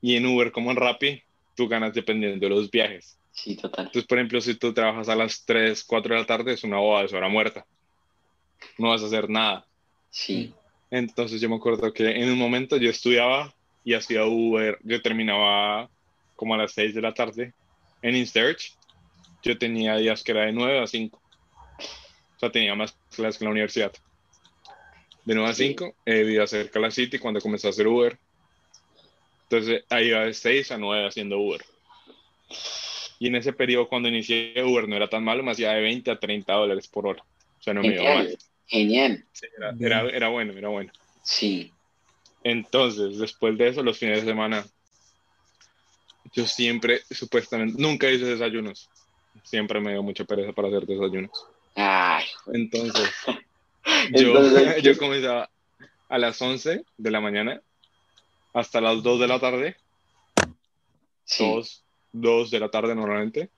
[0.00, 1.22] Y en Uber, como en Rappi,
[1.54, 3.16] tú ganas dependiendo de los viajes.
[3.30, 3.86] Sí, total.
[3.86, 6.78] Entonces, por ejemplo, si tú trabajas a las 3, 4 de la tarde, es una
[6.78, 7.64] boda, es hora muerta.
[8.78, 9.66] No vas a hacer nada.
[10.10, 10.52] Sí,
[10.90, 13.52] Entonces, yo me acuerdo que en un momento yo estudiaba
[13.84, 14.78] y hacía Uber.
[14.84, 15.90] Yo terminaba
[16.36, 17.52] como a las 6 de la tarde
[18.02, 18.72] en InSearch.
[19.42, 21.20] Yo tenía días que era de 9 a 5.
[22.36, 23.92] O sea, tenía más clases que la universidad.
[25.24, 25.68] De 9 a Sí.
[25.68, 28.16] 5, eh, vivía cerca de la City cuando comencé a hacer Uber.
[29.44, 31.64] Entonces, ahí iba de 6 a 9 haciendo Uber.
[33.18, 36.10] Y en ese periodo, cuando inicié Uber, no era tan malo, me hacía de 20
[36.10, 37.22] a 30 dólares por hora.
[37.22, 38.38] O sea, no me iba mal.
[38.66, 39.24] Genial.
[39.32, 39.92] Sí, era, Bien.
[39.92, 40.92] era, era bueno, era bueno.
[41.22, 41.72] Sí,
[42.42, 44.64] Entonces, después de eso, los fines de semana,
[46.34, 48.90] yo siempre, supuestamente, nunca hice desayunos.
[49.42, 51.30] Siempre me dio mucha pereza para hacer desayunos.
[51.74, 53.10] ay, Entonces,
[54.12, 55.50] yo, Entonces, yo comenzaba
[56.08, 57.62] a las 11 de la mañana
[58.52, 59.76] hasta las 2 de la tarde,
[61.24, 63.50] sí, 2, 2 de la tarde normalmente.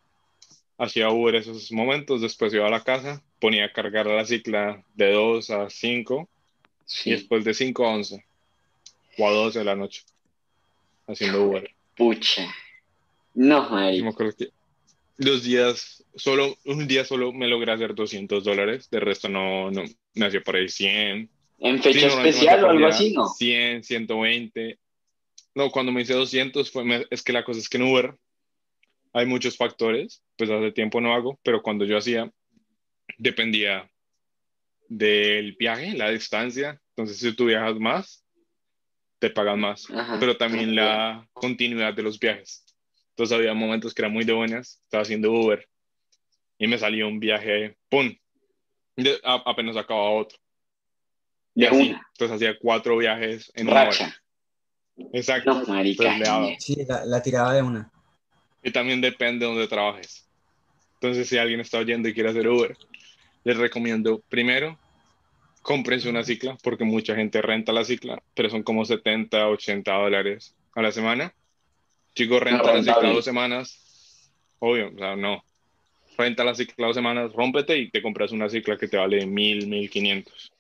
[0.78, 5.13] Hacía Uber esos momentos, después iba a la casa, ponía a cargar la cicla de
[5.13, 8.25] 2 a 5 y sí, después de 5 a 11
[9.19, 10.03] o a 12 de la noche
[11.07, 11.71] haciendo Uber.
[11.97, 12.53] pucha.
[13.35, 13.69] No,
[14.37, 14.51] que
[15.19, 19.85] los días, solo un día solo me logré hacer 200 dólares, de resto no, no
[20.15, 21.31] me hacía por ahí 100.
[21.59, 23.27] ¿En Sí, fecha me especial o algo así, no?
[23.29, 24.79] 100, 120.
[25.55, 28.15] No, cuando me hice 200 fue, me- es que la cosa es que en Uber
[29.15, 32.31] hay muchos factores, pues hace tiempo no hago, pero cuando yo hacía
[33.19, 33.91] dependía
[34.89, 36.81] del viaje, la distancia.
[36.91, 38.24] Entonces, si tú viajas más,
[39.19, 39.89] te pagan más.
[39.91, 40.19] Ajá.
[40.20, 42.65] pero también la continuidad de los viajes.
[43.11, 45.66] Entonces había momentos que eran muy de buenas, estaba haciendo Uber
[46.59, 48.15] y me salía un viaje, ¡pum!
[48.95, 50.39] De- a- apenas acababa otro.
[51.55, 51.77] Y De así.
[51.91, 52.07] una.
[52.12, 53.91] Entonces hacía cuatro viajes en una hora.
[53.91, 54.16] Racha.
[55.15, 55.55] Exacto.
[55.55, 56.15] No, marica.
[56.59, 57.91] Sí, la, la tiraba de una.
[58.62, 60.26] Y también depende de dónde trabajes.
[61.01, 62.77] Entonces, si alguien está oyendo y quiere hacer Uber,
[63.44, 64.78] les recomiendo primero,
[65.62, 70.55] cómprense una cicla, porque mucha gente renta la cicla, pero son como 70, 80 dólares
[70.74, 71.35] a la semana.
[72.14, 75.44] Chicos, renta la cicla dos semanas, obvio, o sea, no.
[76.16, 79.66] Renta la cicla dos semanas, rómpete y te compras una cicla que te vale mil,
[79.66, 80.52] mil quinientos.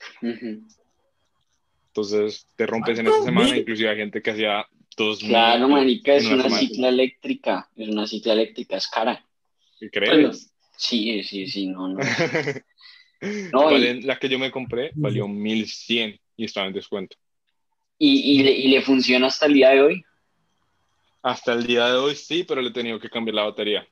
[1.88, 3.22] Entonces, te rompes en ¿Cuánto?
[3.22, 3.60] esa semana, ¿Mil?
[3.60, 7.68] inclusive hay gente que hacía 2000 Claro, marica, es una cicla eléctrica.
[7.74, 9.25] Es una cicla eléctrica, es cara.
[9.78, 10.52] ¿Qué crees?
[10.76, 12.00] Sí, sí, sí, no, no.
[13.50, 17.16] No, y, la que yo me compré valió 1100 y estaba en descuento.
[17.98, 20.04] y, y le, y le funciona hasta el día de hoy.
[21.22, 23.88] Hasta el día de hoy sí, pero le he tenido que cambiar la batería.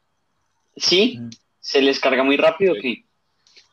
[0.76, 1.18] ¿Sí?
[1.58, 2.82] ¿Se les carga muy rápido o Sí.
[2.82, 3.04] qué?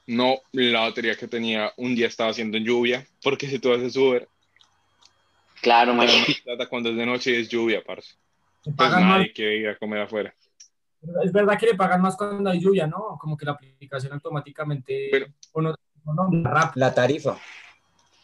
[0.08, 3.96] No, la batería que tenía un día estaba haciendo en lluvia, porque si tú haces
[3.98, 4.28] Uber,
[5.62, 5.96] Claro,
[6.44, 8.16] plata cuando es de noche y es lluvia, parce.
[8.64, 10.34] Pues nadie quiere ir a comer afuera.
[11.24, 13.18] Es verdad que le pagan más cuando hay lluvia, ¿no?
[13.20, 15.76] Como que la aplicación automáticamente Pero- o no,
[16.06, 16.86] o no, rápido.
[16.86, 17.38] La tarifa.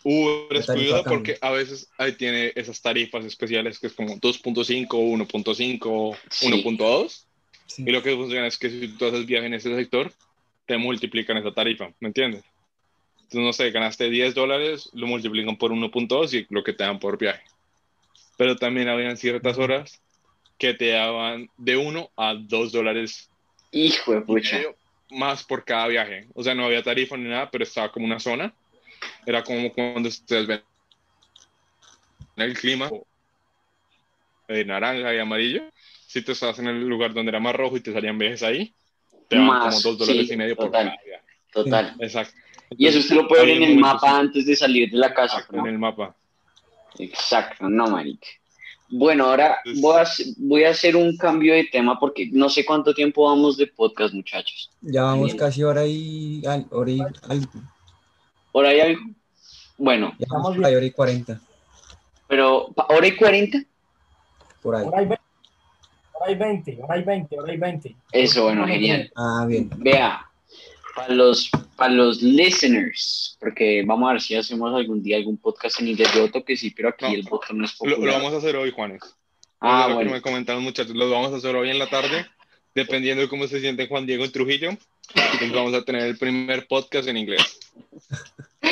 [0.03, 4.97] Uber es cuidado porque a veces ahí tiene esas tarifas especiales que es como 2.5,
[4.97, 6.47] 1.5, Sí.
[6.47, 7.25] 1.2.
[7.65, 7.83] Sí.
[7.85, 10.11] Y lo que funciona es que si tú haces viaje en ese sector,
[10.65, 12.43] te multiplican esa tarifa, ¿me entiendes?
[13.23, 16.99] Entonces, no sé, ganaste 10 dólares, lo multiplican por 1.2 y lo que te dan
[16.99, 17.43] por viaje.
[18.37, 20.01] Pero también habían ciertas horas
[20.57, 23.29] que te daban de 1 a 2 dólares
[23.71, 24.59] Hijo de pucha.
[25.11, 26.27] más por cada viaje.
[26.33, 28.53] O sea, no había tarifa ni nada, pero estaba como una zona.
[29.25, 30.61] Era como cuando ustedes ven
[32.37, 32.89] el clima
[34.47, 35.63] de naranja y amarillo.
[36.07, 38.73] Si tú estabas en el lugar donde era más rojo y te salían viajes ahí,
[39.27, 40.85] te daban como dos dólares sí, y medio por total.
[40.87, 41.23] cada viaje.
[41.51, 41.95] Total.
[41.99, 42.37] Exacto.
[42.71, 45.37] Y eso usted lo puede ver en el mapa antes de salir de la casa.
[45.37, 45.67] Exacto, ¿no?
[45.67, 46.15] en el mapa.
[46.97, 48.27] Exacto, no, marica.
[48.89, 52.65] Bueno, ahora voy a, hacer- voy a hacer un cambio de tema porque no sé
[52.65, 54.69] cuánto tiempo vamos de podcast, muchachos.
[54.81, 55.37] Ya vamos Bien.
[55.37, 57.51] casi hora y, al- hora y algo.
[58.51, 59.01] ¿Por ahí algo?
[59.77, 61.39] Bueno, Ya vamos por ahí hora y 40.
[62.27, 63.59] pero ¿pa- ¿hora y 40?
[64.61, 64.85] Por ahí.
[64.85, 65.19] Ahora hay 20,
[66.13, 67.95] ahora hay 20, ahora hay 20, ahora hay 20.
[68.11, 69.11] Eso, bueno, genial.
[69.15, 69.69] Ah, bien.
[69.77, 70.26] Vea,
[70.97, 75.79] para los, para los listeners, porque vamos a ver si hacemos algún día algún podcast
[75.79, 76.11] en inglés.
[76.15, 77.11] Yo voto que sí, pero aquí No.
[77.13, 78.15] el podcast no es Lo, lo popular.
[78.15, 79.01] vamos a hacer hoy, Juanes.
[79.61, 80.11] Ah, es lo que bueno.
[80.11, 80.95] me comentaron muchachos.
[80.95, 82.25] Lo vamos a hacer hoy en la tarde,
[82.73, 84.69] dependiendo de cómo se siente Juan Diego en Trujillo.
[85.13, 87.59] Entonces vamos a tener el primer podcast en inglés.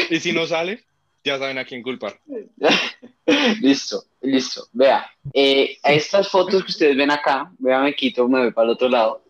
[0.09, 0.83] Y si no sale,
[1.23, 2.19] ya saben a quién culpar.
[3.61, 4.67] listo, listo.
[4.73, 8.73] Vea, eh, estas fotos que ustedes ven acá, vea, me quito, me voy para el
[8.73, 9.23] otro lado.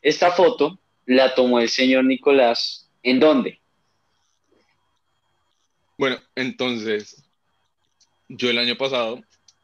[0.00, 2.90] Esta foto la tomó el señor Nicolás.
[3.02, 3.60] ¿En dónde?
[5.96, 7.24] Bueno, entonces,
[8.28, 9.22] yo el año pasado,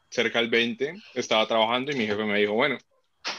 [0.09, 2.77] cerca del 20, estaba trabajando y mi jefe me dijo, bueno,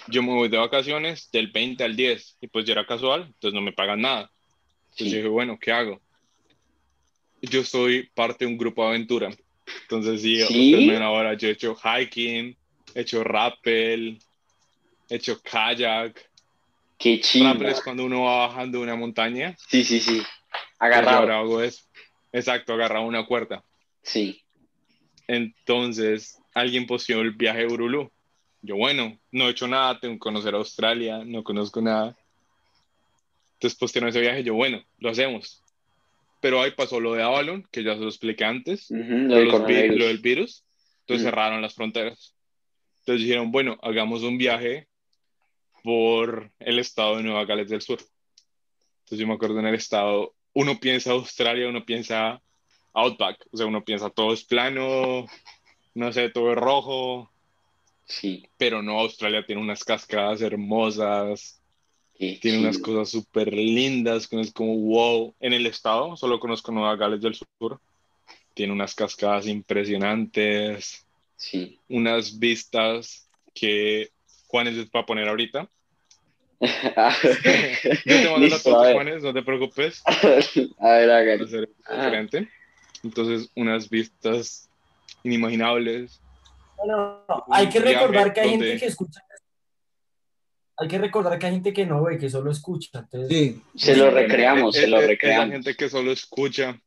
[0.08, 3.54] yo me voy de vacaciones del 20 al 10 y pues ya era casual, entonces
[3.54, 4.30] no me pagan nada.
[4.90, 6.00] Entonces yo dije, bueno, ¿qué hago?
[7.42, 9.30] Yo soy parte de un grupo de aventura.
[9.82, 10.90] Entonces, sí, ¿Sí?
[10.94, 12.56] ahora, yo he hecho hiking,
[12.94, 14.18] he hecho rappel,
[15.08, 16.30] he hecho kayak.
[17.04, 17.68] Qué chido.
[17.68, 19.54] Es cuando uno va bajando una montaña.
[19.68, 20.22] Sí, sí, sí.
[20.78, 21.18] Agarrado.
[21.18, 21.84] ahora hago eso.
[22.32, 23.62] Exacto, agarrado una cuerda.
[24.02, 24.40] Sí.
[25.28, 28.10] Entonces, alguien posteó el viaje a Urulú.
[28.62, 32.16] Yo, bueno, no he hecho nada, tengo que conocer Australia, no conozco nada.
[33.54, 35.62] Entonces postearon ese viaje, yo, bueno, lo hacemos.
[36.40, 39.36] Pero ahí pasó lo de Avalon, que ya se lo expliqué antes, Ujú, lo, lo
[39.36, 40.64] del los vi- lo del virus.
[41.00, 41.28] Entonces Mm.
[41.28, 42.34] cerraron las fronteras.
[43.00, 44.88] Entonces dijeron, bueno, hagamos un viaje
[45.84, 47.98] por el estado de Nueva Gales del Sur.
[49.00, 52.40] Entonces yo me acuerdo en el estado, uno piensa Australia, uno piensa
[52.94, 55.26] Outback, o sea, uno piensa todo es plano,
[55.94, 57.30] no sé, todo es rojo,
[58.06, 58.48] Sí.
[58.56, 61.60] pero no, Australia tiene unas cascadas hermosas,
[62.18, 65.34] qué tiene unas cosas súper lindas, que es como wow.
[65.38, 67.78] En el estado, solo conozco Nueva Gales del Sur,
[68.54, 71.06] tiene unas cascadas impresionantes,
[71.36, 71.78] Sí.
[71.90, 74.08] unas vistas que
[74.54, 75.68] Juanes va a poner ahorita.
[76.60, 76.68] Yo
[78.04, 78.92] te mando las fotos.
[78.92, 80.00] Juanes, no te preocupes.
[80.78, 81.68] A ver, hágale.
[81.86, 81.96] Ah.
[81.96, 82.48] diferente.
[83.02, 84.70] Entonces, unas vistas
[85.24, 86.20] inimaginables.
[86.76, 89.20] Bueno, hay que recordar que hay donde- gente que escucha.
[90.76, 93.00] Hay que recordar que hay gente que no ve, que solo escucha.
[93.00, 95.46] Entonces, Sí, Se lo recreamos, Eh, se lo eh, eh, recreamos.
[95.46, 96.80] Esa gente que solo escucha,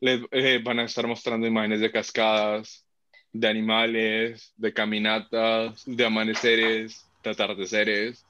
[0.00, 2.83] les eh, van a estar mostrando imágenes de cascadas,
[3.34, 8.24] de animales, de caminatas, de amaneceres, de atardeceres.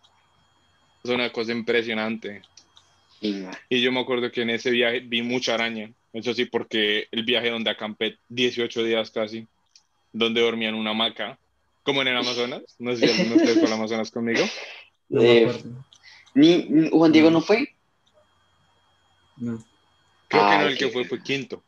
[1.04, 2.42] Es una cosa impresionante.
[3.20, 3.44] Sí.
[3.68, 5.92] Y yo me acuerdo que en ese viaje vi mucha araña.
[6.12, 9.46] Eso sí, porque el viaje donde acampé 18 días casi,
[10.12, 11.38] donde dormía en una hamaca,
[11.82, 12.62] como en el Amazonas.
[12.78, 14.44] No sé si alguno de ustedes fue al Amazonas conmigo.
[15.10, 15.52] no Eh,
[16.34, 17.68] ni, ni- Juan Diego no fue.
[19.36, 19.62] No.
[20.28, 21.62] Creo que no, el que fue fue quinto.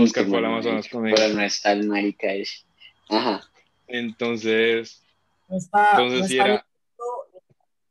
[0.00, 0.38] Oscar fue.
[0.38, 1.16] Amazonas conmigo.
[1.16, 2.64] Pero no está el marica ese.
[3.08, 3.42] Ajá.
[3.88, 5.02] Entonces,
[5.48, 6.66] no está, no entonces sí está era.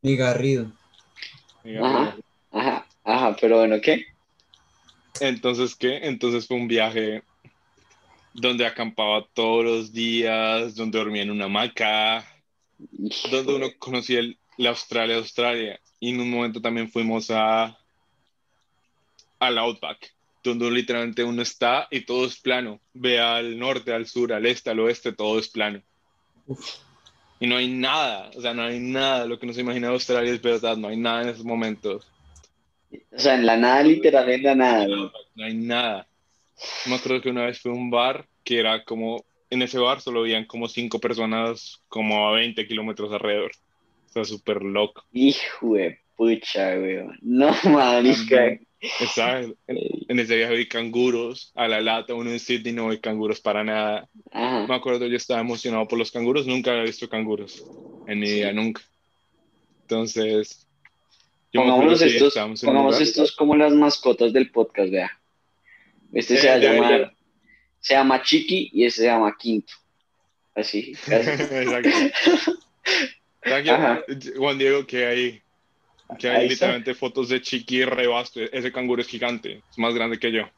[0.02, 0.72] Ni Garrido.
[1.84, 2.18] Ajá.
[2.52, 2.88] Ajá.
[3.04, 3.36] Ajá.
[3.40, 4.06] Pero bueno, ¿qué?
[5.20, 5.98] Entonces, ¿qué?
[6.08, 7.24] Entonces fue un viaje
[8.34, 12.26] donde acampaba todos los días, donde dormía en una hamaca,
[13.30, 15.80] donde uno conocía el- la Australia, Australia.
[16.00, 17.78] Y en un momento también fuimos a
[19.40, 20.14] al Outback,
[20.44, 22.80] donde literalmente uno está y todo es plano.
[22.94, 25.82] Ve al norte, al sur, al este, al oeste, todo es plano.
[27.40, 29.26] Y no hay nada, o sea, no hay nada.
[29.26, 32.08] Lo que no se imagina Australia es verdad, no hay nada en esos momentos.
[33.12, 35.12] O sea, en la nada, literal, en la nada, ¿no?
[35.36, 36.08] No hay nada.
[36.86, 40.02] Me acuerdo que una vez fue a un bar que era como, en ese bar
[40.02, 43.52] solo habían como cinco personas como a 20 kilómetros alrededor.
[44.10, 45.04] O sea, súper loco.
[45.14, 47.18] Hijo de pucha, weón.
[47.22, 48.60] No, marica.
[49.14, 49.54] ¿Sabes?
[49.68, 53.64] En, ese viaje vi canguros a la lata, uno en Sydney no vi canguros para
[53.64, 54.10] nada.
[54.32, 54.66] Ajá.
[54.68, 57.64] Me acuerdo, yo estaba emocionado por los canguros, nunca había visto canguros
[58.08, 58.82] en mi vida, nunca.
[59.84, 60.68] Entonces,
[61.54, 61.64] yo
[61.98, 65.12] que estos, pongamos estos como las mascotas del podcast, vea.
[66.14, 67.14] Este se va a llamar, ya.
[67.80, 69.74] se llama Chiqui y ese se llama Quinto.
[70.56, 70.94] Así.
[71.08, 71.90] Exacto.
[74.38, 75.42] Juan Diego, que hay,
[76.20, 76.54] que hay Ahí está.
[76.54, 78.40] literalmente fotos de Chiqui Rebasto.
[78.42, 80.44] Ese canguro es gigante, es más grande que yo.
[80.44, 80.54] Hasta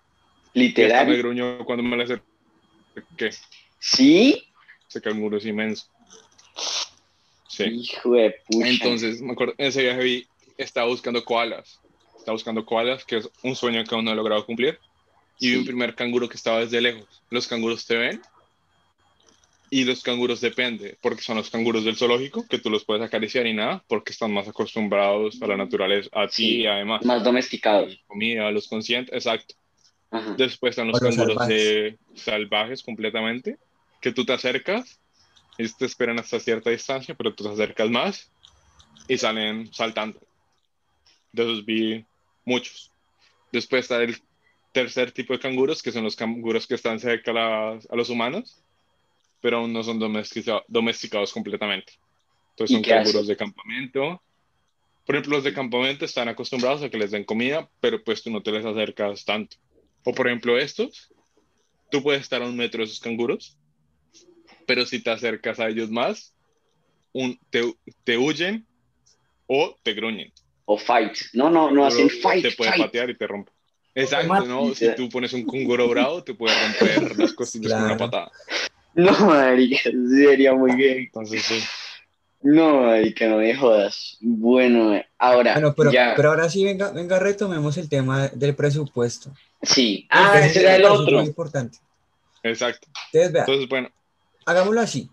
[0.56, 1.18] me Literal.
[1.18, 3.30] gruñó cuando me le acerqué.
[3.80, 4.44] ¿Sí?
[4.88, 5.88] Ese canguro es inmenso.
[7.48, 7.64] Sí.
[7.66, 8.68] Hijo de pucha.
[8.68, 10.28] Entonces, me acuerdo, en ese viaje vi,
[10.58, 11.80] estaba buscando koalas.
[12.18, 14.80] Estaba buscando koalas, que es un sueño que aún no he logrado cumplir.
[15.40, 17.22] Y vi un primer canguro que estaba desde lejos.
[17.30, 18.22] Los canguros te ven.
[19.76, 23.48] Y los canguros depende, porque son los canguros del zoológico, que tú los puedes acariciar
[23.48, 26.56] y nada, porque están más acostumbrados a la naturaleza, a ti Sí.
[26.62, 27.04] y además.
[27.04, 27.98] Más domesticados.
[28.06, 29.56] Comida, los conscientes, exacto.
[30.12, 30.36] Ajá.
[30.38, 33.58] Después están los canguros de salvajes completamente,
[34.00, 35.00] que tú te acercas,
[35.58, 38.32] ellos te esperan hasta cierta distancia, pero tú te acercas más
[39.08, 40.20] y salen saltando.
[41.32, 42.06] De esos vi
[42.46, 42.92] muchos.
[43.52, 44.18] Después está el
[44.72, 48.10] tercer tipo de canguros, que son los canguros que están cerca a, las- a los
[48.12, 48.60] humanos,
[49.44, 51.92] pero aún no son domestica- domesticados completamente.
[52.52, 53.28] Entonces ¿Y son canguros hacen?
[53.28, 54.22] de campamento.
[55.06, 58.32] Por ejemplo, los de campamento están acostumbrados a que les den comida, pero pues tú
[58.32, 59.58] no te les acercas tanto.
[60.06, 61.10] O por ejemplo estos,
[61.92, 63.58] tú puedes estar a un metro de esos canguros,
[64.66, 66.34] pero si te acercas a ellos más,
[67.12, 67.74] un, te,
[68.06, 68.66] te huyen
[69.48, 70.32] o te gruñen.
[70.64, 71.18] O fight.
[71.34, 72.44] No, no, no hacen fight.
[72.44, 72.82] Te puede fight.
[72.86, 73.52] patear y te rompe.
[73.94, 74.46] Exacto.
[74.46, 74.74] ¿no?
[74.74, 78.10] Si tú pones un canguro bravo, te puede romper las costillas con una Claro.
[78.10, 78.32] patada.
[78.96, 80.98] No, marica, sería muy bien.
[81.00, 81.64] Entonces, sí.
[82.42, 84.18] No, marica, no me jodas.
[84.22, 86.14] Bueno, ahora, Bueno, pero, ya.
[86.16, 89.34] pero ahora sí, venga, venga, retomemos el tema del presupuesto.
[89.62, 90.08] Sí.
[90.10, 91.18] Ah, ese era el eso es otro.
[91.20, 91.78] muy importante.
[92.44, 92.88] Exacto.
[93.12, 93.90] Entonces, vea, Entonces, bueno,
[94.46, 95.10] hagámoslo así.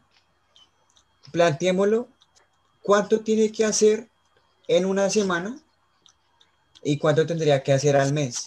[1.32, 2.08] Planteémoslo.
[2.82, 4.08] ¿Cuánto tiene que hacer
[4.66, 5.56] en una semana?
[6.82, 8.46] ¿Y cuánto tendría que hacer al mes?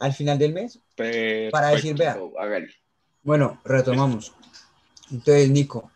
[0.00, 1.50] Al final del mes, perfecto.
[1.50, 2.68] para decir, vea, hágale.
[3.28, 4.32] Bueno, retomamos.
[5.10, 5.90] Entonces, Nico,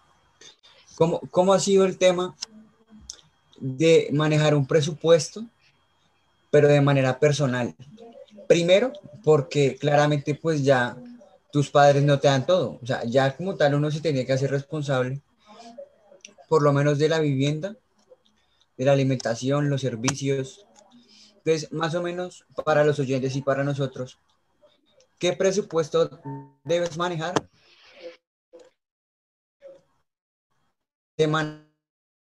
[0.96, 2.36] ¿cómo, cómo ha sido el tema
[3.56, 5.42] de manejar un presupuesto,
[6.50, 7.74] pero de manera personal?
[8.46, 8.92] Primero,
[9.24, 10.94] porque claramente pues ya
[11.50, 12.78] tus padres no te dan todo.
[12.82, 15.22] O sea, ya como tal uno se tenía que hacer responsable,
[16.50, 17.74] por lo menos de la vivienda,
[18.76, 20.66] de la alimentación, los servicios.
[21.36, 24.18] Entonces, más o menos para los oyentes y para nosotros,
[25.22, 26.20] ¿qué presupuesto
[26.64, 27.32] debes manejar?
[31.16, 31.64] Semana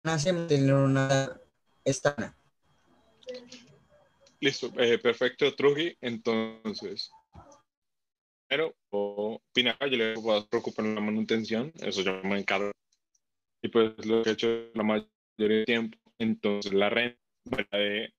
[0.02, 1.40] a semana, una
[1.84, 2.36] estana.
[4.40, 5.96] Listo, eh, perfecto, Truji.
[6.00, 7.12] Entonces,
[8.48, 12.72] primero, o Pinaca, yo le puedo preocupar la manutención, eso yo me encargo.
[13.62, 15.08] Y pues lo que he hecho la mayoría
[15.38, 18.12] del tiempo, entonces la renta de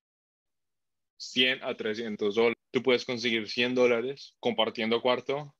[1.19, 2.57] 100 a 300 dólares.
[2.71, 5.55] Tú puedes conseguir 100 dólares compartiendo cuarto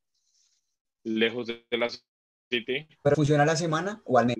[1.03, 4.37] lejos de la city ¿Pero funciona a la semana o al mes?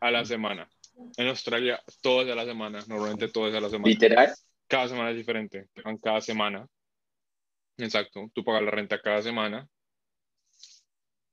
[0.00, 0.68] a la semana.
[1.16, 3.88] En Australia, todo es a la semana, normalmente todo es a la semana.
[3.88, 4.32] Literal.
[4.66, 6.66] Cada semana es diferente, te pagan cada semana.
[7.76, 9.68] Exacto, tú pagas la renta cada semana.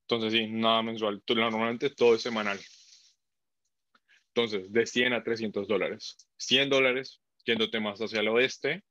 [0.07, 1.21] Entonces, sí, nada mensual.
[1.23, 2.59] Tú, normalmente todo es semanal.
[4.35, 6.29] Entonces, de 100 a 300 dólares.
[6.37, 8.83] 100 dólares, yéndote más hacia el oeste,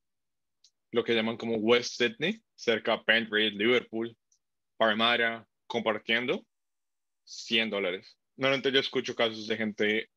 [0.91, 4.17] lo que llaman como West Sydney, cerca de Pentridge, Liverpool,
[4.77, 6.45] Parramatta, compartiendo,
[7.25, 8.19] 100 dólares.
[8.37, 10.11] Normalmente yo escucho casos de gente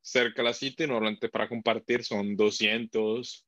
[0.00, 3.46] cerca de la city, normalmente para compartir son 200,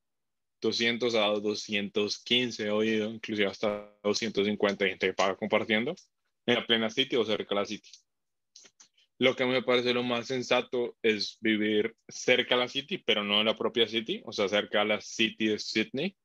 [0.60, 5.94] 200 a 215 he oído, inclusive hasta 250 gente que paga compartiendo
[6.46, 7.90] en la plena city o cerca de la city.
[9.18, 13.40] Lo que me parece lo más sensato es vivir cerca de la city, pero no
[13.40, 16.16] en la propia city, o sea, cerca de la city de Sydney,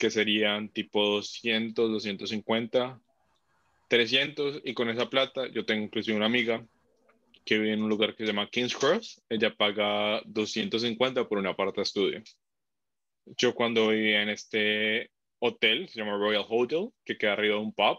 [0.00, 3.00] que serían tipo 200, 250
[3.88, 6.66] 300 y con esa plata yo tengo inclusive una amiga
[7.44, 9.22] que vive en un lugar que se llama King's Cross.
[9.28, 12.22] Ella paga 250 por una aparta estudio.
[13.26, 17.74] Yo cuando vivía en este hotel, se llama Royal Hotel, que queda arriba de un
[17.74, 17.98] pub,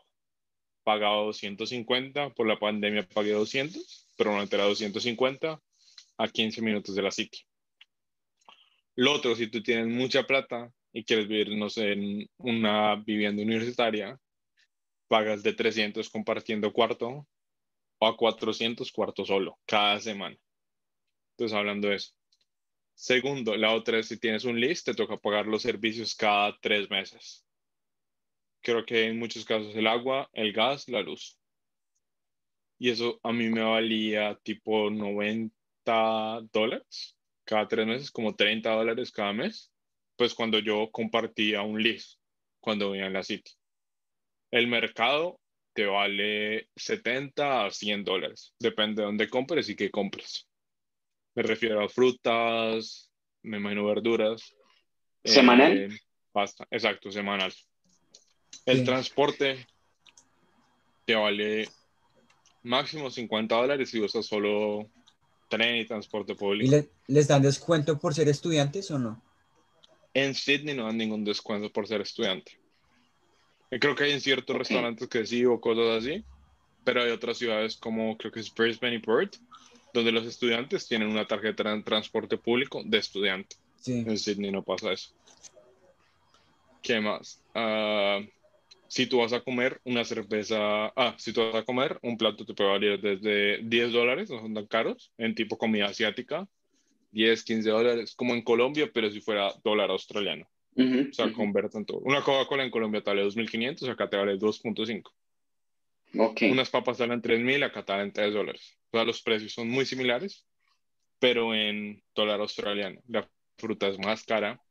[0.84, 5.62] pagaba 250, por la pandemia pagué 200, pero no era 250
[6.18, 7.42] a 15 minutos de la City.
[8.96, 13.44] Lo otro, si tú tienes mucha plata y quieres vivir, no sé, en una vivienda
[13.44, 14.20] universitaria,
[15.08, 17.28] pagas de 300 compartiendo cuarto
[18.00, 20.38] o a 400 cuarto solo cada semana.
[21.32, 22.14] Entonces, hablando de eso.
[22.94, 26.90] Segundo, la otra es si tienes un list, te toca pagar los servicios cada tres
[26.90, 27.46] meses.
[28.62, 31.40] Creo que en muchos casos el agua, el gas, la luz.
[32.78, 39.12] Y eso a mí me valía tipo 90 dólares cada tres meses, como 30 dólares
[39.12, 39.71] cada mes,
[40.22, 42.20] pues cuando yo compartía un list,
[42.60, 43.52] cuando vivía en la City.
[44.52, 45.40] El mercado
[45.74, 50.48] te vale 70 a 100 dólares, depende de dónde compres y qué compres.
[51.34, 53.10] Me refiero a frutas,
[53.42, 54.56] me imagino verduras.
[55.24, 55.76] ¿Semanal?
[55.76, 55.90] Eh,
[56.32, 57.52] pasta, exacto, semanal.
[58.68, 58.86] El Sí.
[58.86, 59.66] transporte
[61.04, 61.68] te vale
[62.62, 64.88] máximo 50 dólares si usas solo
[65.50, 66.76] tren y transporte ¿Y público.
[66.76, 69.20] le- les dan descuento por ser estudiantes o no?
[70.14, 72.60] En Sydney no dan ningún descuento por ser estudiante.
[73.70, 74.60] Creo que hay en ciertos Ok.
[74.60, 76.26] restaurantes que sí o cosas así,
[76.84, 79.36] pero hay otras ciudades como creo que es Brisbane y Perth,
[79.94, 83.56] donde los estudiantes tienen una tarjeta de transporte público de estudiante.
[83.76, 84.04] Sí.
[84.06, 85.16] En Sydney no pasa eso.
[86.82, 87.42] ¿Qué más?
[87.54, 88.20] Ah,
[88.88, 92.46] si tú vas a comer una cerveza, ah, si tú vas a comer, un plato
[92.46, 96.48] te puede valer desde 10 dólares, no son tan caros, en tipo comida asiática,
[97.12, 100.48] 10, 15 dólares, como en Colombia, pero si fuera dólar australiano.
[100.76, 101.36] Ujú, O sea, ujú.
[101.36, 102.00] converten todo.
[102.00, 105.12] Una Coca-Cola en Colombia te vale 2.500, acá te vale 2.5.
[106.18, 106.42] Ok.
[106.44, 108.78] Unas papas te valen 3.000, acá te valen 3 dólares.
[108.92, 110.46] O sea, los precios son muy similares,
[111.20, 113.02] pero en dólar australiano.
[113.08, 114.62] La fruta es más cara,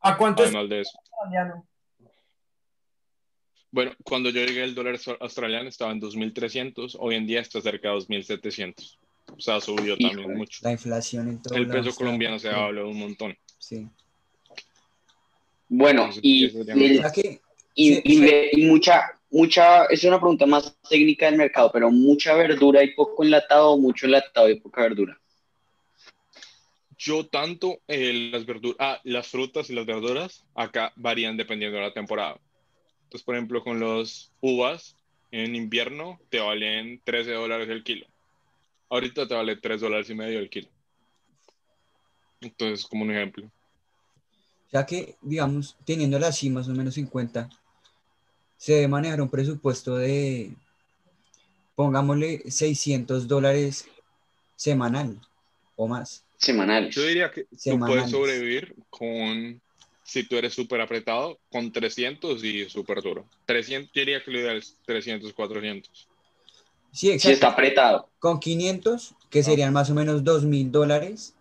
[0.00, 0.98] ¿A cuánto es además de eso.
[0.98, 1.68] australiano?
[3.70, 7.88] Bueno, cuando yo llegué el dólar australiano estaba en 2.300, hoy en día está cerca
[7.88, 8.98] de 2.700.
[9.30, 10.60] O sea, subió también mucho.
[10.62, 13.36] La inflación en todo El peso colombiano se ha hablado un montón.
[13.58, 13.88] Sí.
[15.68, 17.40] Bueno, Entonces, y, eso ya y- no- O sea que
[17.74, 18.20] y, Sí, y sí.
[18.20, 22.92] ve- y mucha, mucha, es una pregunta más técnica del mercado, pero mucha verdura y
[22.94, 25.18] poco enlatado, o mucho enlatado y poca verdura.
[26.98, 31.84] Yo tanto eh, las verduras, ah, las frutas y las verduras acá varían dependiendo de
[31.84, 32.38] la temporada.
[33.04, 34.96] Entonces, por ejemplo, con los uvas
[35.30, 38.06] en invierno te valen 13 dólares el kilo.
[38.92, 40.68] Ahorita te vale 3 dólares y medio el kilo.
[42.42, 43.50] Entonces, como un ejemplo.
[44.70, 47.48] ya que, digamos, teniéndola así más o menos en cuenta,
[48.58, 50.54] se debe manejar un presupuesto de,
[51.74, 53.88] pongámosle, 600 dólares
[54.56, 55.18] semanal
[55.74, 56.24] o más.
[56.36, 56.94] Semanales.
[56.94, 57.94] Yo diría que tú Semanales.
[57.94, 59.58] puedes sobrevivir con,
[60.04, 63.26] si tú eres súper apretado, con 300 y súper duro.
[63.46, 66.08] 300, yo diría que lo ideal es 300, 400.
[66.92, 67.32] Sí, Si exacto.
[67.34, 68.10] está apretado.
[68.18, 71.34] Con 500, que serían más o menos 2 mil dólares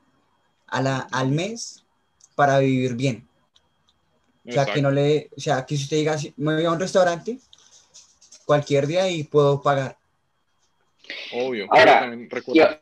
[0.67, 1.83] a la, al mes
[2.35, 3.27] para vivir bien.
[4.47, 6.71] O sea, que no le, o sea, que si usted diga, "Sí, me voy a
[6.71, 7.37] un restaurante
[8.45, 9.97] cualquier día y puedo pagar.
[11.33, 11.67] Obvio.
[11.69, 12.79] Ahora, también recuerda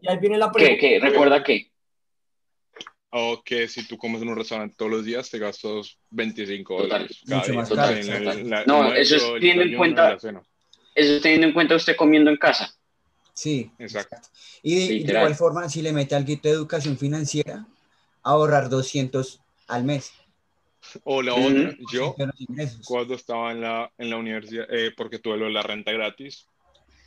[0.00, 0.80] Y ahí viene la ¿Qué, pregunta.
[0.80, 1.00] qué?
[1.00, 1.68] ¿Recuerda qué?
[3.14, 6.88] o que si tú comes en un restaurante todos los días te gastas 25 Total.
[6.88, 7.20] dólares.
[7.26, 7.60] cada Mucho día.
[7.60, 10.18] más caro, la- No, eso es teniendo en cuenta-.
[10.94, 12.74] Eso teniendo en cuenta usted comiendo en casa.
[13.34, 13.70] Sí.
[13.78, 14.16] Exacto.
[14.62, 17.66] Y de, y de igual forma, si le mete algo de educación financiera,
[18.22, 20.12] ahorrar 200 al mes.
[21.04, 22.14] O la otra, yo
[22.84, 26.46] cuando estaba en la, en la universidad, eh, porque tuve lo de la renta gratis,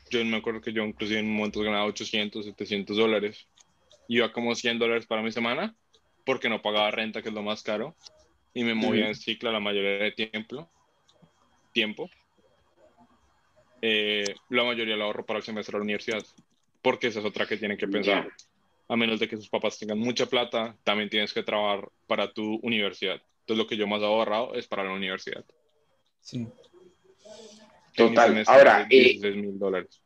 [0.10, 3.48] yo me acuerdo que yo inclusive en momentos ganaba 800, 700 dólares.
[4.08, 5.76] Iba como 100 dólares para mi semana,
[6.26, 7.96] porque no pagaba renta, que es lo más caro,
[8.54, 10.70] y me movía en cicla la mayoría de tiempo.
[11.74, 12.10] tiempo.
[13.82, 16.24] Eh, la mayoría lo ahorro para el semestre de la universidad,
[16.82, 18.30] porque esa es otra que tienen que pensar.
[18.88, 22.60] A menos de que sus papás tengan mucha plata, también tienes que trabajar para tu
[22.62, 23.22] universidad.
[23.42, 25.44] Entonces lo que yo más he ahorrado es para la universidad.
[26.22, 26.48] Sí.
[27.96, 28.44] Total.
[28.48, 30.02] Ahora, eh, 16 mil dólares.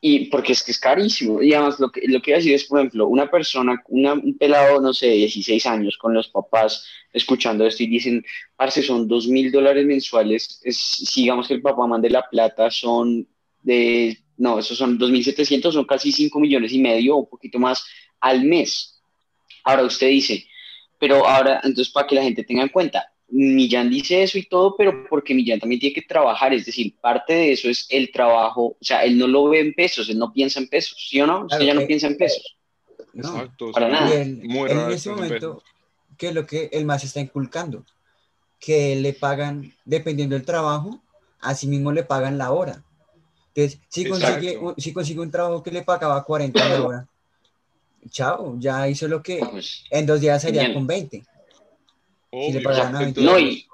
[0.00, 1.42] Y porque es que es carísimo.
[1.42, 4.36] Y además, lo que, lo que iba a decir es, por ejemplo, una persona, un
[4.38, 8.24] pelado, no sé, de 16 años, con los papás escuchando esto y dicen,
[8.56, 10.60] parce, son dos mil dólares mensuales.
[10.62, 13.26] Es, si digamos que el papá mande la plata, son
[13.62, 17.84] de, no, esos son 2.700, son casi 5 millones y medio, un poquito más
[18.20, 19.00] al mes.
[19.64, 20.46] Ahora usted dice,
[20.98, 24.76] pero ahora, entonces, para que la gente tenga en cuenta, Millán dice eso y todo,
[24.76, 28.66] pero porque Millán también tiene que trabajar, es decir, parte de eso es el trabajo,
[28.66, 31.26] o sea, él no lo ve en pesos, él no piensa en pesos, ¿sí o
[31.26, 31.46] no?
[31.46, 32.56] Usted ya no eh, piensa en pesos.
[33.12, 33.72] No, Exacto.
[33.72, 34.08] para nada.
[34.14, 35.62] y él- Muy él raro en que ese momento,
[36.16, 37.84] que es lo que el más está inculcando,
[38.60, 41.00] que le pagan, dependiendo del trabajo,
[41.40, 42.82] así mismo le pagan la hora.
[43.54, 47.06] Entonces, si consigue, un- si consigue un trabajo que le pagaba 40 la hora,
[48.10, 50.74] chao, ya hizo lo que Pues, en dos días sería Genial.
[50.78, 51.24] con 20.
[52.40, 53.66] Si le obvio, pagaran a exacto, 20 No, y-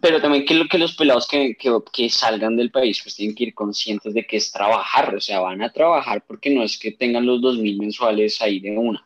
[0.00, 3.44] pero también que, que los pelados que, que, que salgan del país pues tienen que
[3.44, 6.92] ir conscientes de que es trabajar, o sea, van a trabajar porque no es que
[6.92, 9.04] tengan los dos mil mensuales ahí de una.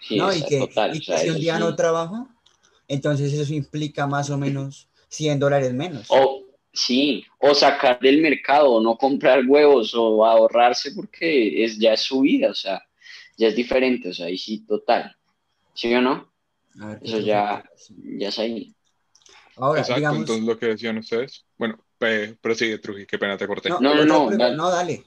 [0.00, 1.60] Sí, no, y que, total, y o que sea, si un día sí.
[1.60, 2.28] no trabajo,
[2.88, 6.06] entonces eso implica más o menos 100 dólares menos.
[6.08, 6.42] O,
[6.72, 12.00] sí, o sacar del mercado, o no comprar huevos, o ahorrarse porque es, ya es
[12.00, 12.82] su vida, o sea,
[13.36, 15.16] ya es diferente, o sea, ahí sí, total.
[15.72, 16.31] ¿Sí o no?
[16.80, 17.64] A ver, ¿qué Eso ya,
[18.18, 18.74] ya es ahí.
[19.56, 21.44] Ahora, Exacto, digamos, entonces lo que decían ustedes.
[21.58, 23.68] Bueno, eh, prosigue, Truji, qué pena te corté.
[23.68, 24.56] no, No, no, no, pregu- dale.
[24.56, 25.04] no, dale.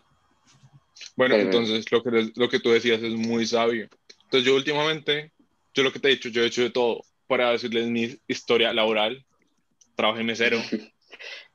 [1.16, 3.90] Bueno, Pero- entonces lo que, lo que tú decías es muy sabio.
[4.24, 5.32] Entonces yo últimamente,
[5.74, 8.72] yo lo que te he dicho, yo he hecho de todo para decirles mi historia
[8.74, 9.26] laboral.
[9.96, 10.60] Trabajé mesero.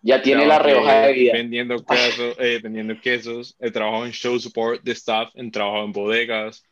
[0.03, 1.33] Ya tiene la rehoja de vida.
[1.35, 3.55] Vendiendo, queso, eh, vendiendo quesos.
[3.61, 6.65] He trabajado en show support de staff, he trabajado en bodegas,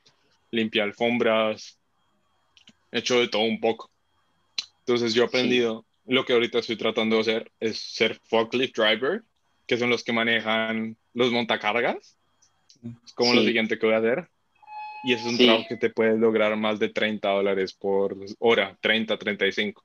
[0.51, 1.78] limpiar alfombras.
[2.93, 3.91] He hecho de todo un poco.
[4.81, 9.23] Entonces yo he aprendido, lo que ahorita estoy tratando de hacer es ser forklift driver,
[9.67, 12.17] que son los que manejan los montacargas.
[13.05, 13.49] Es como lo Sí.
[13.49, 14.31] siguiente que voy a hacer.
[15.05, 15.45] Y es un Sí.
[15.45, 19.85] trabajo que te puedes lograr más de 30 dólares por hora, 30, 35.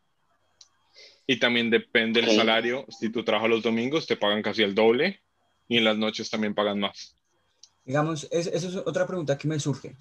[1.27, 2.35] Y también depende del Ok.
[2.35, 2.85] salario.
[2.89, 5.21] Si tú trabajas los domingos, te pagan casi el doble.
[5.67, 7.15] Y en las noches también pagan más.
[7.85, 9.95] Digamos, es, eso es otra pregunta que me surge.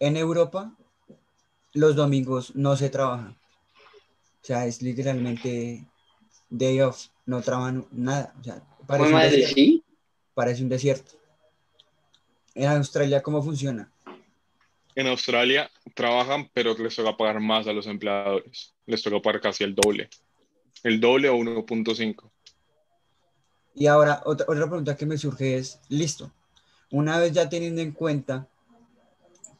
[0.00, 0.76] En Europa,
[1.78, 3.36] los domingos no se trabaja.
[4.42, 5.86] O sea, es literalmente
[6.50, 8.34] day off, no trabajan nada.
[8.40, 9.84] O sea, parece un, desierto, sí.
[10.34, 11.12] parece un desierto.
[12.54, 13.90] En Australia, ¿cómo funciona?
[14.96, 18.74] En Australia trabajan, pero les toca pagar más a los empleadores.
[18.86, 20.08] Les toca pagar casi el doble.
[20.82, 22.30] El doble o 1.5.
[23.76, 26.32] Y ahora, otra, otra pregunta que me surge es, listo,
[26.90, 28.48] una vez ya teniendo en cuenta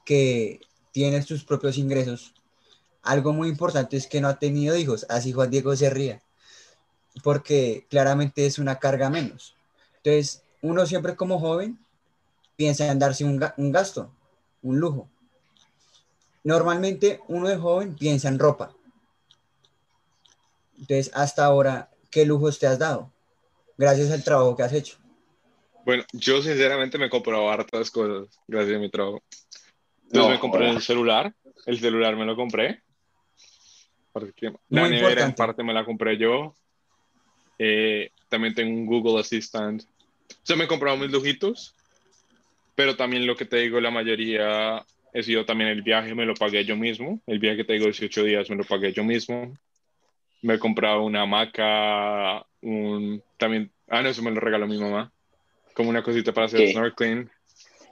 [0.04, 0.60] que
[0.98, 2.34] tienes tus propios ingresos,
[3.04, 6.20] algo muy importante es que no ha tenido hijos, así Juan Diego se ría,
[7.22, 9.54] porque claramente es una carga menos.
[9.98, 11.78] Entonces, uno siempre como joven
[12.56, 13.38] piensa en darse un
[13.70, 14.10] gasto,
[14.60, 15.08] un lujo.
[16.42, 18.74] Normalmente uno de joven piensa en ropa.
[20.80, 23.12] Entonces, hasta ahora, ¿qué lujos te has dado?
[23.76, 24.96] Gracias al trabajo que has hecho.
[25.84, 29.22] Bueno, yo sinceramente me he comprado hartas cosas gracias a mi trabajo.
[30.08, 30.76] Entonces No, me compré joda.
[30.76, 31.34] el celular,
[31.66, 32.82] el celular me lo compré.
[34.12, 36.54] Porque la Muy nevera en parte me la compré yo.
[37.58, 39.82] Eh, también tengo un Google Assistant.
[39.82, 41.74] O sea, me he comprado mis lujitos,
[42.74, 46.34] pero también lo que te digo, la mayoría he sido también el viaje, me lo
[46.34, 47.20] pagué yo mismo.
[47.26, 49.52] El viaje que te digo, 18 días, me lo pagué yo mismo.
[50.42, 55.12] Me he comprado una hamaca, un, también, ah, no, eso me lo regaló mi mamá.
[55.74, 56.72] Como una cosita para hacer ¿Qué?
[56.72, 57.30] snorkeling.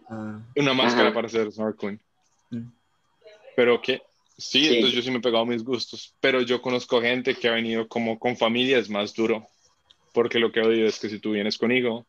[0.08, 2.00] Ah, Una máscara para hacer snorkeling.
[3.54, 4.02] Pero que,
[4.36, 4.74] sí, Sí.
[4.74, 6.14] entonces yo sí me he pegado mis gustos.
[6.20, 9.46] Pero yo conozco gente que ha venido como con familia, es más duro.
[10.12, 12.06] Porque lo que he oído es que si tú vienes conmigo,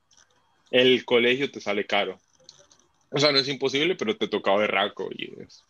[0.72, 2.19] el colegio te sale caro.
[3.11, 5.09] O sea, no es imposible, pero te toca berraco.
[5.11, 5.64] Y es...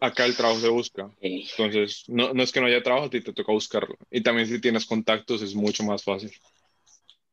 [0.00, 1.10] Acá el trabajo se busca.
[1.20, 3.96] Entonces, no, no es que no haya trabajo, a ti te toca buscarlo.
[4.10, 6.32] Y también si tienes contactos es mucho más fácil.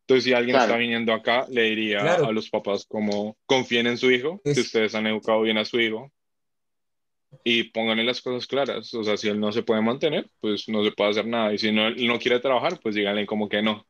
[0.09, 0.71] Entonces, si alguien Claro.
[0.71, 2.25] está viniendo acá, le diría Claro.
[2.25, 5.65] a los papás como confíen en su hijo, Es- que ustedes han educado bien a
[5.65, 6.11] su hijo
[7.43, 8.91] y pónganle las cosas claras.
[8.95, 11.53] O sea, si él no se puede mantener, pues no se puede hacer nada.
[11.53, 13.85] Y si no, él no quiere trabajar, pues díganle como que no.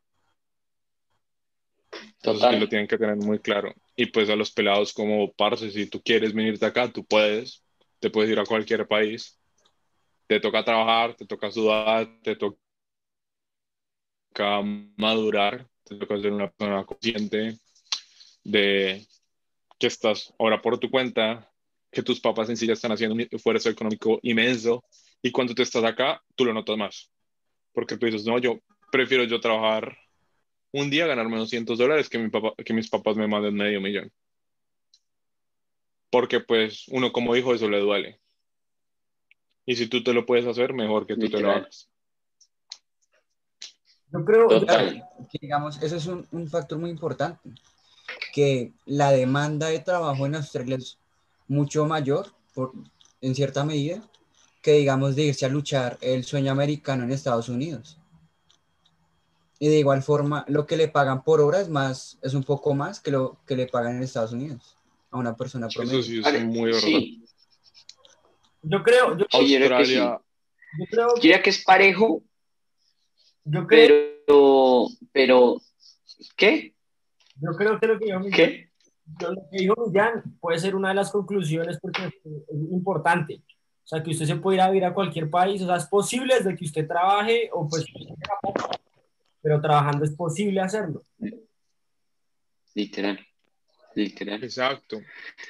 [1.90, 2.54] Entonces, Total.
[2.54, 3.72] sí lo tienen que tener muy claro.
[3.96, 7.64] Y pues a los pelados como, parce, si tú quieres venirte acá, tú puedes.
[7.98, 9.40] Te puedes ir a cualquier país.
[10.26, 12.58] Te toca trabajar, te toca sudar, te toca
[14.96, 15.66] madurar,
[15.98, 17.58] te ser una persona consciente
[18.44, 19.06] de
[19.78, 21.50] que estás ahora por tu cuenta,
[21.90, 24.84] que tus papás en sí ya están haciendo un esfuerzo económico inmenso
[25.20, 27.10] y cuando tú estás acá, tú lo notas más.
[27.72, 28.60] Porque tú dices, no, yo
[28.92, 29.98] prefiero yo trabajar
[30.72, 34.12] un día, ganarme 200 dólares que, mi papá, que mis papás me manden medio millón.
[36.10, 38.20] Porque pues uno como hijo eso le duele.
[39.66, 41.56] Y si tú te lo puedes hacer, mejor que tú te lo Literal.
[41.62, 41.89] hagas.
[44.12, 45.04] Yo creo, Total.
[45.30, 47.50] que, digamos, eso es un, un factor muy importante,
[48.32, 50.98] que la demanda de trabajo en Australia es
[51.46, 52.72] mucho mayor, por,
[53.20, 54.02] en cierta medida,
[54.62, 57.98] que digamos de irse a luchar el sueño americano en Estados Unidos.
[59.58, 62.74] Y de igual forma, lo que le pagan por hora es más, es un poco
[62.74, 64.76] más que lo que le pagan en Estados Unidos
[65.10, 66.00] a una persona promedio.
[66.00, 66.80] Eso sí es muy verdad.
[66.80, 67.24] Sí,
[68.62, 69.96] Yo creo, yo, yo creo que sí.
[69.96, 70.20] Australia,
[70.78, 72.22] yo creo, yo diría que es parejo,
[73.50, 75.60] yo creo, pero, pero,
[76.36, 76.74] ¿qué?
[77.40, 78.70] yo creo que lo que dijo Millán, ¿Qué?
[79.20, 82.14] lo que dijo Millán puede ser una de las conclusiones porque es
[82.70, 83.42] importante.
[83.84, 85.60] O sea, que usted se puede ir a vivir a cualquier país.
[85.62, 87.84] O sea, es posible desde que usted trabaje o pues,
[89.42, 91.02] pero trabajando es posible hacerlo.
[92.74, 93.18] Literal,
[93.96, 94.44] literal.
[94.44, 95.00] Exacto.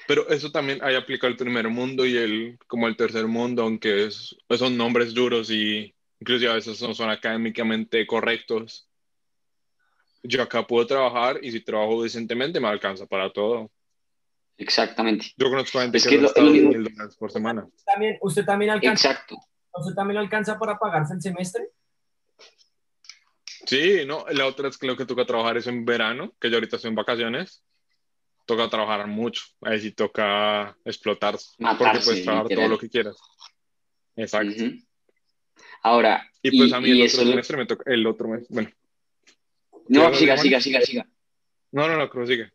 [0.07, 4.07] Pero eso también hay aplica al primer mundo y el como el tercer mundo, aunque
[4.07, 8.89] es, son nombres duros y inclusive a veces no son académicamente correctos.
[10.23, 13.71] Yo acá puedo trabajar y si trabajo decentemente me alcanza para todo.
[14.59, 15.33] Exactamente.
[15.37, 16.71] Yo conozco gente Es que que lo- lo mismo.
[16.71, 17.67] 10 mil dólares por semana.
[17.87, 19.37] También, ¿Usted también alcanza, Exacto.
[19.75, 21.71] usted también alcanza para pagarse el semestre?
[23.67, 26.57] Sí, no, la otra es que lo que toca trabajar es en verano, que yo
[26.57, 27.63] ahorita estoy en vacaciones.
[28.47, 32.71] Toca trabajar mucho, ahí sí toca explotar, porque Matarse, puedes trabajar todo literal.
[32.71, 33.17] lo que quieras.
[34.17, 34.53] Exacto.
[34.65, 34.75] Ujú.
[35.83, 38.71] Ahora, Y pues a mí el y otro semestre me toca, el otro mes, bueno,
[39.89, 41.07] no, ¿Qué, siga, siga, siga, siga.
[41.73, 42.51] no, no, no, sigue.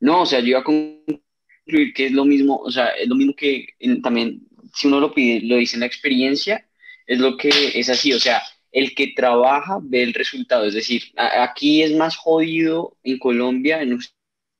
[0.00, 3.14] No, o sea, yo iba a concluir que es lo mismo, o sea, es lo
[3.14, 4.42] mismo que en- también,
[4.74, 6.66] si uno lo pide, lo dice en la experiencia,
[7.06, 8.42] es lo que es así, o sea,
[8.72, 13.82] el que trabaja ve el resultado, es decir, a- aquí es más jodido en Colombia,
[13.82, 13.98] en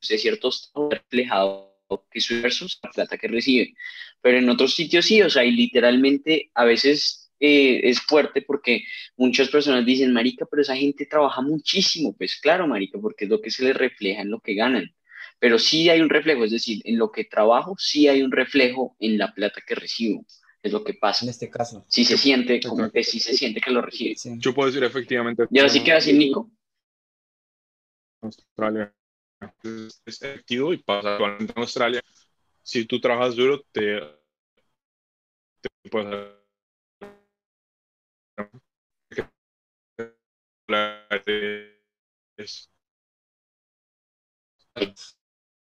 [0.08, 1.76] de ciertos reflejado
[2.10, 3.74] que su versus la plata que recibe,
[4.20, 8.84] pero en otros sitios sí, o sea, y literalmente a veces eh, es fuerte porque
[9.16, 13.40] muchas personas dicen, marica, pero esa gente trabaja muchísimo, pues claro, marica, porque es lo
[13.40, 14.94] que se les refleja en lo que ganan
[15.40, 18.94] pero sí hay un reflejo, es decir, en lo que trabajo, sí hay un reflejo
[19.00, 20.24] en la plata que recibo,
[20.62, 21.24] es lo que pasa.
[21.24, 21.84] En este caso.
[21.88, 24.14] Sí se siente, como que sí se siente que lo recibe.
[24.16, 24.34] Sí.
[24.38, 25.46] Yo puedo decir efectivamente.
[25.50, 26.50] Y ahora sí que así, Nico.
[28.20, 28.94] Australia
[29.62, 32.02] es, efectivo y pasa actualmente en Australia.
[32.62, 33.98] Si tú trabajas duro, te,
[35.62, 36.39] te puedes es-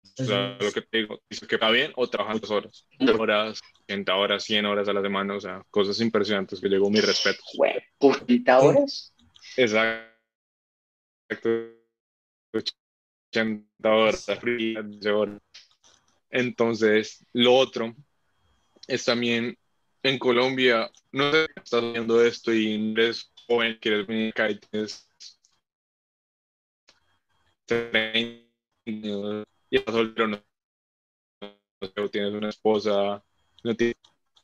[0.03, 3.61] o sea, lo que te digo, dice que va bien o trabaja muchas horas, horas,
[3.83, 7.41] 80 horas, 100 horas a la semana, o sea, cosas impresionantes que llegó mi respeto.
[7.55, 9.13] Jue- ¿40 horas?
[9.57, 10.11] Exacto.
[13.33, 15.41] 80 horas, 12 horas.
[16.29, 17.95] Entonces, lo otro
[18.87, 19.57] es también
[20.03, 25.09] en Colombia, no sé, estás viendo esto y eres joven, quieres venir acá y tienes
[27.65, 27.99] 30
[28.85, 30.43] años y estás soltero, no,
[31.95, 33.23] no tienes una esposa,
[33.63, 33.95] no tienes,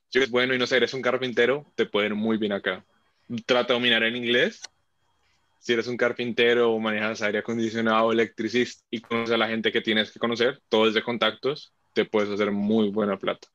[0.09, 2.85] si eres bueno y no sé, eres un carpintero, te puede ir muy bien acá.
[3.45, 4.61] Trata de dominar en inglés
[5.59, 9.81] si eres un carpintero o manejas aire acondicionado electricista y conoces a la gente que
[9.81, 13.49] tienes que conocer, todo es de contactos, te puedes hacer muy buena plata.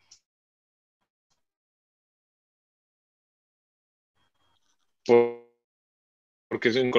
[5.04, 5.42] Por-
[6.48, 6.92] porque es un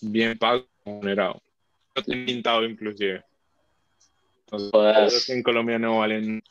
[0.00, 1.42] bien pago, remunerado.
[2.06, 3.24] Pintado inclusive.
[4.46, 6.42] Entonces, en Colombia no valen.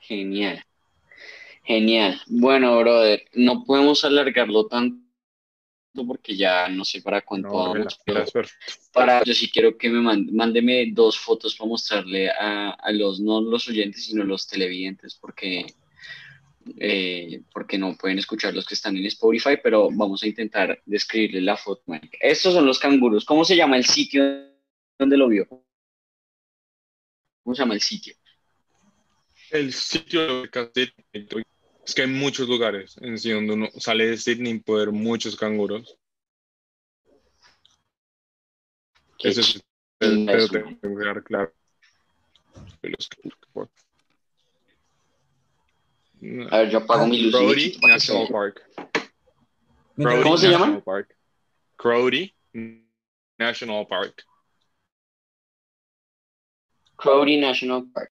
[0.00, 0.64] Genial.
[1.64, 2.20] Genial.
[2.26, 5.06] Bueno, brother, no podemos alargarlo tanto
[6.06, 8.24] porque ya no sé para cuánto No, vamos, pero
[8.92, 13.18] para, yo sí quiero que me mande, mándeme dos fotos para mostrarle a, a los,
[13.18, 15.66] no los oyentes, sino los televidentes, porque,
[16.78, 21.40] eh, porque no pueden escuchar los que están en Spotify, pero vamos a intentar describirle
[21.40, 21.82] la foto.
[22.20, 23.24] Estos son los canguros.
[23.24, 24.22] ¿Cómo se llama el sitio
[24.98, 25.46] donde lo vio?
[27.42, 28.14] ¿Cómo se llama el sitio?
[29.50, 30.92] El sitio de
[31.86, 34.92] es que hay muchos lugares en sí donde uno sale de Sydney y puede ver
[34.92, 35.96] muchos canguros.
[39.20, 39.60] Eso
[40.00, 40.26] man.
[40.26, 41.54] que dejar claro.
[42.82, 43.70] De los canguros.
[46.50, 47.78] A ver, yo apago mi luz.
[47.82, 48.28] National.
[48.28, 48.62] Park.
[49.96, 50.66] Crowdy ¿Cómo se llama?
[50.66, 51.16] National Park.
[51.76, 52.34] Crowdy
[53.38, 54.24] National Park.
[56.96, 58.12] Crowdy National Park.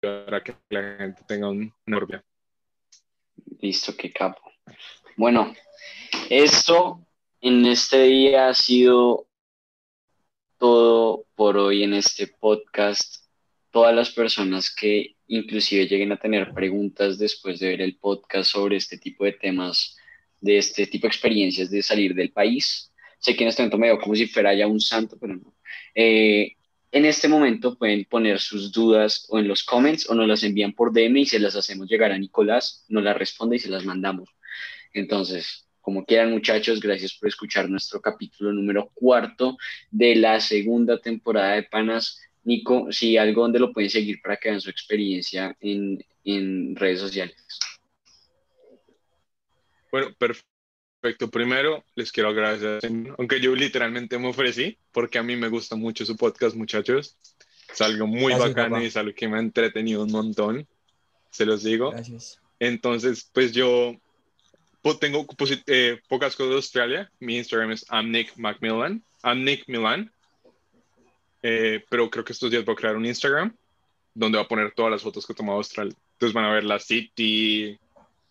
[0.00, 2.24] Para que la gente tenga un- idea.
[3.60, 4.42] Listo, qué capo.
[5.16, 5.54] Bueno,
[6.28, 7.06] esto
[7.40, 9.26] en este día ha sido
[10.58, 13.23] todo por hoy en este podcast.
[13.74, 18.76] Todas las personas que inclusive lleguen a tener preguntas después de ver el podcast sobre
[18.76, 19.96] este tipo de temas,
[20.40, 22.92] de este tipo de experiencias de salir del país.
[23.18, 25.56] Sé que en este momento me veo como si fuera ya un santo, pero no.
[25.92, 26.52] Eh,
[26.92, 30.72] en este momento pueden poner sus dudas o en los comments o nos las envían
[30.72, 33.84] por DM y se las hacemos llegar a Nicolás, nos las responde y se las
[33.84, 34.28] mandamos.
[34.92, 39.56] Entonces, como quieran muchachos, gracias por escuchar nuestro capítulo número cuarto
[39.90, 42.20] de la segunda temporada de Panas.
[42.44, 47.00] Nico, si algo donde lo pueden seguir para que vean su experiencia en, en redes
[47.00, 47.36] sociales.
[49.90, 51.30] Bueno, perfecto.
[51.30, 56.04] Primero, les quiero agradecer, aunque yo literalmente me ofrecí, porque a mí me gusta mucho
[56.06, 57.16] su podcast, muchachos.
[57.70, 60.66] Es algo muy bacano y es algo que me ha entretenido un montón,
[61.30, 61.90] se los digo.
[61.90, 62.40] Gracias.
[62.58, 63.96] Entonces, pues yo
[65.00, 65.26] tengo
[65.66, 67.10] eh, pocas cosas de Australia.
[67.20, 69.02] Mi Instagram es Nick Macmillan.
[69.36, 70.10] Nick Milan.
[71.46, 73.54] Eh, pero creo que estos días voy a crear un Instagram
[74.14, 75.94] donde voy a poner todas las fotos que he tomado Australia.
[76.12, 77.78] Entonces van a ver la city,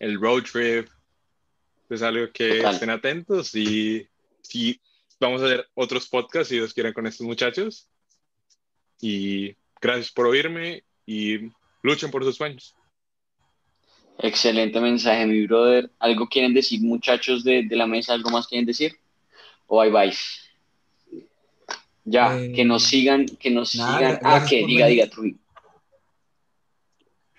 [0.00, 0.88] el road trip,
[1.88, 4.04] es algo que estén atentos y
[4.42, 4.80] si
[5.20, 7.88] vamos a hacer otros podcasts si Dios quiere con estos muchachos.
[9.00, 12.74] Y gracias por oírme y luchen por sus sueños.
[14.18, 15.88] Excelente mensaje, mi brother.
[16.00, 18.12] ¿Algo quieren decir, muchachos de, la mesa?
[18.12, 18.96] ¿Algo más quieren decir?
[19.68, 20.12] ¿O bye bye?
[22.04, 24.18] Ya, eh, que nos sigan, que nos sigan.
[24.22, 25.38] Ah, que diga, diga, Truy.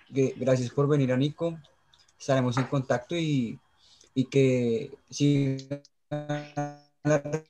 [0.08, 1.58] Gracias por venir a Nico.
[2.18, 3.58] Estaremos en contacto y
[4.16, 5.58] y que si
[6.10, 6.82] la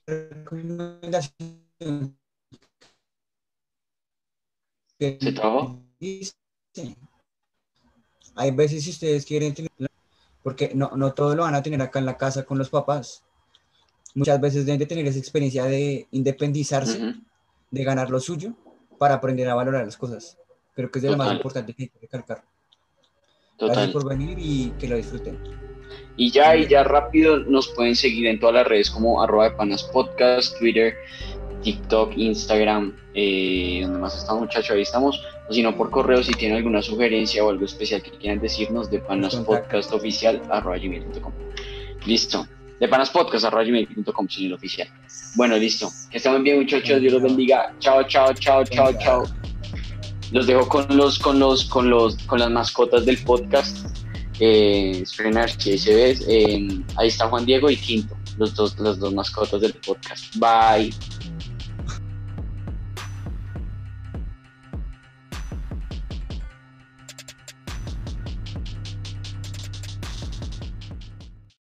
[0.07, 2.19] recomendación
[4.99, 5.81] ¿Se trabó?
[8.35, 9.71] Hay veces si ustedes quieren tener,
[10.43, 13.23] porque no, no todo lo van a tener acá en la casa con los papás.
[14.17, 17.15] Muchas veces deben de tener esa experiencia de independizarse,
[17.71, 18.55] de ganar lo suyo,
[18.99, 20.39] para aprender a valorar las cosas.
[20.75, 22.43] Creo que es de lo más importante que hay que recalcar.
[23.59, 25.39] Gracias por venir y que lo disfruten.
[26.17, 29.57] Y ya, y ya rápido nos pueden seguir en todas las redes como arroba de
[29.57, 30.95] panas podcast, Twitter,
[31.63, 35.23] TikTok, Instagram, eh, donde más estamos muchachos, ahí estamos.
[35.47, 38.91] O si no, por correo, si tienen alguna sugerencia o algo especial que quieran decirnos,
[38.91, 41.33] de panaspodcastoficial arroba gmail.com.
[42.07, 42.47] Listo.
[42.81, 44.89] De panaspodcast arroba gmail.com, señor oficial.
[45.35, 45.91] Bueno, listo.
[46.11, 47.01] Que estén bien, muchachos.
[47.01, 47.75] Dios los bendiga.
[47.79, 49.25] Chao, chao, chao, chao, chao.
[50.33, 53.87] Los dejo con los, con los, con los, con las mascotas del podcast
[54.41, 60.37] eh, eh, ahí está Juan Diego y Quinto, los dos, los dos mascotas del podcast.
[60.37, 60.93] Bye.